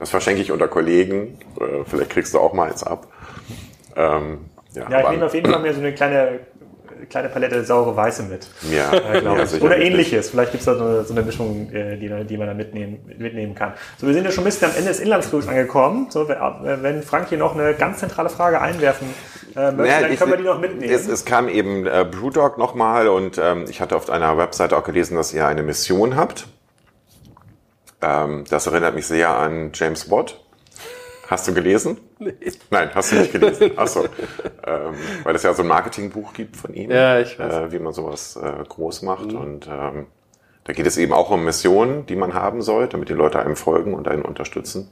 [0.00, 1.38] das verschenke ich unter Kollegen.
[1.60, 3.06] Äh, vielleicht kriegst du auch mal eins ab.
[3.94, 6.40] Ähm, ja, ja, ich nehme auf jeden Fall mir so eine kleine
[7.08, 8.48] kleine Palette saure Weiße mit.
[8.70, 10.30] Ja, äh, ja Oder ähnliches.
[10.30, 12.98] Vielleicht gibt es da so eine, so eine Mischung, äh, die, die, man da mitnehmen,
[13.18, 13.72] mitnehmen kann.
[13.98, 16.06] So, wir sind ja schon ein bisschen am Ende des Inlandsflugs angekommen.
[16.10, 19.08] So, wenn Frank hier noch eine ganz zentrale Frage einwerfen
[19.56, 20.92] äh, möchte, naja, dann können wir die noch mitnehmen.
[20.92, 24.84] Es, es kam eben äh, Brewdog nochmal und ähm, ich hatte auf einer Webseite auch
[24.84, 26.46] gelesen, dass ihr eine Mission habt.
[28.02, 30.43] Ähm, das erinnert mich sehr an James Watt.
[31.28, 31.98] Hast du gelesen?
[32.18, 32.34] Nee.
[32.70, 33.72] Nein, hast du nicht gelesen.
[33.76, 34.04] Achso.
[34.66, 37.54] ähm, weil es ja so ein Marketingbuch gibt von ihm, ja, ich weiß.
[37.54, 39.32] Äh, wie man sowas äh, groß macht.
[39.32, 39.38] Mhm.
[39.38, 40.06] Und ähm,
[40.64, 43.56] da geht es eben auch um Missionen, die man haben soll, damit die Leute einem
[43.56, 44.90] folgen und einen unterstützen.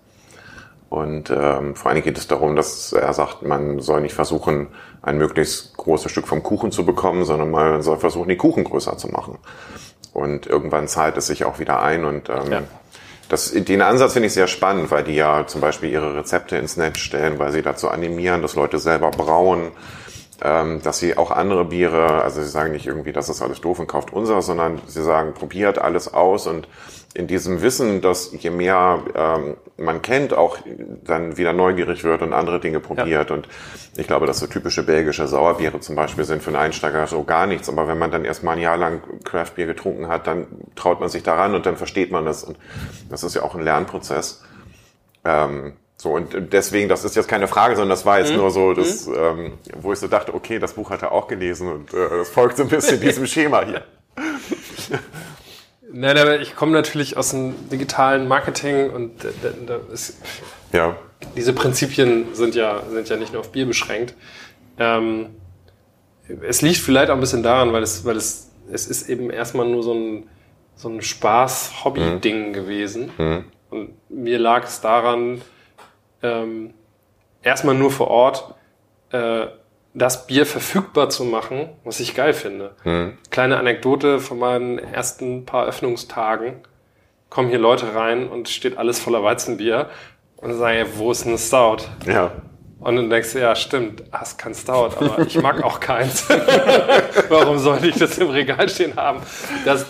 [0.88, 4.68] Und ähm, vor allem geht es darum, dass er sagt, man soll nicht versuchen,
[5.00, 8.98] ein möglichst großes Stück vom Kuchen zu bekommen, sondern man soll versuchen, die Kuchen größer
[8.98, 9.38] zu machen.
[10.12, 12.62] Und irgendwann zahlt es sich auch wieder ein und ähm, ja
[13.32, 16.76] das, den Ansatz finde ich sehr spannend, weil die ja zum Beispiel ihre Rezepte ins
[16.76, 19.72] Netz stellen, weil sie dazu animieren, dass Leute selber brauen,
[20.42, 23.78] ähm, dass sie auch andere Biere, also sie sagen nicht irgendwie, das ist alles doof
[23.78, 26.68] und kauft unser, sondern sie sagen, probiert alles aus und
[27.14, 30.58] in diesem Wissen, dass je mehr ähm, man kennt, auch
[31.04, 33.28] dann wieder neugierig wird und andere Dinge probiert.
[33.28, 33.36] Ja.
[33.36, 33.48] Und
[33.96, 37.46] ich glaube, dass so typische belgische Sauerbiere zum Beispiel sind für einen Einsteiger so gar
[37.46, 37.68] nichts.
[37.68, 41.10] Aber wenn man dann erst mal ein Jahr lang Craftbier getrunken hat, dann traut man
[41.10, 42.44] sich daran und dann versteht man das.
[42.44, 42.56] Und
[43.10, 44.42] das ist ja auch ein Lernprozess.
[45.24, 48.38] Ähm, so, und deswegen, das ist jetzt keine Frage, sondern das war jetzt mhm.
[48.38, 49.14] nur so, das, mhm.
[49.16, 52.30] ähm, wo ich so dachte, okay, das Buch hat er auch gelesen und äh, das
[52.30, 53.84] folgt so ein bisschen diesem Schema hier.
[55.92, 59.28] Nein, aber ich komme natürlich aus dem digitalen Marketing und da,
[59.66, 60.16] da ist,
[60.72, 60.96] ja.
[61.36, 64.14] diese Prinzipien sind ja, sind ja nicht nur auf Bier beschränkt.
[64.78, 65.36] Ähm,
[66.40, 69.68] es liegt vielleicht auch ein bisschen daran, weil es, weil es, es ist eben erstmal
[69.68, 70.28] nur so ein,
[70.76, 72.52] so ein Spaß-Hobby-Ding mhm.
[72.54, 73.10] gewesen.
[73.18, 73.44] Mhm.
[73.70, 75.42] Und mir lag es daran,
[76.22, 76.72] ähm,
[77.42, 78.54] erstmal nur vor Ort
[79.10, 79.46] äh,
[79.94, 82.74] das Bier verfügbar zu machen, was ich geil finde.
[82.84, 83.18] Mhm.
[83.30, 86.54] Kleine Anekdote von meinen ersten paar Öffnungstagen.
[87.28, 89.90] Kommen hier Leute rein und steht alles voller Weizenbier
[90.36, 91.84] und sagen, wo ist ein Stout?
[92.06, 92.32] Ja.
[92.80, 96.28] Und dann denkst du, ja, stimmt, hast kein Stout, aber ich mag auch keins.
[97.28, 99.20] Warum sollte ich das im Regal stehen haben?
[99.64, 99.86] Das,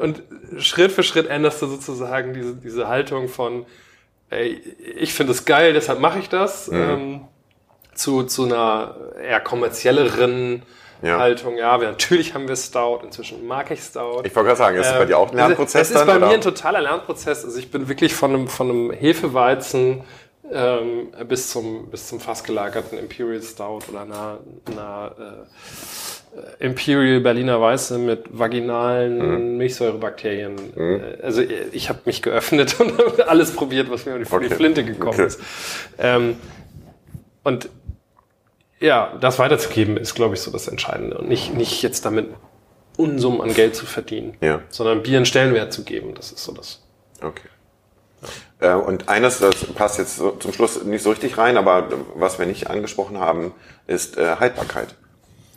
[0.00, 0.22] und
[0.56, 3.66] Schritt für Schritt änderst du sozusagen diese, diese Haltung von,
[4.30, 4.62] ey,
[4.96, 6.68] ich finde es geil, deshalb mache ich das.
[6.68, 6.80] Mhm.
[6.80, 7.20] Ähm,
[7.96, 10.62] zu, zu einer eher kommerzielleren
[11.02, 11.18] ja.
[11.18, 11.56] Haltung.
[11.56, 14.22] Ja, wir, natürlich haben wir Stout, inzwischen mag ich Stout.
[14.24, 15.90] Ich wollte gerade sagen, ist es äh, bei dir auch ein Lernprozess?
[15.90, 16.26] Es ist bei oder?
[16.26, 17.44] mir ein totaler Lernprozess.
[17.44, 20.02] Also ich bin wirklich von einem, von einem Hefeweizen
[20.52, 24.38] ähm, bis zum, bis zum fast gelagerten Imperial Stout oder einer,
[24.70, 25.14] einer
[26.60, 29.56] äh, Imperial Berliner Weiße mit vaginalen mhm.
[29.56, 30.54] Milchsäurebakterien.
[30.74, 31.00] Mhm.
[31.00, 31.42] Äh, also
[31.72, 34.48] ich habe mich geöffnet und alles probiert, was mir um die, okay.
[34.48, 35.26] die Flinte gekommen okay.
[35.26, 35.40] ist.
[35.98, 36.36] Ähm,
[37.42, 37.68] und
[38.80, 41.18] ja, das weiterzugeben ist, glaube ich, so das Entscheidende.
[41.18, 42.28] Und nicht, nicht jetzt damit
[42.96, 44.60] Unsummen an Geld zu verdienen, ja.
[44.68, 46.14] sondern Bier einen Stellenwert zu geben.
[46.14, 46.82] Das ist so das.
[47.22, 47.48] Okay.
[48.60, 48.74] Ja.
[48.74, 52.38] Äh, und eines, das passt jetzt so zum Schluss nicht so richtig rein, aber was
[52.38, 53.52] wir nicht angesprochen haben,
[53.86, 54.94] ist äh, Haltbarkeit.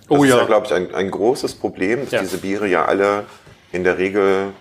[0.10, 2.22] Das oh, ist ja, ja glaube ich, ein, ein großes Problem, dass ja.
[2.22, 3.26] diese Biere ja alle
[3.72, 4.54] in der Regel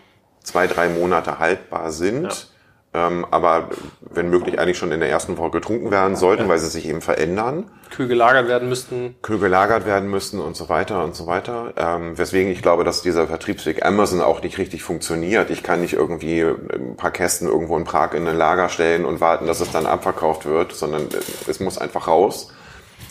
[0.42, 2.48] zwei, drei Monate haltbar sind
[2.94, 3.68] ähm, aber
[4.00, 6.48] wenn möglich eigentlich schon in der ersten Woche getrunken werden sollten, ja.
[6.48, 7.70] weil sie sich eben verändern.
[7.90, 9.16] Kühl gelagert werden müssten.
[9.20, 11.74] Kühl gelagert werden müssten und so weiter und so weiter.
[11.76, 15.50] Ähm, weswegen ich glaube, dass dieser Vertriebsweg Amazon auch nicht richtig funktioniert.
[15.50, 19.20] Ich kann nicht irgendwie ein paar Kästen irgendwo in Prag in ein Lager stellen und
[19.20, 21.08] warten, dass es dann abverkauft wird, sondern
[21.46, 22.52] es muss einfach raus.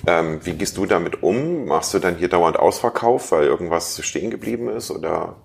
[0.07, 1.65] Ähm, wie gehst du damit um?
[1.65, 5.35] Machst du dann hier dauernd Ausverkauf, weil irgendwas stehen geblieben ist oder?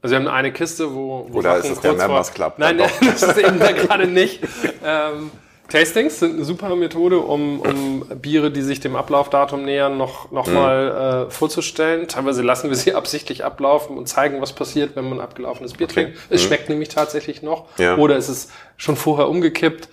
[0.00, 2.54] Also wir haben eine Kiste, wo, wo Oder Sachen ist es der Members Club?
[2.58, 4.40] Nein, das ist eben da gerade nicht.
[4.84, 5.30] Ähm,
[5.68, 10.46] Tastings sind eine super Methode, um, um Biere, die sich dem Ablaufdatum nähern, noch, noch
[10.46, 10.54] mhm.
[10.54, 12.08] mal äh, vorzustellen.
[12.08, 15.94] Teilweise lassen wir sie absichtlich ablaufen und zeigen, was passiert, wenn man abgelaufenes Bier okay.
[15.94, 16.18] trinkt.
[16.30, 16.46] Es mhm.
[16.46, 17.66] schmeckt nämlich tatsächlich noch.
[17.76, 17.96] Ja.
[17.96, 19.88] Oder es ist schon vorher umgekippt.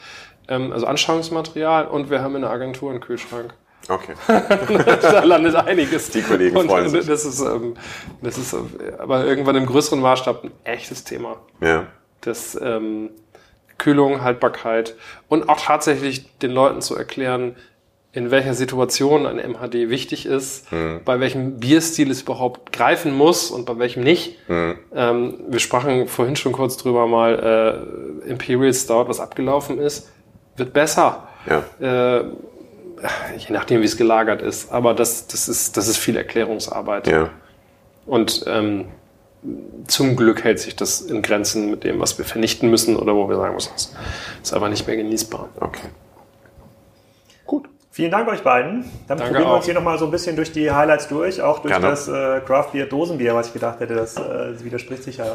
[0.48, 3.54] Ähm, also Anschauungsmaterial und wir haben in der Agentur einen Kühlschrank.
[3.88, 4.14] Okay.
[4.28, 6.10] da landet einiges.
[6.10, 7.06] Die Kollegen und, freuen sich.
[7.06, 7.76] Das ist, ähm,
[8.22, 8.56] das ist
[8.98, 11.38] aber irgendwann im größeren Maßstab ein echtes Thema.
[11.62, 11.88] Ja.
[12.22, 13.12] Das ähm,
[13.78, 14.96] Kühlung, Haltbarkeit
[15.28, 17.56] und auch tatsächlich den Leuten zu erklären,
[18.16, 21.02] in welcher Situation ein MHD wichtig ist, mhm.
[21.04, 24.38] bei welchem Bierstil es überhaupt greifen muss und bei welchem nicht.
[24.48, 24.80] Mhm.
[24.96, 30.10] Ähm, wir sprachen vorhin schon kurz drüber mal, äh, Imperial Stout, was abgelaufen ist,
[30.56, 31.28] wird besser.
[31.46, 32.20] Ja.
[32.20, 32.26] Äh,
[33.38, 34.72] je nachdem, wie es gelagert ist.
[34.72, 37.08] Aber das, das, ist, das ist viel Erklärungsarbeit.
[37.08, 37.30] Ja.
[38.06, 38.86] Und ähm,
[39.88, 43.30] zum Glück hält sich das in Grenzen mit dem, was wir vernichten müssen oder wo
[43.30, 43.92] wir sagen müssen, es
[44.44, 45.50] ist einfach nicht mehr genießbar.
[45.60, 45.88] Okay.
[47.96, 48.84] Vielen Dank euch beiden.
[49.08, 51.60] Dann Danke probieren wir uns hier nochmal so ein bisschen durch die Highlights durch, auch
[51.60, 51.92] durch Gerne.
[51.92, 55.28] das äh, Craft Beer Dosenbier, was ich gedacht hätte, das, äh, das widerspricht sich ja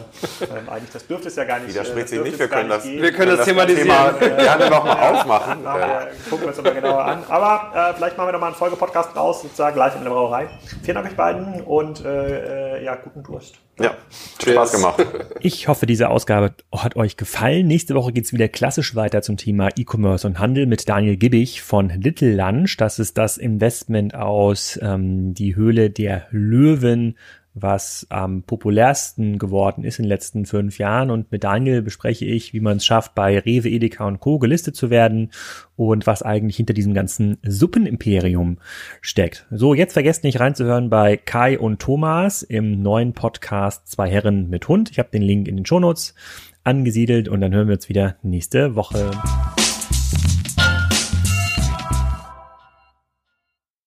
[0.42, 0.90] ähm, eigentlich.
[0.92, 1.70] Das dürfte es ja gar nicht.
[1.70, 3.88] Widerspricht äh, sich nicht, wir können das, wir können das, thematisieren.
[3.88, 5.62] Thema gerne nochmal aufmachen.
[5.62, 7.22] Nachher gucken wir uns nochmal genauer an.
[7.30, 10.48] Aber äh, vielleicht machen wir nochmal einen Folgepodcast raus, sozusagen live in der Brauerei.
[10.82, 13.54] Vielen Dank euch beiden und äh, äh ja, guten Durst.
[13.80, 13.96] Ja,
[14.38, 14.54] Cheers.
[14.54, 15.06] Spaß gemacht.
[15.42, 17.66] Ich hoffe, diese Ausgabe hat euch gefallen.
[17.66, 21.88] Nächste Woche geht's wieder klassisch weiter zum Thema E-Commerce und Handel mit Daniel Gibbig von
[21.88, 22.76] Little Lunch.
[22.76, 27.16] Das ist das Investment aus ähm, die Höhle der Löwen
[27.52, 31.10] was am populärsten geworden ist in den letzten fünf Jahren.
[31.10, 34.38] Und mit Daniel bespreche ich, wie man es schafft, bei Rewe, Edeka und Co.
[34.38, 35.32] gelistet zu werden
[35.76, 38.58] und was eigentlich hinter diesem ganzen Suppenimperium
[39.00, 39.46] steckt.
[39.50, 44.68] So, jetzt vergesst nicht reinzuhören bei Kai und Thomas im neuen Podcast Zwei Herren mit
[44.68, 44.90] Hund.
[44.90, 46.14] Ich habe den Link in den Shownotes
[46.62, 49.10] angesiedelt und dann hören wir uns wieder nächste Woche.